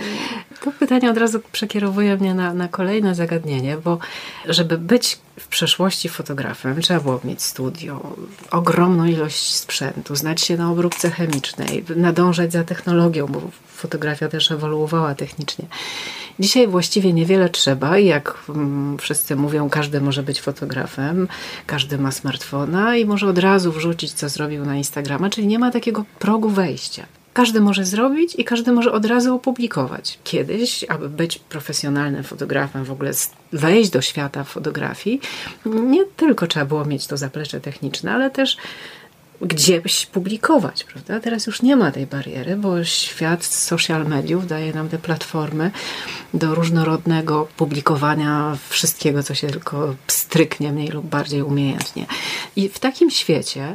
To 0.65 0.73
pytanie 0.73 1.11
od 1.11 1.19
razu 1.19 1.41
przekierowuje 1.53 2.17
mnie 2.17 2.35
na, 2.35 2.55
na 2.55 2.69
kolejne 2.69 3.15
zagadnienie, 3.15 3.77
bo 3.85 3.99
żeby 4.49 4.79
być 4.79 5.19
w 5.41 5.49
przeszłości 5.49 6.09
fotografem 6.09 6.83
trzeba 6.83 7.01
było 7.01 7.21
mieć 7.25 7.43
studio, 7.43 7.96
ogromną 8.51 9.05
ilość 9.05 9.55
sprzętu, 9.55 10.17
znać 10.17 10.41
się 10.41 10.57
na 10.57 10.71
obróbce 10.71 11.11
chemicznej, 11.11 11.85
nadążać 11.97 12.53
za 12.53 12.65
technologią, 12.65 13.27
bo 13.27 13.41
fotografia 13.69 14.29
też 14.29 14.51
ewoluowała 14.51 15.15
technicznie. 15.15 15.65
Dzisiaj 16.39 16.69
właściwie 16.69 17.13
niewiele 17.13 17.49
trzeba 17.49 17.99
i 17.99 18.07
jak 18.07 18.39
mm, 18.49 18.99
wszyscy 18.99 19.37
mówią, 19.37 19.71
każdy 19.71 20.01
może 20.01 20.23
być 20.23 20.41
fotografem, 20.41 21.29
każdy 21.67 21.99
ma 21.99 22.11
smartfona 22.13 22.97
i 22.97 23.05
może 23.05 23.29
od 23.29 23.39
razu 23.39 23.73
wrzucić, 23.73 24.13
co 24.13 24.29
zrobił 24.29 24.65
na 24.65 24.77
Instagrama, 24.77 25.31
czyli 25.31 25.47
nie 25.47 25.59
ma 25.59 25.71
takiego 25.71 26.05
progu 26.19 26.49
wejścia. 26.49 27.07
Każdy 27.37 27.61
może 27.61 27.85
zrobić 27.85 28.35
i 28.35 28.45
każdy 28.45 28.73
może 28.73 28.93
od 28.93 29.05
razu 29.05 29.35
opublikować. 29.35 30.19
Kiedyś, 30.25 30.85
aby 30.85 31.09
być 31.09 31.39
profesjonalnym 31.39 32.25
fotografem, 32.25 32.85
w 32.85 32.91
ogóle 32.91 33.11
wejść 33.53 33.91
do 33.91 34.03
świata 34.03 34.45
fotografii, 34.45 35.21
nie 35.67 36.05
tylko 36.05 36.47
trzeba 36.47 36.67
było 36.67 36.85
mieć 36.85 37.07
to 37.07 37.17
zaplecze 37.17 37.61
techniczne, 37.61 38.13
ale 38.13 38.31
też 38.31 38.57
gdzieś 39.41 40.07
publikować, 40.07 40.85
prawda? 40.85 41.21
Teraz 41.21 41.47
już 41.47 41.63
nie 41.63 41.77
ma 41.77 41.93
tej 41.93 42.07
bariery, 42.07 42.57
bo 42.57 42.85
świat 42.85 43.45
social 43.45 44.07
mediów 44.07 44.47
daje 44.47 44.73
nam 44.73 44.89
te 44.89 44.99
platformy 44.99 45.71
do 46.35 46.55
różnorodnego 46.55 47.49
publikowania 47.57 48.57
wszystkiego, 48.69 49.23
co 49.23 49.35
się 49.35 49.47
tylko 49.47 49.95
stryknie 50.07 50.73
mniej 50.73 50.89
lub 50.89 51.07
bardziej 51.07 51.43
umiejętnie. 51.43 52.07
I 52.57 52.69
w 52.69 52.79
takim 52.79 53.11
świecie 53.11 53.75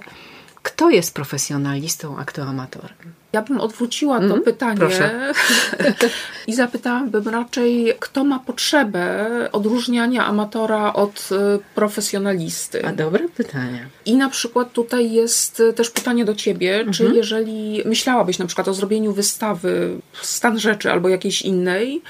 kto 0.64 0.90
jest 0.90 1.14
profesjonalistą, 1.14 2.18
a 2.18 2.26
kto 2.26 2.44
amatorem? 2.44 3.21
Ja 3.34 3.42
bym 3.42 3.62
odwróciła 3.62 4.20
to 4.20 4.26
mm, 4.26 4.42
pytanie 4.42 4.78
proszę. 4.78 5.34
i 6.48 6.54
zapytałabym 6.54 7.28
raczej, 7.28 7.94
kto 8.00 8.24
ma 8.24 8.40
potrzebę 8.40 9.30
odróżniania 9.52 10.26
amatora 10.26 10.94
od 10.94 11.30
y, 11.32 11.36
profesjonalisty. 11.76 12.86
A 12.86 12.94
dobre 12.94 13.30
pytanie. 13.30 13.88
I 14.06 14.16
na 14.16 14.30
przykład 14.30 14.74
tutaj 14.74 15.12
jest 15.12 15.60
y, 15.60 15.74
też 15.74 15.90
pytanie 15.90 16.26
do 16.26 16.36
ciebie, 16.36 16.76
mm 16.76 16.88
-hmm. 16.88 16.98
czy 16.98 17.04
mhm. 17.04 17.18
jeżeli 17.18 17.82
myślałabyś 17.86 18.40
na 18.40 18.46
przykład 18.46 18.68
o 18.68 18.74
zrobieniu 18.74 19.14
wystawy 19.14 19.98
stan 20.22 20.60
rzeczy 20.60 20.92
albo 20.92 21.10
jakiejś 21.10 21.42
innej 21.42 22.02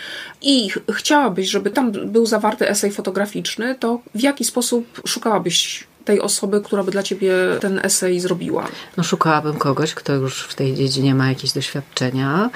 i 0.42 0.70
chciałabyś, 0.94 1.50
żeby 1.50 1.72
tam 1.72 1.92
był 1.92 2.26
zawarty 2.26 2.70
esej 2.70 2.92
fotograficzny, 2.92 3.76
to 3.76 4.00
w 4.16 4.22
jaki 4.22 4.46
sposób 4.46 5.02
szukałabyś 5.06 5.91
tej 6.06 6.22
osoby, 6.22 6.62
która 6.62 6.84
by 6.84 6.92
dla 6.92 7.04
ciebie 7.04 7.34
ten 7.62 7.80
esej 7.84 8.20
zrobiła? 8.20 8.68
No, 8.98 9.04
szukałabym 9.04 9.56
kogoś, 9.56 9.94
kto 9.94 10.14
już 10.14 10.44
w 10.44 10.56
tej 10.56 10.76
dziedzinie 10.76 11.16
ma 11.16 11.30
jakieś 11.30 11.52
doświadczenia. 11.52 12.50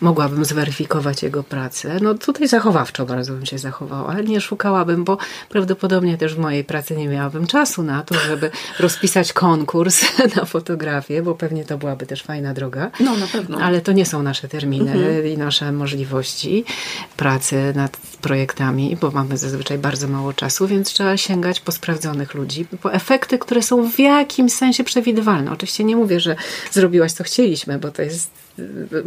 Mogłabym 0.00 0.44
zweryfikować 0.44 1.22
jego 1.22 1.42
pracę. 1.42 1.96
No 2.02 2.14
tutaj 2.14 2.48
zachowawczo 2.48 3.06
bardzo 3.06 3.32
bym 3.32 3.46
się 3.46 3.58
zachowała. 3.58 4.20
Nie 4.20 4.40
szukałabym, 4.40 5.04
bo 5.04 5.18
prawdopodobnie 5.48 6.18
też 6.18 6.34
w 6.34 6.38
mojej 6.38 6.64
pracy 6.64 6.96
nie 6.96 7.08
miałabym 7.08 7.46
czasu 7.46 7.82
na 7.82 8.02
to, 8.02 8.14
żeby 8.14 8.50
rozpisać 8.80 9.32
konkurs 9.32 10.02
na 10.36 10.44
fotografię, 10.44 11.22
bo 11.22 11.34
pewnie 11.34 11.64
to 11.64 11.78
byłaby 11.78 12.06
też 12.06 12.22
fajna 12.22 12.54
droga. 12.54 12.90
No, 13.00 13.16
na 13.16 13.26
pewno. 13.26 13.58
Ale 13.58 13.80
to 13.80 13.92
nie 13.92 14.06
są 14.06 14.22
nasze 14.22 14.48
terminy 14.48 14.92
mhm. 14.92 15.26
i 15.26 15.38
nasze 15.38 15.72
możliwości 15.72 16.64
pracy 17.16 17.72
nad 17.76 17.96
projektami, 17.96 18.96
bo 19.00 19.10
mamy 19.10 19.38
zazwyczaj 19.38 19.78
bardzo 19.78 20.08
mało 20.08 20.32
czasu, 20.32 20.66
więc 20.66 20.92
trzeba 20.92 21.16
sięgać 21.16 21.60
po 21.60 21.72
sprawdzonych 21.72 22.34
ludzi, 22.34 22.64
po 22.80 22.91
efekty, 22.92 23.38
które 23.38 23.62
są 23.62 23.90
w 23.90 23.98
jakimś 23.98 24.52
sensie 24.52 24.84
przewidywalne. 24.84 25.52
Oczywiście 25.52 25.84
nie 25.84 25.96
mówię, 25.96 26.20
że 26.20 26.36
zrobiłaś 26.70 27.12
co 27.12 27.24
chcieliśmy, 27.24 27.78
bo 27.78 27.90
to 27.90 28.02
jest 28.02 28.30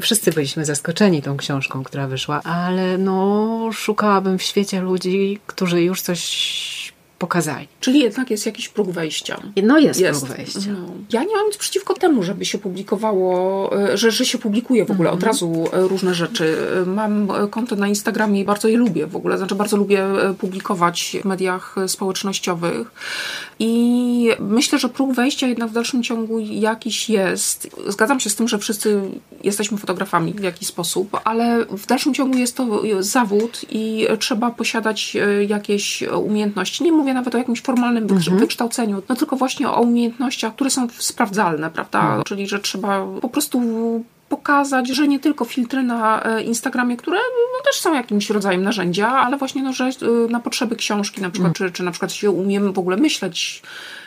wszyscy 0.01 0.31
byliśmy 0.31 0.65
zaskoczeni 0.65 1.21
tą 1.21 1.37
książką, 1.37 1.83
która 1.83 2.07
wyszła, 2.07 2.41
ale 2.43 2.97
no 2.97 3.69
szukałabym 3.73 4.37
w 4.37 4.43
świecie 4.43 4.81
ludzi, 4.81 5.39
którzy 5.47 5.81
już 5.81 6.01
coś 6.01 6.74
pokazali. 7.19 7.67
Czyli 7.79 7.99
jednak 7.99 8.31
jest 8.31 8.45
jakiś 8.45 8.69
próg 8.69 8.91
wejścia. 8.91 9.41
No 9.63 9.79
jest, 9.79 9.99
jest. 9.99 10.25
próg 10.25 10.37
wejścia. 10.37 10.71
No. 10.71 10.87
Ja 11.11 11.23
nie 11.23 11.35
mam 11.35 11.45
nic 11.45 11.57
przeciwko 11.57 11.93
temu, 11.93 12.23
żeby 12.23 12.45
się 12.45 12.57
publikowało, 12.57 13.71
e, 13.77 13.97
że, 13.97 14.11
że 14.11 14.25
się 14.25 14.37
publikuje 14.37 14.85
w 14.85 14.91
ogóle 14.91 15.09
od 15.09 15.15
mhm. 15.15 15.31
razu 15.31 15.65
e, 15.73 15.87
różne 15.87 16.13
rzeczy. 16.13 16.57
Mam 16.85 17.27
konto 17.49 17.75
na 17.75 17.87
Instagramie 17.87 18.41
i 18.41 18.45
bardzo 18.45 18.67
je 18.67 18.77
lubię 18.77 19.07
w 19.07 19.15
ogóle. 19.15 19.37
Znaczy 19.37 19.55
bardzo 19.55 19.77
lubię 19.77 20.03
e, 20.03 20.33
publikować 20.33 21.17
w 21.21 21.25
mediach 21.25 21.75
społecznościowych 21.87 22.91
i 23.59 24.29
myślę, 24.39 24.79
że 24.79 24.89
próg 24.89 25.13
wejścia 25.13 25.47
jednak 25.47 25.69
w 25.69 25.73
dalszym 25.73 26.03
ciągu 26.03 26.39
jakiś 26.39 27.09
jest. 27.09 27.69
Zgadzam 27.87 28.19
się 28.19 28.29
z 28.29 28.35
tym, 28.35 28.47
że 28.47 28.59
wszyscy 28.59 29.01
jesteśmy 29.43 29.77
fotografami 29.77 30.33
w 30.33 30.43
jakiś 30.43 30.67
sposób, 30.67 31.19
ale 31.23 31.65
w 31.65 31.85
dalszym 31.85 32.13
ciągu 32.13 32.37
jest 32.37 32.57
to 32.57 32.81
zawód 32.99 33.61
i 33.69 34.07
trzeba 34.19 34.51
posiadać 34.51 35.17
jakieś 35.47 36.01
umiejętności. 36.01 36.83
Nie 36.83 36.91
mówię 36.91 37.04
nawet 37.13 37.35
o 37.35 37.37
jakimś 37.37 37.61
formalnym 37.61 38.03
mhm. 38.03 38.37
wykształceniu, 38.37 39.01
no 39.09 39.15
tylko 39.15 39.35
właśnie 39.35 39.69
o 39.69 39.81
umiejętnościach, 39.81 40.55
które 40.55 40.69
są 40.69 40.87
sprawdzalne, 40.97 41.69
prawda? 41.69 41.99
Mhm. 41.99 42.23
Czyli, 42.23 42.47
że 42.47 42.59
trzeba 42.59 43.05
po 43.21 43.29
prostu 43.29 43.61
pokazać, 44.29 44.87
że 44.87 45.07
nie 45.07 45.19
tylko 45.19 45.45
filtry 45.45 45.83
na 45.83 46.23
e, 46.23 46.41
Instagramie, 46.41 46.97
które 46.97 47.17
no, 47.17 47.63
też 47.65 47.81
są 47.81 47.93
jakimś 47.93 48.29
rodzajem 48.29 48.63
narzędzia, 48.63 49.07
ale 49.07 49.37
właśnie 49.37 49.63
no, 49.63 49.73
że 49.73 49.85
e, 49.85 49.91
na 50.29 50.39
potrzeby 50.39 50.75
książki 50.75 51.21
na 51.21 51.29
przykład, 51.29 51.61
mm. 51.61 51.71
czy, 51.71 51.77
czy 51.77 51.83
na 51.83 51.91
przykład 51.91 52.11
się 52.11 52.31
umiemy 52.31 52.71
w 52.71 52.79
ogóle 52.79 52.97
myśleć 52.97 53.61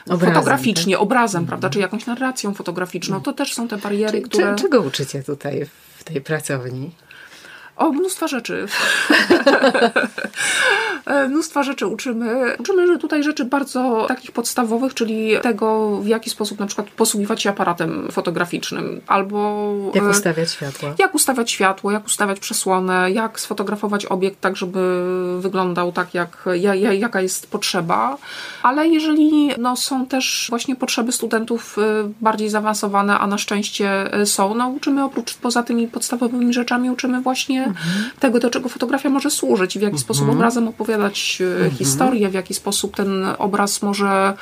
obrazem, 0.06 0.34
fotograficznie, 0.34 0.94
tak? 0.94 1.02
obrazem, 1.02 1.38
mm. 1.38 1.48
prawda, 1.48 1.70
czy 1.70 1.78
jakąś 1.78 2.06
narracją 2.06 2.54
fotograficzną, 2.54 3.14
mm. 3.14 3.24
to 3.24 3.32
też 3.32 3.54
są 3.54 3.68
te 3.68 3.76
bariery, 3.76 4.22
czy, 4.22 4.28
które... 4.28 4.56
Czego 4.56 4.80
uczycie 4.80 5.22
tutaj 5.22 5.66
w 5.96 6.04
tej 6.04 6.20
pracowni? 6.20 6.90
O, 7.76 7.92
mnóstwa 7.92 8.28
rzeczy. 8.28 8.66
E, 11.08 11.28
mnóstwa 11.28 11.62
rzeczy 11.62 11.86
uczymy. 11.86 12.56
Uczymy 12.58 12.98
tutaj 12.98 13.22
rzeczy 13.22 13.44
bardzo 13.44 14.04
takich 14.08 14.32
podstawowych, 14.32 14.94
czyli 14.94 15.32
tego, 15.42 15.98
w 15.98 16.06
jaki 16.06 16.30
sposób 16.30 16.58
na 16.58 16.66
przykład 16.66 16.90
posługiwać 16.90 17.42
się 17.42 17.50
aparatem 17.50 18.08
fotograficznym, 18.12 19.00
albo... 19.06 19.72
Jak 19.94 20.04
e, 20.04 20.08
ustawiać 20.08 20.50
światło. 20.50 20.94
Jak 20.98 21.14
ustawiać 21.14 21.50
światło, 21.50 21.90
jak 21.90 22.06
ustawiać 22.06 22.40
przesłonę, 22.40 23.10
jak 23.10 23.40
sfotografować 23.40 24.06
obiekt 24.06 24.40
tak, 24.40 24.56
żeby 24.56 24.80
wyglądał 25.40 25.92
tak, 25.92 26.14
jak, 26.14 26.48
jaka 26.98 27.20
jest 27.20 27.50
potrzeba. 27.50 28.16
Ale 28.62 28.88
jeżeli 28.88 29.50
no, 29.58 29.76
są 29.76 30.06
też 30.06 30.46
właśnie 30.50 30.76
potrzeby 30.76 31.12
studentów 31.12 31.76
e, 31.78 31.82
bardziej 32.20 32.48
zaawansowane, 32.48 33.18
a 33.18 33.26
na 33.26 33.38
szczęście 33.38 34.10
są, 34.24 34.54
no 34.54 34.68
uczymy 34.68 35.04
oprócz 35.04 35.34
poza 35.34 35.62
tymi 35.62 35.88
podstawowymi 35.88 36.52
rzeczami, 36.52 36.90
uczymy 36.90 37.20
właśnie 37.20 37.64
mhm. 37.64 38.10
tego, 38.20 38.38
do 38.38 38.50
czego 38.50 38.68
fotografia 38.68 39.10
może 39.10 39.30
służyć, 39.30 39.72
w 39.72 39.82
jaki 39.82 39.84
mhm. 39.86 39.98
sposób 39.98 40.28
obrazem 40.28 40.68
opowiadać 40.68 40.97
e, 41.00 41.44
mhm. 41.44 41.70
historię, 41.70 42.28
w 42.28 42.34
jaki 42.34 42.54
sposób 42.54 42.96
ten 42.96 43.26
obraz 43.38 43.82
może 43.82 44.34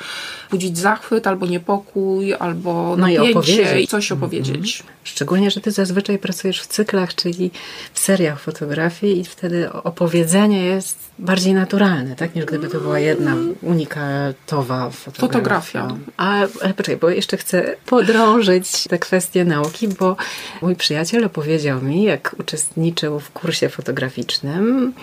budzić 0.51 0.77
zachwyt, 0.77 1.27
albo 1.27 1.45
niepokój, 1.45 2.33
albo 2.33 2.95
no 2.97 3.07
napięcie 3.07 3.79
i, 3.79 3.83
i 3.83 3.87
coś 3.87 4.11
mhm. 4.11 4.23
opowiedzieć. 4.23 4.83
Szczególnie, 5.03 5.51
że 5.51 5.61
ty 5.61 5.71
zazwyczaj 5.71 6.19
pracujesz 6.19 6.61
w 6.61 6.67
cyklach, 6.67 7.15
czyli 7.15 7.51
w 7.93 7.99
seriach 7.99 8.39
fotografii 8.39 9.19
i 9.19 9.23
wtedy 9.23 9.73
opowiedzenie 9.73 10.63
jest 10.63 11.06
bardziej 11.19 11.53
naturalne, 11.53 12.15
tak? 12.15 12.35
Niż 12.35 12.45
gdyby 12.45 12.67
to 12.67 12.79
była 12.79 12.99
jedna 12.99 13.35
unikatowa 13.61 14.89
fotografia. 14.89 15.27
fotografia. 15.27 15.87
A, 16.17 16.33
ale 16.61 16.73
poczekaj, 16.73 16.97
bo 16.97 17.09
jeszcze 17.09 17.37
chcę 17.37 17.75
podrążyć 17.85 18.83
tę 18.83 18.99
kwestię 18.99 19.45
nauki, 19.45 19.87
bo 19.87 20.15
mój 20.61 20.75
przyjaciel 20.75 21.25
opowiedział 21.25 21.81
mi, 21.81 22.03
jak 22.03 22.35
uczestniczył 22.39 23.19
w 23.19 23.31
kursie 23.31 23.69
fotograficznym. 23.69 24.93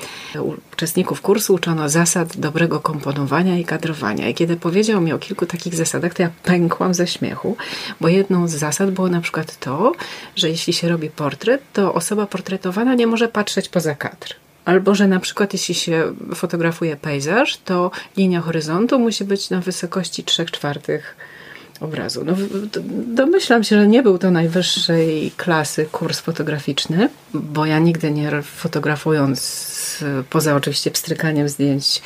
Uczestników 0.72 1.20
kursu 1.20 1.54
uczono 1.54 1.88
zasad 1.88 2.36
dobrego 2.36 2.80
komponowania 2.80 3.58
i 3.58 3.64
kadrowania. 3.64 4.28
I 4.28 4.34
kiedy 4.34 4.56
powiedział 4.56 5.00
mi 5.00 5.12
o 5.12 5.18
kilku 5.18 5.46
takich 5.46 5.74
zasadach, 5.74 6.14
to 6.14 6.22
ja 6.22 6.30
pękłam 6.42 6.94
ze 6.94 7.06
śmiechu, 7.06 7.56
bo 8.00 8.08
jedną 8.08 8.48
z 8.48 8.52
zasad 8.52 8.90
było 8.90 9.08
na 9.08 9.20
przykład 9.20 9.58
to, 9.58 9.92
że 10.36 10.50
jeśli 10.50 10.72
się 10.72 10.88
robi 10.88 11.10
portret, 11.10 11.62
to 11.72 11.94
osoba 11.94 12.26
portretowana 12.26 12.94
nie 12.94 13.06
może 13.06 13.28
patrzeć 13.28 13.68
poza 13.68 13.94
kadr. 13.94 14.43
Albo, 14.64 14.94
że 14.94 15.08
na 15.08 15.20
przykład 15.20 15.52
jeśli 15.52 15.74
się 15.74 16.14
fotografuje 16.34 16.96
pejzaż, 16.96 17.56
to 17.64 17.90
linia 18.16 18.40
horyzontu 18.40 18.98
musi 18.98 19.24
być 19.24 19.50
na 19.50 19.60
wysokości 19.60 20.24
3 20.24 20.46
czwartych 20.46 21.16
obrazu. 21.80 22.24
No, 22.24 22.32
domyślam 23.06 23.64
się, 23.64 23.76
że 23.76 23.86
nie 23.86 24.02
był 24.02 24.18
to 24.18 24.30
najwyższej 24.30 25.32
klasy 25.36 25.86
kurs 25.92 26.20
fotograficzny, 26.20 27.08
bo 27.34 27.66
ja 27.66 27.78
nigdy 27.78 28.10
nie 28.10 28.42
fotografując, 28.42 30.04
poza 30.30 30.54
oczywiście 30.54 30.90
pstrykaniem 30.90 31.48
zdjęć, 31.48 32.02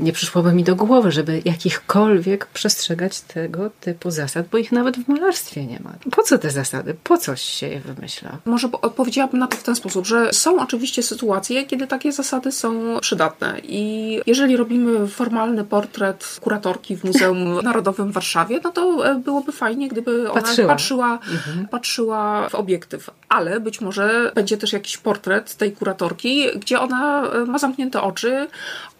nie 0.00 0.12
przyszłoby 0.12 0.52
mi 0.52 0.64
do 0.64 0.76
głowy, 0.76 1.12
żeby 1.12 1.42
jakichkolwiek 1.44 2.46
przestrzegać 2.46 3.20
tego 3.20 3.70
typu 3.80 4.10
zasad, 4.10 4.46
bo 4.52 4.58
ich 4.58 4.72
nawet 4.72 4.96
w 4.96 5.08
malarstwie 5.08 5.66
nie 5.66 5.80
ma. 5.80 5.92
Po 6.10 6.22
co 6.22 6.38
te 6.38 6.50
zasady? 6.50 6.94
Po 7.04 7.18
coś 7.18 7.42
się 7.42 7.68
je 7.68 7.80
wymyśla? 7.80 8.38
Może 8.44 8.68
odpowiedziałabym 8.82 9.40
na 9.40 9.46
to 9.46 9.56
w 9.56 9.62
ten 9.62 9.76
sposób, 9.76 10.06
że 10.06 10.32
są 10.32 10.60
oczywiście 10.62 11.02
sytuacje, 11.02 11.66
kiedy 11.66 11.86
takie 11.86 12.12
zasady 12.12 12.52
są 12.52 12.98
przydatne 13.00 13.60
i 13.62 14.20
jeżeli 14.26 14.56
robimy 14.56 15.08
formalny 15.08 15.64
portret 15.64 16.38
kuratorki 16.40 16.96
w 16.96 17.04
Muzeum 17.04 17.54
Narodowym 17.62 18.10
w 18.10 18.12
Warszawie, 18.12 18.60
no 18.64 18.70
to 18.70 19.10
e, 19.10 19.14
byłoby 19.14 19.52
fajnie, 19.52 19.88
gdyby 19.88 20.30
ona 20.30 20.40
patrzyła, 20.40 20.68
patrzyła, 20.68 21.12
mhm. 21.12 21.68
patrzyła 21.68 22.48
w 22.48 22.54
obiektyw. 22.54 23.10
Ale 23.28 23.60
być 23.60 23.80
może 23.80 24.32
będzie 24.34 24.56
też 24.56 24.72
jakiś 24.72 24.96
portret 24.98 25.54
tej 25.54 25.72
kuratorki, 25.72 26.46
gdzie 26.56 26.80
ona 26.80 27.22
e, 27.26 27.44
ma 27.44 27.58
zamknięte 27.58 28.02
oczy 28.02 28.46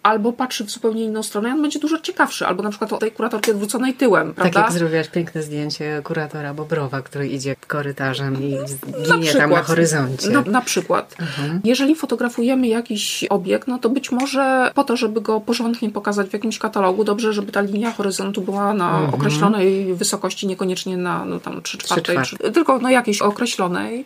albo 0.03 0.33
patrzy 0.33 0.65
w 0.65 0.69
zupełnie 0.69 1.03
inną 1.03 1.23
stronę, 1.23 1.53
on 1.53 1.61
będzie 1.61 1.79
dużo 1.79 1.99
ciekawszy. 1.99 2.47
Albo 2.47 2.63
na 2.63 2.69
przykład 2.69 2.93
o 2.93 2.97
tej 2.97 3.11
kuratorki 3.11 3.51
odwróconej 3.51 3.93
tyłem, 3.93 4.33
prawda? 4.33 4.53
Tak 4.53 4.63
jak 4.63 4.79
zrobiłaś 4.79 5.07
piękne 5.07 5.43
zdjęcie 5.43 6.01
kuratora 6.03 6.53
Bobrowa, 6.53 7.01
który 7.01 7.27
idzie 7.27 7.55
korytarzem 7.67 8.43
i 8.43 8.57
ginie 9.11 9.33
tam 9.33 9.49
na 9.49 9.63
horyzoncie. 9.63 10.29
Na, 10.29 10.41
na 10.41 10.61
przykład. 10.61 11.15
Mhm. 11.19 11.61
Jeżeli 11.63 11.95
fotografujemy 11.95 12.67
jakiś 12.67 13.23
obiekt, 13.29 13.67
no 13.67 13.79
to 13.79 13.89
być 13.89 14.11
może 14.11 14.71
po 14.75 14.83
to, 14.83 14.97
żeby 14.97 15.21
go 15.21 15.41
porządnie 15.41 15.89
pokazać 15.89 16.29
w 16.29 16.33
jakimś 16.33 16.59
katalogu, 16.59 17.03
dobrze, 17.03 17.33
żeby 17.33 17.51
ta 17.51 17.61
linia 17.61 17.91
horyzontu 17.91 18.41
była 18.41 18.73
na 18.73 18.89
mhm. 18.89 19.13
określonej 19.13 19.93
wysokości, 19.93 20.47
niekoniecznie 20.47 20.97
na 20.97 21.25
no, 21.25 21.39
tam 21.39 21.61
3 21.61 21.77
czwartej, 21.77 22.17
tylko 22.53 22.79
no, 22.79 22.89
jakiejś 22.89 23.21
określonej. 23.21 24.05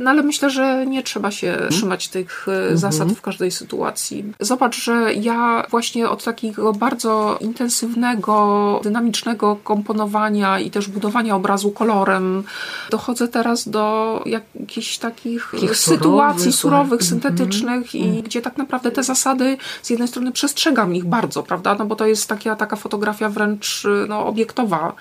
No 0.00 0.10
ale 0.10 0.22
myślę, 0.22 0.50
że 0.50 0.86
nie 0.86 1.02
trzeba 1.02 1.30
się 1.30 1.50
hmm. 1.50 1.70
trzymać 1.70 2.08
tych 2.08 2.48
e, 2.48 2.52
mhm. 2.52 2.78
zasad 2.78 3.12
w 3.12 3.20
każdej 3.20 3.50
sytuacji. 3.50 4.24
Zobacz, 4.40 4.82
że 4.82 5.14
ja 5.14 5.66
właśnie 5.70 6.08
od 6.08 6.24
takiego 6.24 6.72
bardzo 6.72 7.38
intensywnego, 7.40 8.80
dynamicznego 8.82 9.56
komponowania 9.64 10.60
i 10.60 10.70
też 10.70 10.88
budowania 10.88 11.36
obrazu 11.36 11.70
kolorem 11.70 12.44
dochodzę 12.90 13.28
teraz 13.28 13.68
do 13.68 14.24
jakichś 14.26 14.98
takich 14.98 15.52
sytuacji 15.72 16.52
surowych, 16.52 17.00
mhm. 17.00 17.08
syntetycznych 17.08 17.94
i 17.94 18.02
mhm. 18.02 18.22
gdzie 18.22 18.42
tak 18.42 18.56
naprawdę 18.56 18.90
te 18.90 19.02
zasady 19.02 19.56
z 19.82 19.90
jednej 19.90 20.08
strony 20.08 20.32
przestrzegam 20.32 20.94
ich 20.94 21.04
bardzo, 21.04 21.42
prawda? 21.42 21.74
No 21.74 21.86
bo 21.86 21.96
to 21.96 22.06
jest 22.06 22.28
taka, 22.28 22.56
taka 22.56 22.76
fotografia 22.76 23.28
wręcz 23.28 23.86
no, 24.08 24.26
obiektowa 24.26 24.94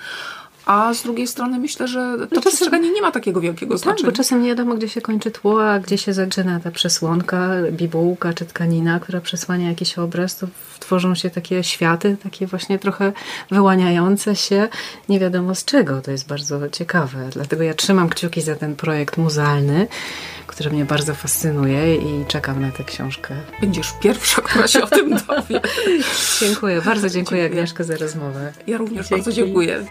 a 0.70 0.94
z 0.94 1.04
drugiej 1.04 1.28
strony 1.28 1.60
myślę, 1.60 1.88
że 1.88 2.16
to 2.18 2.36
no 2.36 2.42
przestrzeganie 2.42 2.92
nie 2.92 3.02
ma 3.02 3.12
takiego 3.12 3.42
wielkiego 3.42 3.76
tak, 3.76 3.84
znaczenia. 3.84 4.10
bo 4.12 4.16
czasem 4.18 4.42
nie 4.42 4.50
wiadomo, 4.50 4.76
gdzie 4.76 4.90
się 4.90 5.02
kończy 5.02 5.32
tło, 5.32 5.70
a 5.70 5.80
gdzie 5.80 5.98
się 5.98 6.14
zaczyna 6.14 6.60
ta 6.60 6.72
przesłonka, 6.72 7.50
bibułka 7.72 8.34
czy 8.34 8.46
tkanina, 8.46 9.00
która 9.00 9.22
przesłania 9.22 9.70
jakiś 9.70 9.98
obraz, 9.98 10.38
to 10.38 10.48
tworzą 10.80 11.16
się 11.16 11.30
takie 11.30 11.64
światy, 11.64 12.18
takie 12.24 12.48
właśnie 12.48 12.80
trochę 12.80 13.14
wyłaniające 13.52 14.36
się, 14.36 14.68
nie 15.10 15.20
wiadomo 15.20 15.56
z 15.56 15.66
czego. 15.66 16.02
To 16.02 16.12
jest 16.12 16.28
bardzo 16.28 16.70
ciekawe. 16.70 17.30
Dlatego 17.32 17.64
ja 17.64 17.74
trzymam 17.74 18.10
kciuki 18.10 18.42
za 18.42 18.56
ten 18.56 18.76
projekt 18.76 19.18
muzealny, 19.18 19.88
który 20.48 20.70
mnie 20.70 20.86
bardzo 20.86 21.14
fascynuje 21.14 21.96
i 21.96 22.26
czekam 22.28 22.62
na 22.62 22.72
tę 22.72 22.84
książkę. 22.84 23.36
Będziesz 23.62 23.94
pierwsza, 24.02 24.42
która 24.42 24.68
się 24.68 24.84
o 24.84 24.88
tym 24.88 25.10
dowie. 25.28 25.62
dziękuję, 26.40 26.82
bardzo 26.82 27.10
dziękuję, 27.10 27.42
dziękuję. 27.42 27.46
Agnieszko 27.46 27.84
za 27.84 27.98
rozmowę. 27.98 28.54
Ja 28.68 28.78
również 28.78 29.08
Dzięki. 29.08 29.16
bardzo 29.16 29.32
dziękuję. 29.32 29.86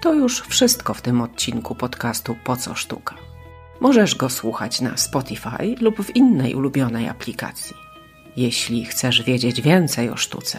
To 0.00 0.14
już 0.14 0.40
wszystko 0.40 0.94
w 0.94 1.02
tym 1.02 1.20
odcinku 1.20 1.74
podcastu 1.74 2.36
Po 2.44 2.56
co 2.56 2.74
sztuka. 2.74 3.14
Możesz 3.80 4.14
go 4.14 4.30
słuchać 4.30 4.80
na 4.80 4.96
Spotify 4.96 5.74
lub 5.80 6.04
w 6.04 6.16
innej 6.16 6.54
ulubionej 6.54 7.08
aplikacji. 7.08 7.76
Jeśli 8.36 8.84
chcesz 8.84 9.22
wiedzieć 9.22 9.60
więcej 9.60 10.10
o 10.10 10.16
sztuce, 10.16 10.58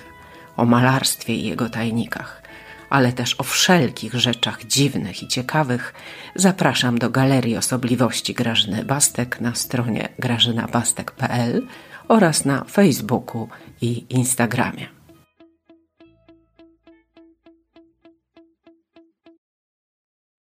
o 0.57 0.65
malarstwie 0.65 1.35
i 1.35 1.45
jego 1.47 1.69
tajnikach, 1.69 2.41
ale 2.89 3.13
też 3.13 3.35
o 3.39 3.43
wszelkich 3.43 4.13
rzeczach 4.13 4.65
dziwnych 4.65 5.23
i 5.23 5.27
ciekawych, 5.27 5.93
zapraszam 6.35 6.97
do 6.97 7.09
Galerii 7.09 7.57
Osobliwości 7.57 8.33
Grażyny 8.33 8.83
Bastek 8.85 9.41
na 9.41 9.55
stronie 9.55 10.09
grażynabastek.pl 10.19 11.67
oraz 12.07 12.45
na 12.45 12.63
Facebooku 12.63 13.47
i 13.81 14.05
Instagramie. 14.09 14.96